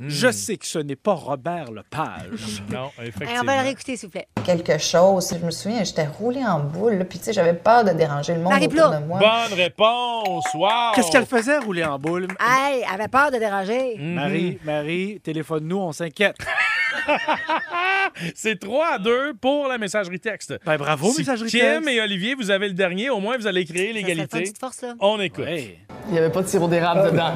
Je 0.00 0.30
sais 0.30 0.56
que 0.56 0.66
ce 0.66 0.78
n'est 0.80 0.96
pas 0.96 1.12
Robert 1.14 1.70
Lepage. 1.70 2.62
Non, 2.72 2.86
Hey, 2.86 2.90
on 2.98 3.02
effectivement. 3.04 3.44
va 3.44 3.56
le 3.58 3.62
réécouter, 3.62 3.96
s'il 3.96 4.08
vous 4.08 4.12
plaît. 4.12 4.26
Quelque 4.44 4.78
chose. 4.78 5.32
Je 5.40 5.44
me 5.44 5.50
souviens, 5.50 5.84
j'étais 5.84 6.06
roulée 6.06 6.44
en 6.44 6.60
boule, 6.60 6.94
là, 6.94 7.04
puis 7.04 7.18
tu 7.18 7.26
sais, 7.26 7.32
j'avais 7.32 7.54
peur 7.54 7.84
de 7.84 7.90
déranger 7.92 8.34
le 8.34 8.40
monde 8.40 8.52
Marie 8.52 8.66
autour 8.66 8.90
de 8.90 8.98
moi. 9.06 9.18
Bonne 9.20 9.56
réponse. 9.58 10.44
Wow! 10.54 10.68
Qu'est-ce 10.94 11.10
qu'elle 11.12 11.26
faisait, 11.26 11.58
rouler 11.58 11.84
en 11.84 11.98
boule? 11.98 12.26
Hey, 12.40 12.82
elle 12.86 13.00
avait 13.00 13.08
peur 13.08 13.30
de 13.30 13.38
déranger. 13.38 13.96
Mhm. 13.98 14.14
Marie, 14.14 14.58
Marie, 14.64 15.20
téléphone-nous, 15.22 15.78
on 15.78 15.92
s'inquiète. 15.92 16.36
C'est 18.34 18.58
3 18.60 18.86
à 18.94 18.98
2 18.98 19.34
pour 19.40 19.68
la 19.68 19.78
messagerie 19.78 20.20
texte. 20.20 20.54
Ben, 20.64 20.76
bravo, 20.76 21.10
Si 21.12 21.18
messagerie 21.20 21.50
Kim 21.50 21.60
texte. 21.60 21.88
et 21.88 22.00
Olivier, 22.00 22.34
vous 22.34 22.50
avez 22.50 22.68
le 22.68 22.74
dernier. 22.74 23.10
Au 23.10 23.18
moins, 23.20 23.36
vous 23.36 23.46
allez 23.46 23.64
créer 23.64 23.92
l'égalité. 23.92 24.38
une 24.38 24.42
petite 24.44 24.58
force, 24.58 24.82
là. 24.82 24.94
On 25.00 25.20
écoute. 25.20 25.44
Ouais. 25.44 25.78
Il 26.08 26.12
n'y 26.12 26.18
avait 26.18 26.30
pas 26.30 26.42
de 26.42 26.46
sirop 26.46 26.68
d'érable 26.68 27.10
dedans. 27.10 27.32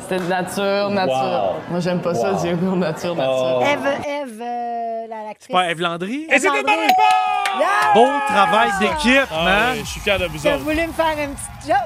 C'était 0.00 0.18
de 0.18 0.28
nature, 0.28 0.90
nature. 0.90 1.54
Moi, 1.70 1.80
j'aime 1.80 2.00
pas 2.02 2.14
ça, 2.14 2.32
yogourt 2.46 2.76
nature, 2.76 3.14
nature. 3.14 3.62
Eve, 3.62 3.86
Eve, 4.06 4.40
euh, 4.42 5.06
la- 5.08 5.24
l'actrice. 5.24 5.52
Pas 5.52 5.70
Eve 5.70 5.80
Landry? 5.80 6.26
Et 6.30 6.38
c'est 6.38 6.46
une 6.48 6.52
bonne 6.54 6.66
Landry. 6.66 6.80
réponse! 6.86 7.60
Yeah! 7.60 7.94
Beau 7.94 8.06
travail 8.28 8.70
d'équipe, 8.80 9.28
Ah, 9.30 9.44
man. 9.44 9.76
je 9.78 9.84
suis 9.84 10.00
fier 10.00 10.18
de 10.18 10.26
vous 10.26 10.38
T'as 10.38 10.54
autres. 10.54 10.64
voulu 10.64 10.86
me 10.86 10.92
faire 10.92 11.18
une 11.18 11.34
petite 11.34 11.66
joke. 11.68 11.76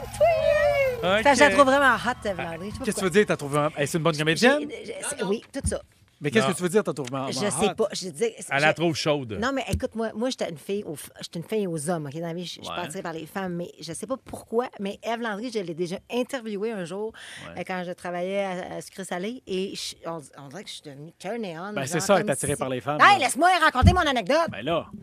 Oui. 1.03 1.23
Ça, 1.23 1.35
Je 1.35 1.41
la 1.41 1.51
trouve 1.51 1.65
vraiment 1.67 1.95
hot, 1.95 2.29
Eve 2.29 2.37
Landry. 2.39 2.71
Je 2.71 2.73
sais 2.73 2.79
pas 2.79 2.85
Qu'est-ce 2.85 2.95
que 2.97 3.01
tu 3.01 3.05
veux 3.05 3.11
dire? 3.11 3.25
T'as 3.27 3.37
trouvé 3.37 3.59
un... 3.59 3.71
Hey, 3.77 3.87
c'est 3.87 3.99
une 3.99 4.05
bonne 4.05 4.17
comédienne? 4.17 4.61
J'ai- 4.71 4.85
j'ai- 5.19 5.25
Oui, 5.25 5.43
tout 5.53 5.61
ça. 5.69 5.81
Mais 6.21 6.31
qu'est-ce 6.31 6.47
Non. 6.47 6.53
que 6.53 6.57
tu 6.57 6.63
veux 6.63 6.69
dire? 6.69 6.83
T'as 6.83 6.93
trouvé 6.95 7.17
un... 7.17 7.27
Je 7.31 7.35
sais 7.35 7.75
pas. 7.77 7.89
Je 7.93 8.09
dis, 8.09 8.25
Elle 8.51 8.63
la 8.63 8.73
trouve 8.75 8.95
chaude. 8.95 9.39
Non, 9.41 9.51
mais 9.53 9.65
écoute-moi, 9.71 10.13
moi, 10.15 10.31
j'étais 10.31 10.49
une 10.49 10.57
fille 10.59 10.83
aux, 10.85 10.97
j'étais 11.21 11.39
une 11.39 11.45
fille 11.45 11.67
aux 11.67 11.91
hommes, 11.91 12.07
OK? 12.07 12.15
Dans 12.21 12.27
la 12.29 12.33
vie, 12.35 12.45
je 12.45 12.55
je 12.57 12.65
suis 12.65 12.75
pas 12.75 12.83
attirée 12.83 13.03
par 13.03 13.13
les 13.13 13.27
femmes, 13.27 13.55
mais 13.55 13.71
je 13.81 13.93
sais 13.93 14.07
pas 14.07 14.17
pourquoi, 14.25 14.69
mais 14.81 14.99
Eve 15.03 15.21
Landry, 15.21 15.51
je 15.53 15.59
l'ai 15.59 15.75
déjà 15.75 15.97
interviewée 16.11 16.73
un 16.73 16.85
jour 16.85 17.13
euh, 17.57 17.63
quand 17.67 17.83
je 17.87 17.93
travaillais 17.93 18.45
à, 18.45 18.77
à 18.77 18.81
Sucré 18.81 19.05
Salé 19.05 19.43
et 19.47 19.75
je- 19.75 20.09
on, 20.09 20.21
on 20.39 20.49
dirait 20.49 20.65
que 20.65 20.71
je 20.71 20.75
suis 20.75 20.83
devenue 20.85 21.13
turn 21.19 21.45
on. 21.45 21.73
Ben, 21.75 21.87
c'est 21.87 22.01
ça, 22.01 22.19
être 22.21 22.31
attirée 22.31 22.53
si- 22.55 22.59
par 22.59 22.69
les 22.71 22.81
femmes, 22.81 22.99
Hey, 23.01 23.19
là. 23.19 23.27
laisse-moi 23.27 23.49
raconter 23.63 23.93
mon 23.93 24.01
anecdote. 24.01 24.49
Ben 24.51 24.63
là. 24.65 24.87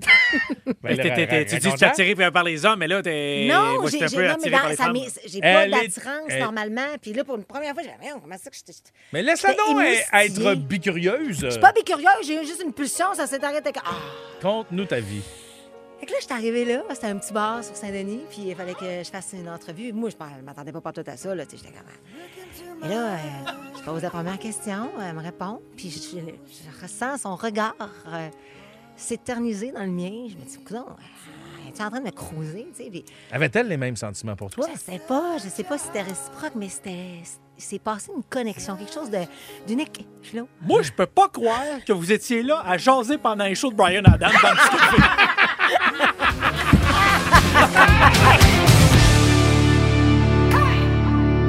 Ben, 0.82 0.98
T'es- 0.98 1.04
là, 1.04 1.16
t'es- 1.16 1.28
t'es- 1.28 1.38
ra- 1.40 1.46
tu 1.46 1.60
dis 1.60 1.72
que 1.72 1.78
tu 1.78 1.84
es 1.84 1.88
attiré 1.88 2.32
par 2.32 2.44
les 2.44 2.66
hommes, 2.66 2.80
mais 2.80 2.88
là, 2.88 3.02
t'es. 3.02 3.48
non, 3.50 3.80
moi, 3.80 3.86
j'ai 3.86 3.92
j'étais 4.00 4.04
un 4.04 4.08
j'ai- 4.08 4.16
peu 4.18 4.22
non, 4.24 4.28
mais 4.28 4.34
attiré 4.34 4.52
dans- 4.52 4.58
par 4.60 4.70
les 4.70 4.76
ça 4.76 4.84
femmes. 4.84 4.94
m'est- 4.94 5.22
j'ai 5.28 5.40
pas 5.40 5.48
Elle 5.48 5.74
est- 5.74 5.82
d'attirance 5.88 6.16
elle- 6.30 6.44
normalement. 6.44 6.88
Puis 7.02 7.14
là, 7.14 7.24
pour 7.24 7.36
une 7.38 7.44
première 7.46 7.74
fois, 7.74 7.84
j'ai 7.84 7.90
dit, 7.90 7.96
Voyons, 8.02 8.20
comment 8.20 8.36
ça 8.38 8.50
que 8.50 8.56
je 8.56 8.62
j'étais- 8.66 8.90
Mais 9.14 9.22
laisse-la 9.22 9.52
J'étais 9.52 9.62
donc 9.62 9.80
émoustillée. 9.82 10.04
être 10.14 10.68
bicurieuse. 11.12 11.40
Je 11.42 11.50
suis 11.50 11.60
pas 11.60 11.72
bicurieuse, 11.72 12.08
j'ai 12.26 12.42
eu 12.42 12.46
juste 12.46 12.62
une 12.64 12.74
pulsion, 12.74 13.14
ça 13.14 13.28
s'est 13.28 13.44
arrêté. 13.44 13.72
Ah! 13.84 13.92
Conte-nous 14.42 14.86
ta 14.86 15.00
vie. 15.00 15.22
Fait 16.00 16.06
que 16.08 16.12
là, 16.12 16.18
j'étais 16.20 16.34
arrivée 16.34 16.66
là, 16.66 16.84
c'était 16.94 17.08
un 17.08 17.18
petit 17.18 17.32
bar 17.32 17.64
sur 17.64 17.76
Saint-Denis, 17.78 18.22
puis 18.30 18.42
il 18.48 18.56
fallait 18.56 18.74
que 18.74 19.04
je 19.04 19.10
fasse 19.10 19.30
une 19.34 19.48
entrevue. 19.48 19.94
Moi, 19.94 20.10
je 20.10 20.16
ne 20.38 20.42
m'attendais 20.42 20.74
pas 20.74 20.82
partout 20.82 21.04
à 21.08 21.16
ça, 21.16 21.34
là, 21.34 21.46
tu 21.46 21.58
sais, 21.58 21.64
j'étais 21.64 21.78
comme... 21.78 22.86
Et 22.86 22.94
là, 22.94 23.14
euh, 23.14 23.18
je 23.78 23.84
pose 23.84 24.02
la 24.02 24.10
première 24.10 24.38
question, 24.38 24.90
elle 25.02 25.16
me 25.16 25.22
répond, 25.22 25.62
puis 25.78 25.90
je, 25.90 26.00
je- 26.00 26.18
je 26.18 26.82
ressens 26.82 27.20
son 27.20 27.36
regard 27.38 27.76
euh, 28.10 28.28
s'éterniser 28.98 29.72
dans 29.72 29.84
le 29.84 29.92
mien. 29.92 30.28
Je 30.30 30.36
me 30.36 30.42
dis, 30.44 30.60
non, 30.74 30.86
es-tu 31.70 31.82
en 31.82 31.90
train 31.90 32.00
de 32.02 32.06
me 32.06 32.12
cruiser, 32.12 32.68
tu 32.76 32.84
sais? 32.84 32.90
Puis 32.90 33.06
Avait-elle 33.32 33.70
les 33.70 33.78
mêmes 33.78 33.96
sentiments 33.96 34.36
pour 34.36 34.50
toi? 34.50 34.68
je 34.74 34.78
sais 34.78 35.00
pas, 35.08 35.38
je 35.38 35.48
sais 35.48 35.64
pas 35.64 35.78
si 35.78 35.86
c'était 35.86 36.02
réciproque, 36.02 36.56
mais 36.56 36.68
c'était... 36.68 37.20
C'est 37.58 37.80
passé 37.80 38.12
une 38.16 38.24
connexion, 38.24 38.76
quelque 38.76 38.94
chose 38.94 39.10
de- 39.10 39.20
d'unique. 39.68 40.06
Moi, 40.62 40.82
je 40.82 40.92
peux 40.92 41.06
pas 41.06 41.28
croire 41.30 41.62
que 41.86 41.94
vous 41.94 42.12
étiez 42.12 42.44
là 42.44 42.62
à 42.66 42.78
jaser 42.78 43.18
pendant 43.18 43.46
les 43.46 43.56
shows 43.56 43.72
de 43.72 43.76
Brian 43.76 44.04
Adams 44.04 44.32
dans 44.42 44.50
le 44.50 44.56
café. 44.56 44.98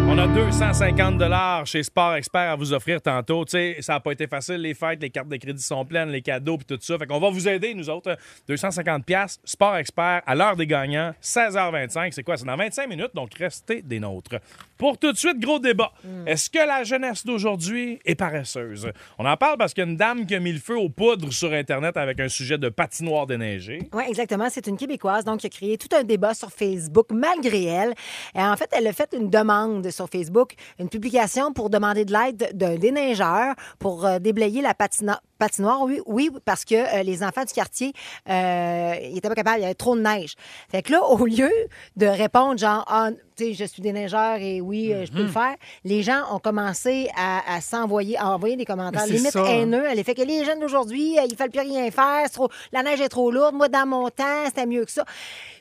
On 0.07 0.19
a 0.19 0.29
250 0.29 1.67
chez 1.67 1.83
Sport 1.83 2.15
Expert 2.15 2.53
à 2.53 2.57
vous 2.57 2.73
offrir 2.73 3.03
tantôt. 3.03 3.45
Tu 3.45 3.53
sais, 3.53 3.77
ça 3.81 3.95
n'a 3.95 4.01
pas 4.01 4.13
été 4.13 4.29
facile, 4.29 4.57
les 4.57 4.75
fêtes, 4.75 5.03
les 5.03 5.11
cartes 5.11 5.29
de 5.29 5.37
crédit 5.37 5.63
sont 5.63 5.85
pleines, 5.85 6.11
les 6.11 6.23
cadeaux 6.23 6.57
puis 6.57 6.67
tout 6.67 6.79
ça. 6.81 6.97
Fait 6.99 7.07
qu'on 7.07 7.19
va 7.19 7.31
vous 7.31 7.49
aider, 7.49 7.75
nous 7.75 7.91
autres. 7.91 8.17
250 8.47 9.03
Sport 9.45 9.77
Expert 9.77 10.23
à 10.25 10.35
l'heure 10.37 10.55
des 10.55 10.69
gagnants, 10.69 11.13
16h25. 11.21 12.13
C'est 12.13 12.23
quoi? 12.23 12.37
C'est 12.37 12.45
dans 12.45 12.57
25 12.57 12.89
minutes, 12.89 13.11
donc 13.15 13.35
restez 13.35 13.83
des 13.83 13.99
nôtres. 13.99 14.37
Pour 14.85 14.99
tout 14.99 15.13
de 15.13 15.17
suite, 15.17 15.41
gros 15.41 15.59
débat. 15.59 15.93
Hmm. 16.05 16.29
Est-ce 16.29 16.51
que 16.51 16.59
la 16.59 16.85
jeunesse 16.85 17.25
d'aujourd'hui 17.25 18.01
est 18.05 18.17
paresseuse? 18.17 18.91
On 19.19 19.25
en 19.25 19.35
parle 19.39 19.57
parce 19.57 19.73
qu'il 19.73 19.83
y 19.83 19.87
a 19.87 19.89
une 19.91 19.97
dame 19.97 20.27
qui 20.27 20.35
a 20.35 20.41
mis 20.41 20.53
le 20.53 20.59
feu 20.59 20.77
aux 20.77 20.91
poudres 20.91 21.33
sur 21.33 21.51
Internet 21.55 21.97
avec 21.97 22.21
un 22.21 22.29
sujet 22.29 22.59
de 22.59 22.69
patinoire 22.69 23.27
déneigée. 23.27 23.79
Oui, 23.95 24.03
exactement. 24.07 24.49
C'est 24.51 24.67
une 24.67 24.77
Québécoise 24.77 25.25
donc 25.25 25.41
qui 25.41 25.47
a 25.47 25.49
créé 25.49 25.79
tout 25.79 25.89
un 25.97 26.05
débat 26.05 26.35
sur 26.35 26.51
Facebook 26.51 27.07
malgré 27.13 27.65
elle. 27.65 27.95
Et 28.35 28.41
en 28.43 28.55
fait, 28.59 28.69
elle 28.77 28.87
a 28.87 28.93
fait 28.93 29.09
une 29.19 29.31
demande 29.31 29.91
sur 29.91 30.07
Facebook, 30.11 30.53
une 30.79 30.91
publication 30.91 31.55
pour 31.55 31.71
demander 31.71 32.05
de 32.05 32.13
l'aide 32.13 32.51
d'un 32.53 32.77
déneigeur 32.77 33.55
pour 33.79 34.05
euh, 34.05 34.19
déblayer 34.19 34.61
la 34.61 34.75
patina- 34.75 35.21
patinoire. 35.45 35.83
Oui, 35.83 36.01
oui 36.07 36.31
parce 36.45 36.65
que 36.65 36.75
euh, 36.75 37.03
les 37.03 37.23
enfants 37.23 37.45
du 37.45 37.53
quartier, 37.53 37.93
euh, 38.29 38.95
ils 39.03 39.19
étaient 39.19 39.29
pas 39.29 39.35
capables, 39.35 39.59
il 39.59 39.63
y 39.63 39.65
avait 39.67 39.75
trop 39.75 39.95
de 39.97 40.01
neige. 40.01 40.35
Fait 40.71 40.83
que 40.83 40.93
là, 40.93 41.03
au 41.09 41.25
lieu 41.27 41.51
de 41.97 42.07
répondre 42.07 42.59
genre, 42.59 42.85
ah, 42.89 43.11
tu 43.37 43.45
sais, 43.47 43.55
je 43.55 43.65
suis 43.65 43.83
déneigeur 43.83 44.37
et 44.39 44.61
oui, 44.61 44.93
euh, 44.93 45.05
je 45.07 45.13
peux 45.13 45.23
le 45.23 45.29
faire, 45.29 45.57
les 45.85 46.03
gens 46.03 46.23
ont 46.33 46.39
commencé 46.39 47.09
à, 47.17 47.57
à 47.57 47.61
s'envoyer, 47.61 48.17
à 48.17 48.31
envoyer 48.31 48.57
des 48.57 48.65
commentaires 48.65 49.07
limite 49.07 49.33
ça, 49.33 49.45
haineux. 49.45 49.85
Elle 49.89 50.03
fait 50.05 50.15
que 50.15 50.23
les 50.23 50.45
jeunes 50.45 50.61
d'aujourd'hui, 50.61 51.17
ils 51.17 51.33
ne 51.33 51.37
veulent 51.37 51.51
plus 51.51 51.61
rien 51.61 51.91
faire, 51.91 52.31
trop- 52.31 52.49
la 52.73 52.83
neige 52.83 53.01
est 53.01 53.09
trop 53.09 53.31
lourde. 53.31 53.55
Moi, 53.55 53.69
dans 53.69 53.87
mon 53.87 54.09
temps, 54.09 54.45
c'était 54.47 54.67
mieux 54.67 54.85
que 54.85 54.93
ça. 54.93 55.05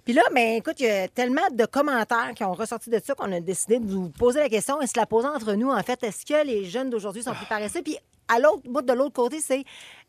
Puis 0.05 0.13
là, 0.13 0.21
ben, 0.35 0.57
écoute, 0.57 0.75
il 0.79 0.85
y 0.85 0.89
a 0.89 1.07
tellement 1.07 1.41
de 1.51 1.65
commentaires 1.65 2.31
qui 2.35 2.43
ont 2.43 2.53
ressorti 2.53 2.89
de 2.89 2.99
ça 3.03 3.15
qu'on 3.15 3.31
a 3.31 3.39
décidé 3.39 3.79
de 3.79 3.89
vous 3.89 4.09
poser 4.09 4.39
la 4.39 4.49
question 4.49 4.81
et 4.81 4.87
se 4.87 4.93
la 4.97 5.05
poser 5.05 5.27
entre 5.27 5.53
nous. 5.53 5.71
En 5.71 5.81
fait, 5.81 6.03
est-ce 6.03 6.25
que 6.25 6.45
les 6.45 6.65
jeunes 6.65 6.89
d'aujourd'hui 6.89 7.23
sont 7.23 7.33
plus 7.33 7.45
paresseux? 7.45 7.81
Puis 7.81 7.97
à 8.27 8.39
l'autre 8.39 8.63
bout 8.65 8.81
de 8.81 8.93
l'autre 8.93 9.13
côté, 9.13 9.39
c'est 9.41 9.63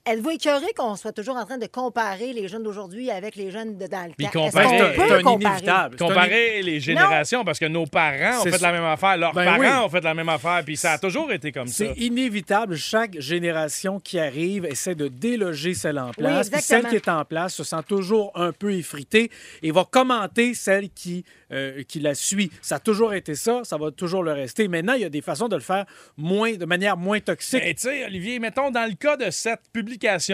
êtes-vous 0.06 0.30
écœuré 0.30 0.66
qu'on 0.76 0.96
soit 0.96 1.12
toujours 1.12 1.36
en 1.36 1.46
train 1.46 1.56
de 1.56 1.66
comparer 1.66 2.32
les 2.34 2.46
jeunes 2.46 2.62
d'aujourd'hui 2.62 3.10
avec 3.10 3.36
les 3.36 3.50
jeunes 3.50 3.78
de 3.78 3.86
dans 3.86 4.04
le 4.06 4.12
Puis 4.16 4.26
temps? 4.26 4.46
Est-ce 4.46 4.56
comparer- 4.56 4.66
qu'on 4.68 4.78
peut 5.02 5.08
C'est 5.08 5.14
un 5.14 5.22
comparer? 5.22 5.44
inévitable. 5.54 5.96
Comparer 5.96 6.62
les 6.62 6.80
générations, 6.80 7.44
parce 7.44 7.58
que 7.58 7.64
nos 7.64 7.86
parents 7.86 8.40
ont 8.40 8.42
C'est 8.42 8.50
fait 8.50 8.60
la 8.60 8.72
même 8.72 8.84
affaire, 8.84 9.16
leurs 9.16 9.32
Ben 9.32 9.44
parents 9.44 9.58
oui. 9.60 9.84
ont 9.86 9.88
fait 9.88 10.02
la 10.04 10.12
même 10.14 10.28
affaire, 10.28 10.62
puis 10.64 10.76
ça 10.76 10.92
a 10.92 10.98
toujours 10.98 11.32
été 11.32 11.52
comme 11.52 11.68
ça. 11.68 11.74
C'est 11.86 11.94
inévitable. 11.96 12.76
Chaque 12.76 13.18
génération 13.18 13.98
qui 13.98 14.18
arrive 14.18 14.66
essaie 14.66 14.94
de 14.94 15.08
déloger 15.08 15.72
celle 15.74 15.98
en 15.98 16.10
place. 16.12 16.48
puis 16.50 16.58
exactement. 16.58 16.82
celle 16.82 16.90
qui 16.90 16.96
est 16.96 17.08
en 17.10 17.24
place 17.24 17.54
se 17.54 17.64
sent 17.64 17.82
toujours 17.88 18.30
un 18.34 18.52
peu 18.52 18.72
effritée 18.74 19.30
et 19.62 19.70
va 19.70 19.84
commenter 19.90 20.52
celle 20.54 20.90
qui, 20.90 21.24
euh, 21.50 21.82
qui 21.88 22.00
la 22.00 22.14
suit. 22.14 22.50
Ça 22.60 22.76
a 22.76 22.78
toujours 22.78 23.14
été 23.14 23.34
ça, 23.34 23.60
ça 23.64 23.78
va 23.78 23.90
toujours 23.90 24.22
le 24.22 24.32
rester. 24.32 24.68
Maintenant, 24.68 24.92
il 24.94 25.00
y 25.00 25.04
a 25.04 25.08
des 25.08 25.22
façons 25.22 25.48
de 25.48 25.56
le 25.56 25.62
faire 25.62 25.86
moins, 26.18 26.52
de 26.52 26.64
manière 26.66 26.96
moins 26.98 27.20
toxique. 27.20 27.62
Mais 27.64 27.72
tu 27.74 27.82
sais, 27.82 28.04
Olivier, 28.04 28.38
mettons, 28.38 28.70
dans 28.70 28.86
le 28.88 28.94
cas 28.96 29.16
de 29.16 29.30
cette 29.30 29.60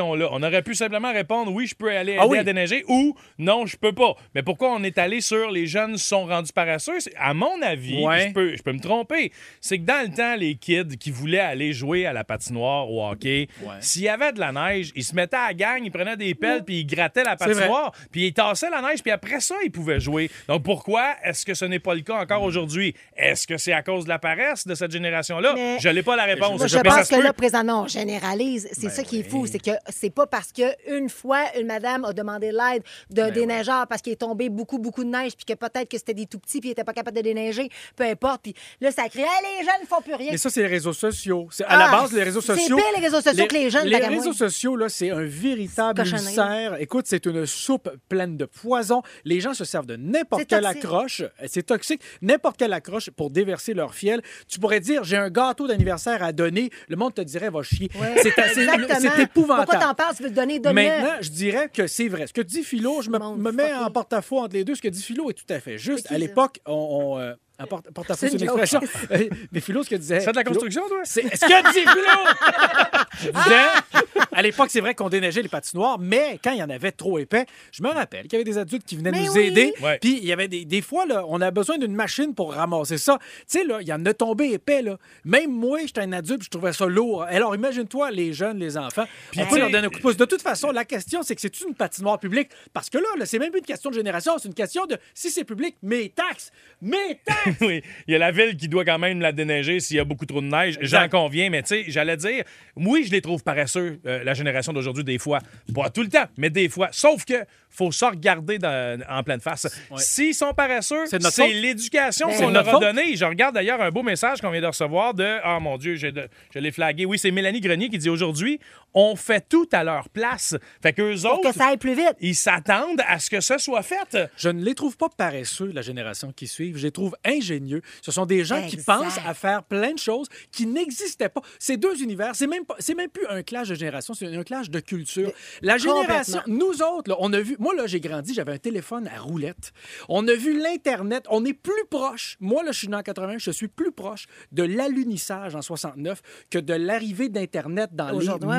on 0.01 0.42
aurait 0.42 0.62
pu 0.62 0.75
simplement 0.75 1.12
répondre 1.12 1.53
oui, 1.53 1.66
je 1.66 1.75
peux 1.75 1.90
aller 1.90 2.12
aider 2.12 2.20
Ah 2.20 2.27
oui. 2.27 2.38
à 2.38 2.44
déneiger 2.44 2.85
ou 2.88 3.14
non, 3.38 3.66
je 3.66 3.77
peux 3.77 3.92
pas. 3.92 4.14
Mais 4.35 4.42
pourquoi 4.42 4.73
on 4.73 4.83
est 4.83 4.99
allé 4.99 5.20
sur 5.20 5.51
les 5.51 5.66
jeunes 5.66 5.96
sont 5.96 6.27
rendus 6.27 6.53
paresseux? 6.53 6.99
À 7.16 7.35
mon 7.35 7.61
avis, 7.62 8.05
Ouais. 8.05 8.29
je, 8.29 8.33
peux, 8.33 8.57
je 8.57 8.62
peux 8.62 8.73
me 8.73 8.81
tromper, 8.81 9.33
c'est 9.61 9.79
que 9.79 9.85
dans 9.85 10.03
le 10.09 10.14
temps, 10.14 10.37
les 10.37 10.55
kids 10.55 10.96
qui 10.99 11.11
voulaient 11.11 11.38
aller 11.40 11.73
jouer 11.73 12.07
à 12.07 12.12
la 12.12 12.25
patinoire 12.25 12.90
au 12.90 13.05
hockey, 13.07 13.49
s'il 13.81 14.03
y 14.03 14.09
avait 14.09 14.33
de 14.33 14.40
la 14.40 14.53
neige, 14.53 14.92
ils 14.94 15.05
se 15.05 15.14
mettaient 15.14 15.37
à 15.37 15.49
la 15.49 15.55
gang, 15.55 15.81
ils 15.85 15.90
prenaient 15.90 16.16
des 16.16 16.35
pelles, 16.35 16.64
puis 16.64 16.81
ils 16.81 16.87
grattaient 16.87 17.25
la 17.25 17.37
patinoire, 17.37 17.92
puis 18.11 18.27
ils 18.29 18.33
tassaient 18.33 18.70
la 18.70 18.83
neige, 18.83 19.03
puis 19.03 19.11
après 19.11 19.40
ça, 19.40 19.55
ils 19.64 19.70
pouvaient 19.70 20.01
jouer. 20.01 20.31
Donc 20.49 20.62
pourquoi 20.62 21.14
est-ce 21.25 21.44
que 21.44 21.55
ce 21.55 21.64
n'est 21.64 21.79
pas 21.79 21.94
le 21.94 22.01
cas 22.03 22.14
encore 22.20 22.42
aujourd'hui? 22.42 22.94
Est-ce 23.16 23.46
que 23.46 23.57
c'est 23.59 23.73
à 23.73 23.83
cause 23.83 24.05
de 24.05 24.09
la 24.09 24.18
paresse 24.18 24.66
de 24.66 24.75
cette 24.75 24.90
génération-là? 24.92 25.53
Mais- 25.55 25.79
Je 25.81 25.88
n'ai 25.88 26.03
pas 26.03 26.16
la 26.16 26.25
réponse. 26.25 26.59
Moi, 26.59 26.66
je 26.66 26.79
pense 26.79 27.09
se 27.09 27.14
que 27.16 27.20
là, 27.20 27.33
présentement, 27.33 27.83
on 27.83 27.88
généralise. 27.88 28.68
C'est 28.73 28.83
Ben 28.88 28.90
ça 28.90 29.03
qui 29.03 29.20
est 29.20 29.23
fou. 29.23 29.46
C'est 29.51 29.59
que 29.59 29.71
c'est 29.89 30.11
pas 30.11 30.27
parce 30.27 30.53
qu'une 30.53 31.09
fois, 31.09 31.45
une 31.59 31.67
madame 31.67 32.05
a 32.05 32.13
demandé 32.13 32.53
l'aide 32.53 32.83
d'un 33.11 33.27
Ben 33.27 33.33
déneigeur 33.35 33.87
parce 33.87 34.03
qu'il 34.03 34.13
est 34.13 34.17
tombé 34.17 34.49
beaucoup, 34.49 34.79
beaucoup 34.79 35.05
de 35.05 35.09
neige, 35.11 35.33
puis 35.37 35.45
que 35.45 35.55
peut-être 35.55 35.89
que 35.89 35.99
c'était 35.99 36.15
des 36.15 36.27
tout 36.27 36.39
petits, 36.39 36.61
puis 36.61 36.69
ils 36.69 36.73
n'étaient 36.73 36.85
pas 36.85 36.93
capables 36.93 37.17
de 37.17 37.23
déneiger, 37.23 37.69
peu 37.97 38.05
importe. 38.05 38.43
Puis 38.43 38.55
là, 38.81 38.91
ça 38.91 39.09
crée, 39.09 39.23
Hey, 39.23 39.59
les 39.59 39.65
jeunes 39.65 39.83
ne 39.83 39.87
font 39.87 40.01
plus 40.03 40.15
rien. 40.15 40.29
Mais 40.33 40.39
ça, 40.39 40.51
c'est 40.51 40.63
les 40.63 40.67
réseaux 40.69 40.93
sociaux. 40.93 41.49
C'est 41.51 41.65
à 41.65 41.77
la 41.77 41.89
Ah, 41.89 42.01
base 42.01 42.13
les 42.13 42.23
réseaux 42.23 42.41
c'est 42.41 42.55
sociaux. 42.57 42.77
pire, 42.77 42.85
les 42.97 43.05
réseaux 43.05 43.21
sociaux 43.21 43.47
que 43.47 43.55
les 43.55 43.71
jeunes, 43.71 43.87
Les 43.87 43.97
réseaux 43.99 44.33
sociaux, 44.33 44.77
là, 44.77 44.89
c'est 44.89 45.11
un 45.11 45.23
véritable 45.23 46.01
ulcère. 46.01 46.77
Écoute, 46.81 47.07
c'est 47.09 47.27
une 47.27 47.47
soupe 47.47 47.91
pleine 48.09 48.37
de 48.37 48.45
poison. 48.45 49.03
Les 49.25 49.41
gens 49.41 49.55
se 49.55 49.65
servent 49.65 49.87
de 49.87 49.97
n'importe 49.97 50.43
C'est 50.43 50.47
quelle 50.49 50.63
toxique. 50.63 50.85
accroche. 50.85 51.23
C'est 51.49 51.63
toxique. 51.65 52.01
N'importe 52.23 52.57
quelle 52.57 52.73
accroche 52.73 53.11
pour 53.11 53.31
déverser 53.31 53.75
leur 53.75 53.95
fiel. 53.95 54.23
Tu 54.49 54.59
pourrais 54.59 54.81
dire, 54.81 55.05
j'ai 55.05 55.17
un 55.17 55.31
gâteau 55.31 55.67
d'anniversaire 55.67 56.23
à 56.23 56.33
donner. 56.33 56.71
Le 56.89 56.97
monde 56.97 57.15
te 57.15 57.21
dirait, 57.21 57.51
va 57.51 57.63
chier. 57.63 57.91
Ouais. 58.01 58.15
C'est 58.23 58.39
assez- 58.39 58.67
c'est 59.01 59.27
épouvantable. 59.40 59.70
Pourquoi 59.70 59.87
t'en 59.88 59.94
parles? 59.94 60.16
Tu 60.16 60.22
veux 60.22 60.31
donner, 60.31 60.59
donne-le. 60.59 60.83
Maintenant, 60.83 61.16
je 61.20 61.31
dirais 61.31 61.68
que 61.72 61.87
c'est 61.87 62.09
vrai. 62.09 62.26
Ce 62.26 62.33
que 62.33 62.40
dit 62.40 62.62
Philo, 62.62 63.03
je 63.03 63.11
me, 63.11 63.18
me 63.18 63.53
mets 63.53 63.72
en 63.72 63.90
porte-à-faux 63.90 64.38
entre 64.38 64.55
les 64.55 64.64
deux. 64.64 64.74
Ce 64.74 64.83
que 64.83 64.88
dit 64.88 65.03
Philo 65.03 65.31
est 65.31 65.35
tout 65.35 65.50
à 65.53 65.61
fait 65.61 65.79
juste. 65.79 66.11
À 66.11 66.18
l'époque, 66.18 66.61
on. 66.66 66.72
on, 67.16 67.18
euh, 67.18 67.35
en 67.61 67.66
porte- 67.66 67.90
porte-à-faux, 67.92 68.27
C'est 68.29 68.35
une 68.37 68.42
expression. 68.42 68.81
Euh, 69.11 69.29
Mais 69.53 69.61
Philo, 69.61 69.83
ce 69.83 69.90
que 69.90 69.96
disait. 69.96 70.20
C'est 70.20 70.31
de 70.31 70.37
la 70.37 70.42
Philo- 70.42 70.53
construction, 70.55 70.83
toi? 70.88 71.01
C'est 71.05 71.23
ce 71.35 71.40
que 71.40 71.73
dit 71.73 71.81
Philo! 71.81 73.01
Je 73.20 73.29
disais, 73.31 74.14
à 74.33 74.42
l'époque, 74.42 74.68
c'est 74.70 74.81
vrai 74.81 74.94
qu'on 74.94 75.09
déneigeait 75.09 75.42
les 75.42 75.49
patinoires, 75.49 75.99
mais 75.99 76.38
quand 76.42 76.53
il 76.53 76.59
y 76.59 76.62
en 76.62 76.70
avait 76.70 76.92
trop 76.92 77.18
épais, 77.18 77.44
je 77.73 77.83
me 77.83 77.88
rappelle 77.88 78.23
qu'il 78.23 78.33
y 78.35 78.37
avait 78.37 78.44
des 78.44 78.57
adultes 78.59 78.85
qui 78.87 78.96
venaient 78.96 79.11
Mais 79.11 79.25
nous 79.25 79.33
oui. 79.33 79.40
aider. 79.46 79.75
Ouais. 79.83 79.99
Puis 80.01 80.18
il 80.18 80.25
y 80.25 80.33
avait 80.33 80.49
des, 80.49 80.64
des 80.64 80.81
fois, 80.83 81.05
là, 81.07 81.25
on 81.29 81.40
a 81.40 81.51
besoin 81.51 81.77
d'une 81.79 81.94
machine 81.94 82.35
pour 82.35 82.55
ramasser 82.55 82.99
ça. 82.99 83.18
Tu 83.20 83.59
sais, 83.59 83.64
là, 83.64 83.79
il 83.81 83.88
y 83.88 83.92
en 83.92 84.05
a 84.07 84.14
tombé 84.14 84.53
épais. 84.53 84.83
Là. 84.83 84.96
Même 85.25 85.51
moi, 85.51 85.81
j'étais 85.85 86.01
un 86.01 86.12
adulte, 86.12 86.44
je 86.44 86.49
trouvais 86.51 86.73
ça 86.73 86.87
lourd. 86.87 87.25
Alors 87.25 87.55
imagine-toi 87.55 88.11
les 88.12 88.33
jeunes, 88.33 88.59
les 88.59 88.77
enfants. 88.79 89.05
Puis 89.33 89.40
on 89.40 89.44
tu 89.44 89.49
peut 89.49 89.55
sais- 89.57 89.61
leur 89.61 89.70
donner 89.70 89.87
un 89.87 89.90
coup 89.90 89.96
de 89.96 90.03
pouce. 90.03 90.16
De 90.16 90.25
toute 90.25 90.42
façon, 90.42 90.70
la 90.70 90.85
question, 90.85 91.23
c'est 91.23 91.35
que 91.35 91.40
c'est 91.40 91.61
une 91.61 91.75
patinoire 91.75 92.18
publique. 92.18 92.49
Parce 92.73 92.88
que 92.88 92.99
là, 92.99 93.09
là 93.18 93.27
c'est 93.27 93.38
même 93.38 93.51
plus 93.51 93.61
une 93.61 93.66
question 93.66 93.90
de 93.90 93.94
génération, 93.96 94.35
c'est 94.38 94.49
une 94.49 94.55
question 94.55 94.87
de 94.87 94.96
si 95.14 95.31
c'est 95.31 95.44
public, 95.44 95.77
mes 95.83 96.09
taxes, 96.11 96.51
mes 96.81 97.20
taxes! 97.25 97.50
oui, 97.61 97.83
il 98.07 98.13
y 98.13 98.15
a 98.15 98.19
la 98.19 98.31
ville 98.31 98.57
qui 98.57 98.69
doit 98.69 98.85
quand 98.85 98.99
même 98.99 99.21
la 99.21 99.33
déneiger 99.33 99.81
s'il 99.81 99.97
y 99.97 100.01
a 100.01 100.05
beaucoup 100.05 100.27
trop 100.27 100.41
de 100.41 100.47
neige. 100.47 100.79
J'en 100.81 101.09
conviens, 101.09 101.51
mais 101.51 101.63
tu 101.63 101.69
sais, 101.69 101.85
j'allais 101.89 102.17
dire, 102.17 102.45
oui, 102.77 103.05
je 103.07 103.11
les 103.13 103.21
trouve 103.21 103.43
paresseux, 103.43 104.01
euh, 104.07 104.23
la 104.25 104.35
génération 104.35 104.73
d'aujourd'hui, 104.73 105.05
des 105.05 105.19
fois. 105.19 105.39
Pas 105.75 105.91
tout 105.91 106.03
le 106.03 106.09
temps, 106.09 106.27
mais 106.37 106.51
des 106.51 106.69
fois. 106.69 106.89
Sauf 106.93 107.25
que 107.25 107.35
faut 107.73 107.93
ça 107.93 108.11
regarder 108.11 108.59
dans- 108.59 109.01
en 109.09 109.23
pleine 109.23 109.41
face. 109.41 109.69
S'ils 109.97 110.35
sont 110.35 110.53
paresseux, 110.53 111.07
C'est 111.31 111.61
l'éducation 111.61 112.27
Ben 112.29 112.37
qu'on 112.37 112.51
leur 112.51 112.69
a 112.69 112.81
donnée. 112.81 113.17
Je 113.17 113.25
regarde 113.25 113.55
d'ailleurs 113.55 113.81
un 113.81 113.91
beau 113.91 114.03
message 114.03 114.41
qu'on 114.41 114.51
vient 114.51 114.61
de 114.61 114.67
recevoir 114.67 115.15
de 115.15 115.37
Ah 115.45 115.59
mon 115.61 115.79
Dieu, 115.79 115.97
de- 115.97 116.29
je 116.53 116.59
l'ai 116.59 116.73
flagué. 116.73 117.05
Oui, 117.05 117.19
c'est 117.19 117.31
Mélanie 117.31 117.61
Grenier 117.61 117.89
qui 117.89 117.99
dit 117.99 118.09
aujourd'hui, 118.11 118.59
on 118.94 119.16
fait 119.16 119.46
tout 119.48 119.68
à 119.72 119.85
leur 119.85 120.09
place. 120.09 120.57
Fait 120.83 120.92
qu'eux 120.92 121.14
Pour 121.22 121.33
autres, 121.38 121.50
que 121.50 121.57
ça 121.57 121.68
aille 121.68 121.76
plus 121.76 121.94
vite. 121.94 122.14
ils 122.20 122.35
s'attendent 122.35 123.03
à 123.07 123.18
ce 123.18 123.31
que 123.31 123.40
ça 123.40 123.59
soit 123.59 123.83
fait. 123.83 124.18
Je 124.37 124.48
ne 124.48 124.62
les 124.64 124.74
trouve 124.74 124.96
pas 124.96 125.09
paresseux, 125.09 125.70
la 125.72 125.83
génération 125.83 126.33
qui 126.33 126.46
suit. 126.46 126.72
Je 126.76 126.83
les 126.83 126.90
trouve 126.92 127.14
ingénieux. 127.24 127.83
Ce 128.03 128.11
sont 128.12 128.26
des 128.26 128.44
gens 128.44 128.66
qui 128.66 128.76
pensent 128.79 129.18
à 129.26 129.35
faire 129.35 129.62
plein 129.62 129.92
de 129.92 129.98
choses 129.98 130.29
qui 130.50 130.66
n'existaient 130.66 131.29
pas. 131.29 131.42
C'est 131.59 131.76
deux 131.76 132.03
univers. 132.03 132.35
C'est 132.35 132.46
même, 132.46 132.64
pas- 132.64 132.76
c'est 132.79 132.94
même 132.94 133.11
plus 133.11 133.26
un 133.29 133.42
clash 133.42 133.68
de 133.68 133.74
génération, 133.74 134.14
c'est 134.14 134.26
un 134.35 134.42
clash 134.42 134.70
de 134.70 134.81
culture. 134.81 135.31
La 135.62 135.79
génération, 135.79 136.40
nous 136.46 136.83
autres, 136.83 137.11
là, 137.11 137.16
on 137.20 137.33
a 137.33 137.40
vu. 137.40 137.57
Moi, 137.59 137.74
là, 137.74 137.87
j'ai 137.87 138.00
grandi, 138.00 138.35
j'avais 138.35 138.53
un 138.53 138.59
téléphone 138.59 139.09
à 139.09 139.20
roulette. 139.20 139.72
On 140.09 140.26
a 140.29 140.35
vu 140.35 140.59
l'Internet. 140.61 141.24
On 141.31 141.44
est 141.44 141.53
plus 141.55 141.85
proche. 141.90 142.37
Moi, 142.40 142.62
là, 142.64 142.72
je 142.72 142.79
suis 142.79 142.88
né 142.88 142.96
en 142.96 143.03
80, 143.03 143.37
je 143.38 143.50
suis 143.50 143.68
plus 143.68 143.92
proche 143.92 144.26
de 144.53 144.62
l'alunissage 144.62 145.55
en 145.55 145.62
69 145.62 146.20
que 146.50 146.59
de 146.59 146.74
l'arrivée 146.74 147.29
d'Internet 147.29 147.90
dans 147.92 148.11
les 148.11 148.16
Aujourd'hui, 148.16 148.48
ouais, 148.48 148.57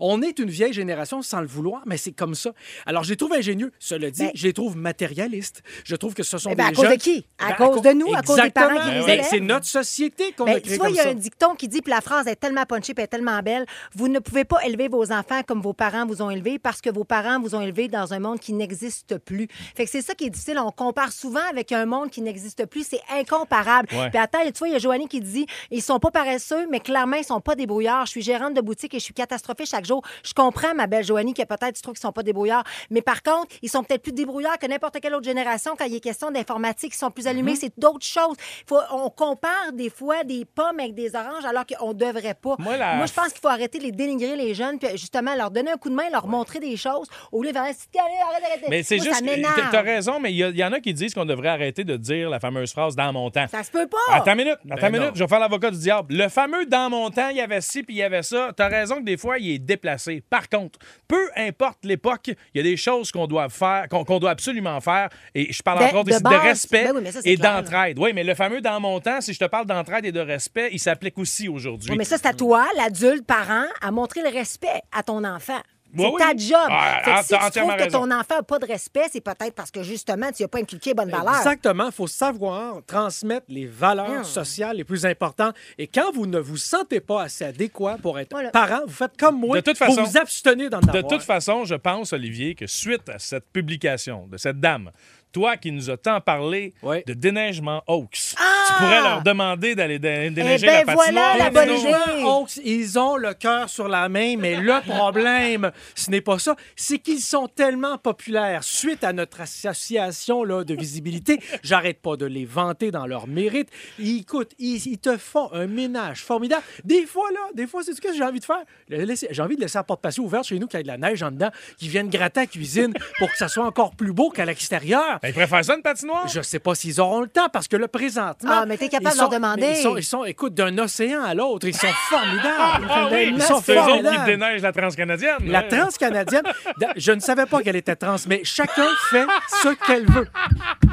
On 0.00 0.22
est 0.22 0.38
une 0.38 0.50
vieille 0.50 0.72
génération 0.72 1.22
sans 1.22 1.40
le 1.40 1.46
vouloir, 1.46 1.82
mais 1.86 1.96
c'est 1.96 2.12
comme 2.12 2.34
ça. 2.34 2.52
Alors, 2.86 3.04
je 3.04 3.10
les 3.10 3.16
trouve 3.16 3.32
ingénieux. 3.32 3.72
Cela 3.78 4.10
dit, 4.10 4.22
Ben- 4.24 4.30
je 4.34 4.46
les 4.46 4.52
trouve 4.52 4.76
matérialistes. 4.76 5.62
Je 5.84 5.96
trouve 5.96 6.14
que 6.14 6.22
ce 6.22 6.38
sont 6.38 6.50
Eh 6.52 6.54
ben, 6.54 6.70
des 6.70 6.78
à 6.78 6.82
cause 6.82 6.90
de 6.90 7.00
qui? 7.02 7.26
À 7.38 7.48
Ben, 7.50 7.54
cause 7.56 7.82
de 7.82 7.90
nous, 7.92 8.14
à 8.14 8.22
cause 8.22 8.40
des 8.40 8.50
parents 8.50 8.74
qui 8.80 8.96
nous 8.96 9.04
Ben, 9.04 9.12
élèvent. 9.14 9.26
C'est 9.30 9.40
notre 9.40 9.66
société 9.66 10.32
qu'on 10.32 10.44
Ben, 10.44 10.56
a 10.56 10.60
créée 10.60 10.78
comme 10.78 10.88
il 10.88 10.96
y 10.96 11.00
a 11.00 11.04
ça. 11.04 11.08
un 11.10 11.14
dicton 11.14 11.54
qui 11.54 11.68
dit, 11.68 11.80
puis 11.82 11.90
la 11.90 12.00
phrase 12.00 12.26
est 12.26 12.36
tellement 12.36 12.64
punchée, 12.64 12.94
puis 12.94 13.02
elle 13.02 13.04
est 13.04 13.08
tellement 13.08 13.40
belle, 13.42 13.66
vous 13.94 14.08
ne 14.08 14.18
pouvez 14.18 14.44
pas 14.44 14.64
élever 14.64 14.88
vos 14.88 15.10
enfants 15.12 15.42
comme 15.46 15.60
vos 15.60 15.72
parents 15.72 16.06
vous 16.06 16.22
ont 16.22 16.30
élevé 16.30 16.58
parce 16.58 16.80
que 16.80 16.90
vos 16.90 17.04
parents 17.04 17.40
vous 17.40 17.54
ont 17.54 17.60
élevé 17.60 17.88
dans 17.88 18.12
un 18.14 18.18
monde 18.18 18.40
qui 18.40 18.52
n'existe 18.52 19.18
plus. 19.18 19.48
Fait 19.76 19.84
que 19.84 19.90
c'est 19.90 20.02
ça 20.02 20.14
qui 20.14 20.24
est 20.26 20.30
difficile. 20.30 20.58
On 20.58 20.70
compare 20.70 21.12
souvent 21.12 21.40
avec 21.50 21.72
un 21.72 21.86
monde 21.86 22.10
qui 22.10 22.20
n'existe 22.22 22.66
plus. 22.66 22.86
C'est 22.86 23.00
incomparable. 23.12 23.88
Ouais. 23.92 24.10
Puis 24.10 24.18
attends, 24.18 24.38
tu 24.46 24.52
vois, 24.58 24.68
il 24.68 24.72
y 24.72 24.76
a 24.76 24.78
Joanie 24.78 25.08
qui 25.08 25.20
dit, 25.20 25.46
ils 25.70 25.82
sont 25.82 25.98
pas 25.98 26.10
paresseux, 26.10 26.66
mais 26.70 26.80
clairement, 26.80 27.16
ils 27.16 27.24
sont 27.24 27.40
pas 27.40 27.54
débrouillards. 27.54 28.06
Je 28.06 28.10
suis 28.12 28.22
gérante 28.22 28.54
de 28.54 28.60
boutique 28.60 28.94
et 28.94 28.98
je 28.98 29.04
suis 29.04 29.14
catastrophée 29.44 29.66
chaque 29.66 29.84
jour. 29.84 30.02
Je 30.24 30.32
comprends, 30.32 30.74
ma 30.74 30.86
belle 30.86 31.04
Joanie, 31.04 31.34
que 31.34 31.42
peut-être 31.42 31.74
tu 31.74 31.82
trouves 31.82 31.94
qu'ils 31.94 32.00
sont 32.02 32.12
pas 32.12 32.22
débrouillards. 32.22 32.64
Mais 32.90 33.02
par 33.02 33.22
contre, 33.22 33.54
ils 33.62 33.68
sont 33.68 33.82
peut-être 33.84 34.02
plus 34.02 34.12
débrouillards 34.12 34.58
que 34.58 34.66
n'importe 34.66 34.98
quelle 35.00 35.14
autre 35.14 35.24
génération 35.24 35.72
quand 35.78 35.84
il 35.84 35.94
est 35.96 36.00
question 36.00 36.30
d'informatique. 36.30 36.92
Ils 36.94 36.98
sont 36.98 37.10
plus 37.10 37.26
allumés. 37.26 37.52
Mhm. 37.52 37.58
C'est 37.60 37.78
d'autres 37.78 38.06
choses. 38.06 38.36
Faut, 38.66 38.78
on 38.92 39.10
compare 39.10 39.72
des 39.72 39.90
fois 39.90 40.24
des 40.24 40.44
pommes 40.44 40.80
avec 40.80 40.94
des 40.94 41.14
oranges 41.14 41.44
alors 41.44 41.64
qu'on 41.66 41.92
devrait 41.92 42.34
pas. 42.34 42.56
Moi, 42.58 42.76
la- 42.76 43.04
je 43.06 43.12
pense 43.12 43.28
qu'il 43.28 43.40
faut 43.40 43.48
arrêter 43.48 43.78
de 43.78 43.84
les 43.84 43.92
dénigrer, 43.92 44.36
les 44.36 44.54
jeunes, 44.54 44.78
puis 44.78 44.88
justement 44.92 45.34
leur 45.34 45.50
donner 45.50 45.70
un 45.72 45.76
coup 45.76 45.90
de 45.90 45.94
main, 45.94 46.08
leur 46.10 46.26
montrer 46.26 46.60
des 46.60 46.76
choses 46.76 47.08
au 47.32 47.42
lieu 47.42 47.48
de 47.50 47.54
faire 47.54 47.62
arrête, 47.62 47.76
arrête, 47.94 48.44
arrête. 48.44 48.64
Mais 48.68 48.82
c'est 48.82 48.98
juste 48.98 49.22
m'énerve. 49.22 49.54
t'as- 49.70 49.82
raison, 49.84 50.18
mais 50.18 50.32
il 50.32 50.38
y, 50.56 50.64
en 50.64 50.72
a 50.72 50.80
qui 50.80 50.94
disent 50.94 51.12
qu'on 51.12 51.26
devrait 51.26 51.48
arrêter 51.48 51.84
de 51.84 51.96
dire 51.98 52.30
la 52.30 52.40
fameuse 52.40 52.72
phrase 52.72 52.96
dans 52.96 53.12
mon 53.12 53.30
temps. 53.30 53.46
Ça 53.50 53.62
se 53.62 53.70
peut 53.70 53.86
pas. 53.86 53.98
Attends 54.14 54.32
une 54.32 54.38
minute, 54.38 54.56
attends 54.70 54.80
Ben 54.80 54.86
une 54.86 54.92
minute, 54.92 55.08
non. 55.08 55.12
je 55.14 55.22
vais 55.24 55.28
faire 55.28 55.40
l'avocat 55.40 55.70
du 55.70 55.78
diable. 55.78 56.14
Le 56.14 56.28
fameux 56.30 56.64
dans 56.64 56.88
mon 56.88 57.10
temps, 57.10 57.28
il 57.28 57.36
y 57.36 57.40
avait 57.42 57.60
ci 57.60 57.82
puis 57.82 57.94
il 57.96 57.98
y 57.98 58.02
avait 58.02 58.22
ça. 58.22 58.50
T'as 58.56 58.68
raison 58.68 58.96
que 58.96 59.04
des 59.04 59.18
fois, 59.18 59.33
il 59.38 59.50
est 59.52 59.58
déplacé. 59.58 60.22
Par 60.28 60.48
contre, 60.48 60.78
peu 61.08 61.30
importe 61.36 61.84
l'époque, 61.84 62.28
il 62.28 62.56
y 62.56 62.60
a 62.60 62.62
des 62.62 62.76
choses 62.76 63.10
qu'on 63.10 63.26
doit 63.26 63.48
faire, 63.48 63.88
qu'on 63.88 64.18
doit 64.18 64.30
absolument 64.30 64.80
faire. 64.80 65.08
Et 65.34 65.52
je 65.52 65.62
parle 65.62 65.78
De- 65.80 65.84
entre 65.84 65.96
autres 65.96 66.04
de 66.22 66.36
respect 66.36 66.84
Ben 66.84 66.96
oui, 66.96 67.12
ça, 67.12 67.20
et 67.24 67.36
d'entraide. 67.36 67.98
Oui, 67.98 68.12
mais 68.14 68.24
le 68.24 68.34
fameux 68.34 68.60
dans 68.60 68.80
mon 68.80 69.00
temps, 69.00 69.20
si 69.20 69.32
je 69.32 69.38
te 69.38 69.44
parle 69.44 69.66
d'entraide 69.66 70.04
et 70.04 70.12
de 70.12 70.20
respect, 70.20 70.70
il 70.72 70.78
s'applique 70.78 71.18
aussi 71.18 71.48
aujourd'hui. 71.48 71.90
Oui, 71.90 71.96
mais 71.96 72.04
ça, 72.04 72.16
c'est 72.18 72.26
à 72.28 72.32
toi, 72.34 72.66
l'adulte, 72.76 73.26
parent, 73.26 73.66
à 73.80 73.90
montrer 73.90 74.22
le 74.22 74.28
respect 74.30 74.80
à 74.92 75.02
ton 75.02 75.24
enfant. 75.24 75.60
C'est 75.96 76.02
Oui, 76.04 76.10
oui. 76.14 76.20
ta 76.20 76.36
job. 76.36 76.68
Ah, 76.70 77.00
Fait 77.04 77.10
que 77.10 77.16
ah, 77.16 77.22
si 77.22 77.50
tu 77.52 77.60
trouves 77.60 77.76
que 77.76 77.90
ton 77.90 78.10
enfant 78.10 78.36
n'a 78.36 78.42
pas 78.42 78.58
de 78.58 78.66
respect, 78.66 79.04
c'est 79.12 79.20
peut-être 79.20 79.54
parce 79.54 79.70
que 79.70 79.82
justement, 79.82 80.30
tu 80.32 80.42
n'as 80.42 80.48
pas 80.48 80.58
inculqué 80.58 80.94
bonne 80.94 81.10
valeur. 81.10 81.36
Exactement. 81.36 81.86
Il 81.86 81.92
faut 81.92 82.06
savoir 82.06 82.76
transmettre 82.86 83.46
les 83.48 83.66
valeurs 83.66 84.08
Hum. 84.10 84.24
sociales 84.24 84.76
les 84.76 84.84
plus 84.84 85.06
importantes. 85.06 85.54
Et 85.78 85.86
quand 85.86 86.12
vous 86.12 86.26
ne 86.26 86.38
vous 86.38 86.56
sentez 86.56 87.00
pas 87.00 87.22
assez 87.22 87.44
adéquat 87.44 87.96
pour 88.02 88.18
être 88.18 88.30
Voilà. 88.32 88.50
parent, 88.50 88.80
vous 88.86 88.92
faites 88.92 89.16
comme 89.16 89.38
moi. 89.40 89.56
De 89.56 89.60
toute 89.62 89.78
façon- 89.78 90.02
vous 90.02 90.10
vous 90.10 90.16
abstenez 90.18 90.68
d'en 90.68 90.80
De 90.80 90.88
avoir. 90.88 91.06
toute 91.06 91.22
façon, 91.22 91.64
je 91.64 91.74
pense, 91.74 92.12
Olivier, 92.12 92.54
que 92.54 92.66
suite 92.66 93.08
à 93.08 93.18
cette 93.18 93.46
publication 93.52 94.26
de 94.26 94.36
cette 94.36 94.60
dame, 94.60 94.90
toi 95.34 95.56
qui 95.58 95.70
nous 95.72 95.90
as 95.90 95.96
tant 95.98 96.20
parlé 96.20 96.72
de 97.06 97.12
déneigement 97.12 97.82
Oaks, 97.88 98.34
tu 98.36 98.72
pourrais 98.78 99.02
leur 99.02 99.22
demander 99.22 99.74
d'aller 99.74 99.98
dé- 99.98 100.30
déneiger 100.30 100.66
Ah! 100.68 100.84
ben 100.84 100.86
la 100.86 100.94
patinoire. 100.94 101.36
voilà 101.36 101.38
la 101.38 101.50
bonne. 101.50 102.24
Hawks, 102.24 102.56
ils 102.64 102.98
ont 102.98 103.16
le 103.16 103.34
cœur 103.34 103.68
sur 103.68 103.88
la 103.88 104.08
main, 104.08 104.36
mais 104.38 104.56
le 104.56 104.80
problème, 104.88 105.72
ce 105.96 106.10
n'est 106.10 106.20
pas 106.20 106.38
ça, 106.38 106.54
c'est 106.76 106.98
qu'ils 106.98 107.20
sont 107.20 107.48
tellement 107.48 107.98
populaires 107.98 108.62
suite 108.64 109.02
à 109.04 109.12
notre 109.12 109.40
association 109.40 110.44
là, 110.44 110.64
de 110.64 110.74
visibilité. 110.74 111.40
J'arrête 111.62 112.00
pas 112.00 112.16
de 112.16 112.26
les 112.26 112.44
vanter 112.44 112.90
dans 112.90 113.06
leur 113.06 113.26
mérite. 113.26 113.68
Ils, 113.98 114.20
écoute, 114.20 114.52
ils, 114.58 114.86
ils 114.86 114.98
te 114.98 115.16
font 115.16 115.52
un 115.52 115.66
ménage 115.66 116.22
formidable. 116.22 116.62
Des 116.84 117.06
fois, 117.06 117.28
là, 117.32 117.40
des 117.54 117.66
fois, 117.66 117.82
c'est 117.84 117.92
ce 117.94 118.00
que 118.00 118.14
j'ai 118.14 118.22
envie 118.22 118.40
de 118.40 118.44
faire. 118.44 118.62
J'ai 118.88 119.42
envie 119.42 119.56
de 119.56 119.60
laisser 119.60 119.78
la 119.78 119.84
porte 119.84 120.00
patio 120.00 120.22
ouverte 120.24 120.44
chez 120.46 120.58
nous, 120.58 120.68
qu'il 120.68 120.78
y 120.78 120.80
ait 120.80 120.84
de 120.84 120.88
la 120.88 120.98
neige 120.98 121.22
en 121.22 121.30
dedans, 121.32 121.50
qu'ils 121.78 121.88
viennent 121.88 122.08
gratter 122.08 122.40
à 122.40 122.42
la 122.44 122.46
cuisine 122.46 122.92
pour 123.18 123.28
que 123.30 123.36
ça 123.36 123.48
soit 123.48 123.64
encore 123.66 123.94
plus 123.96 124.12
beau 124.12 124.30
qu'à 124.30 124.44
l'extérieur. 124.44 125.18
Ben, 125.24 125.30
ils 125.30 125.32
préfèrent 125.34 125.64
ça, 125.64 125.74
une 125.74 125.80
patinoire? 125.80 126.28
Je 126.28 126.42
sais 126.42 126.58
pas 126.58 126.74
s'ils 126.74 127.00
auront 127.00 127.22
le 127.22 127.28
temps 127.28 127.48
parce 127.50 127.66
que 127.66 127.78
là, 127.78 127.88
présentement. 127.88 128.50
Ah, 128.52 128.66
mais 128.66 128.76
t'es 128.76 128.90
capable 128.90 129.14
de 129.16 129.20
leur 129.20 129.30
demander. 129.30 129.68
Ils 129.70 129.76
sont, 129.82 129.96
ils 129.96 130.04
sont, 130.04 130.22
écoute, 130.24 130.52
d'un 130.52 130.76
océan 130.76 131.22
à 131.24 131.32
l'autre. 131.32 131.66
Ils 131.66 131.74
sont 131.74 131.86
formidables. 132.10 132.86
Ah 132.90 133.08
oui, 133.10 133.32
Ils 133.34 133.40
sont 133.42 133.62
c'est 133.64 133.74
eux 133.74 133.80
autres 133.80 134.10
qui 134.18 134.24
déneigent 134.26 134.60
la 134.62 134.72
transcanadienne. 134.72 135.38
La 135.46 135.60
ouais. 135.60 135.68
transcanadienne, 135.68 136.42
je 136.98 137.12
ne 137.12 137.20
savais 137.20 137.46
pas 137.46 137.62
qu'elle 137.62 137.76
était 137.76 137.96
trans, 137.96 138.16
mais 138.28 138.42
chacun 138.44 138.86
fait 139.08 139.24
ce 139.62 139.68
qu'elle 139.86 140.04
veut. 140.10 140.28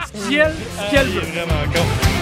Ce 0.06 0.30
qu'elle 0.30 0.54
ce 0.78 0.92
qu'elle 0.92 1.08
Ah, 1.08 1.10
veut. 1.10 1.22
est 1.24 1.32
vraiment 1.44 1.74
con. 1.74 2.21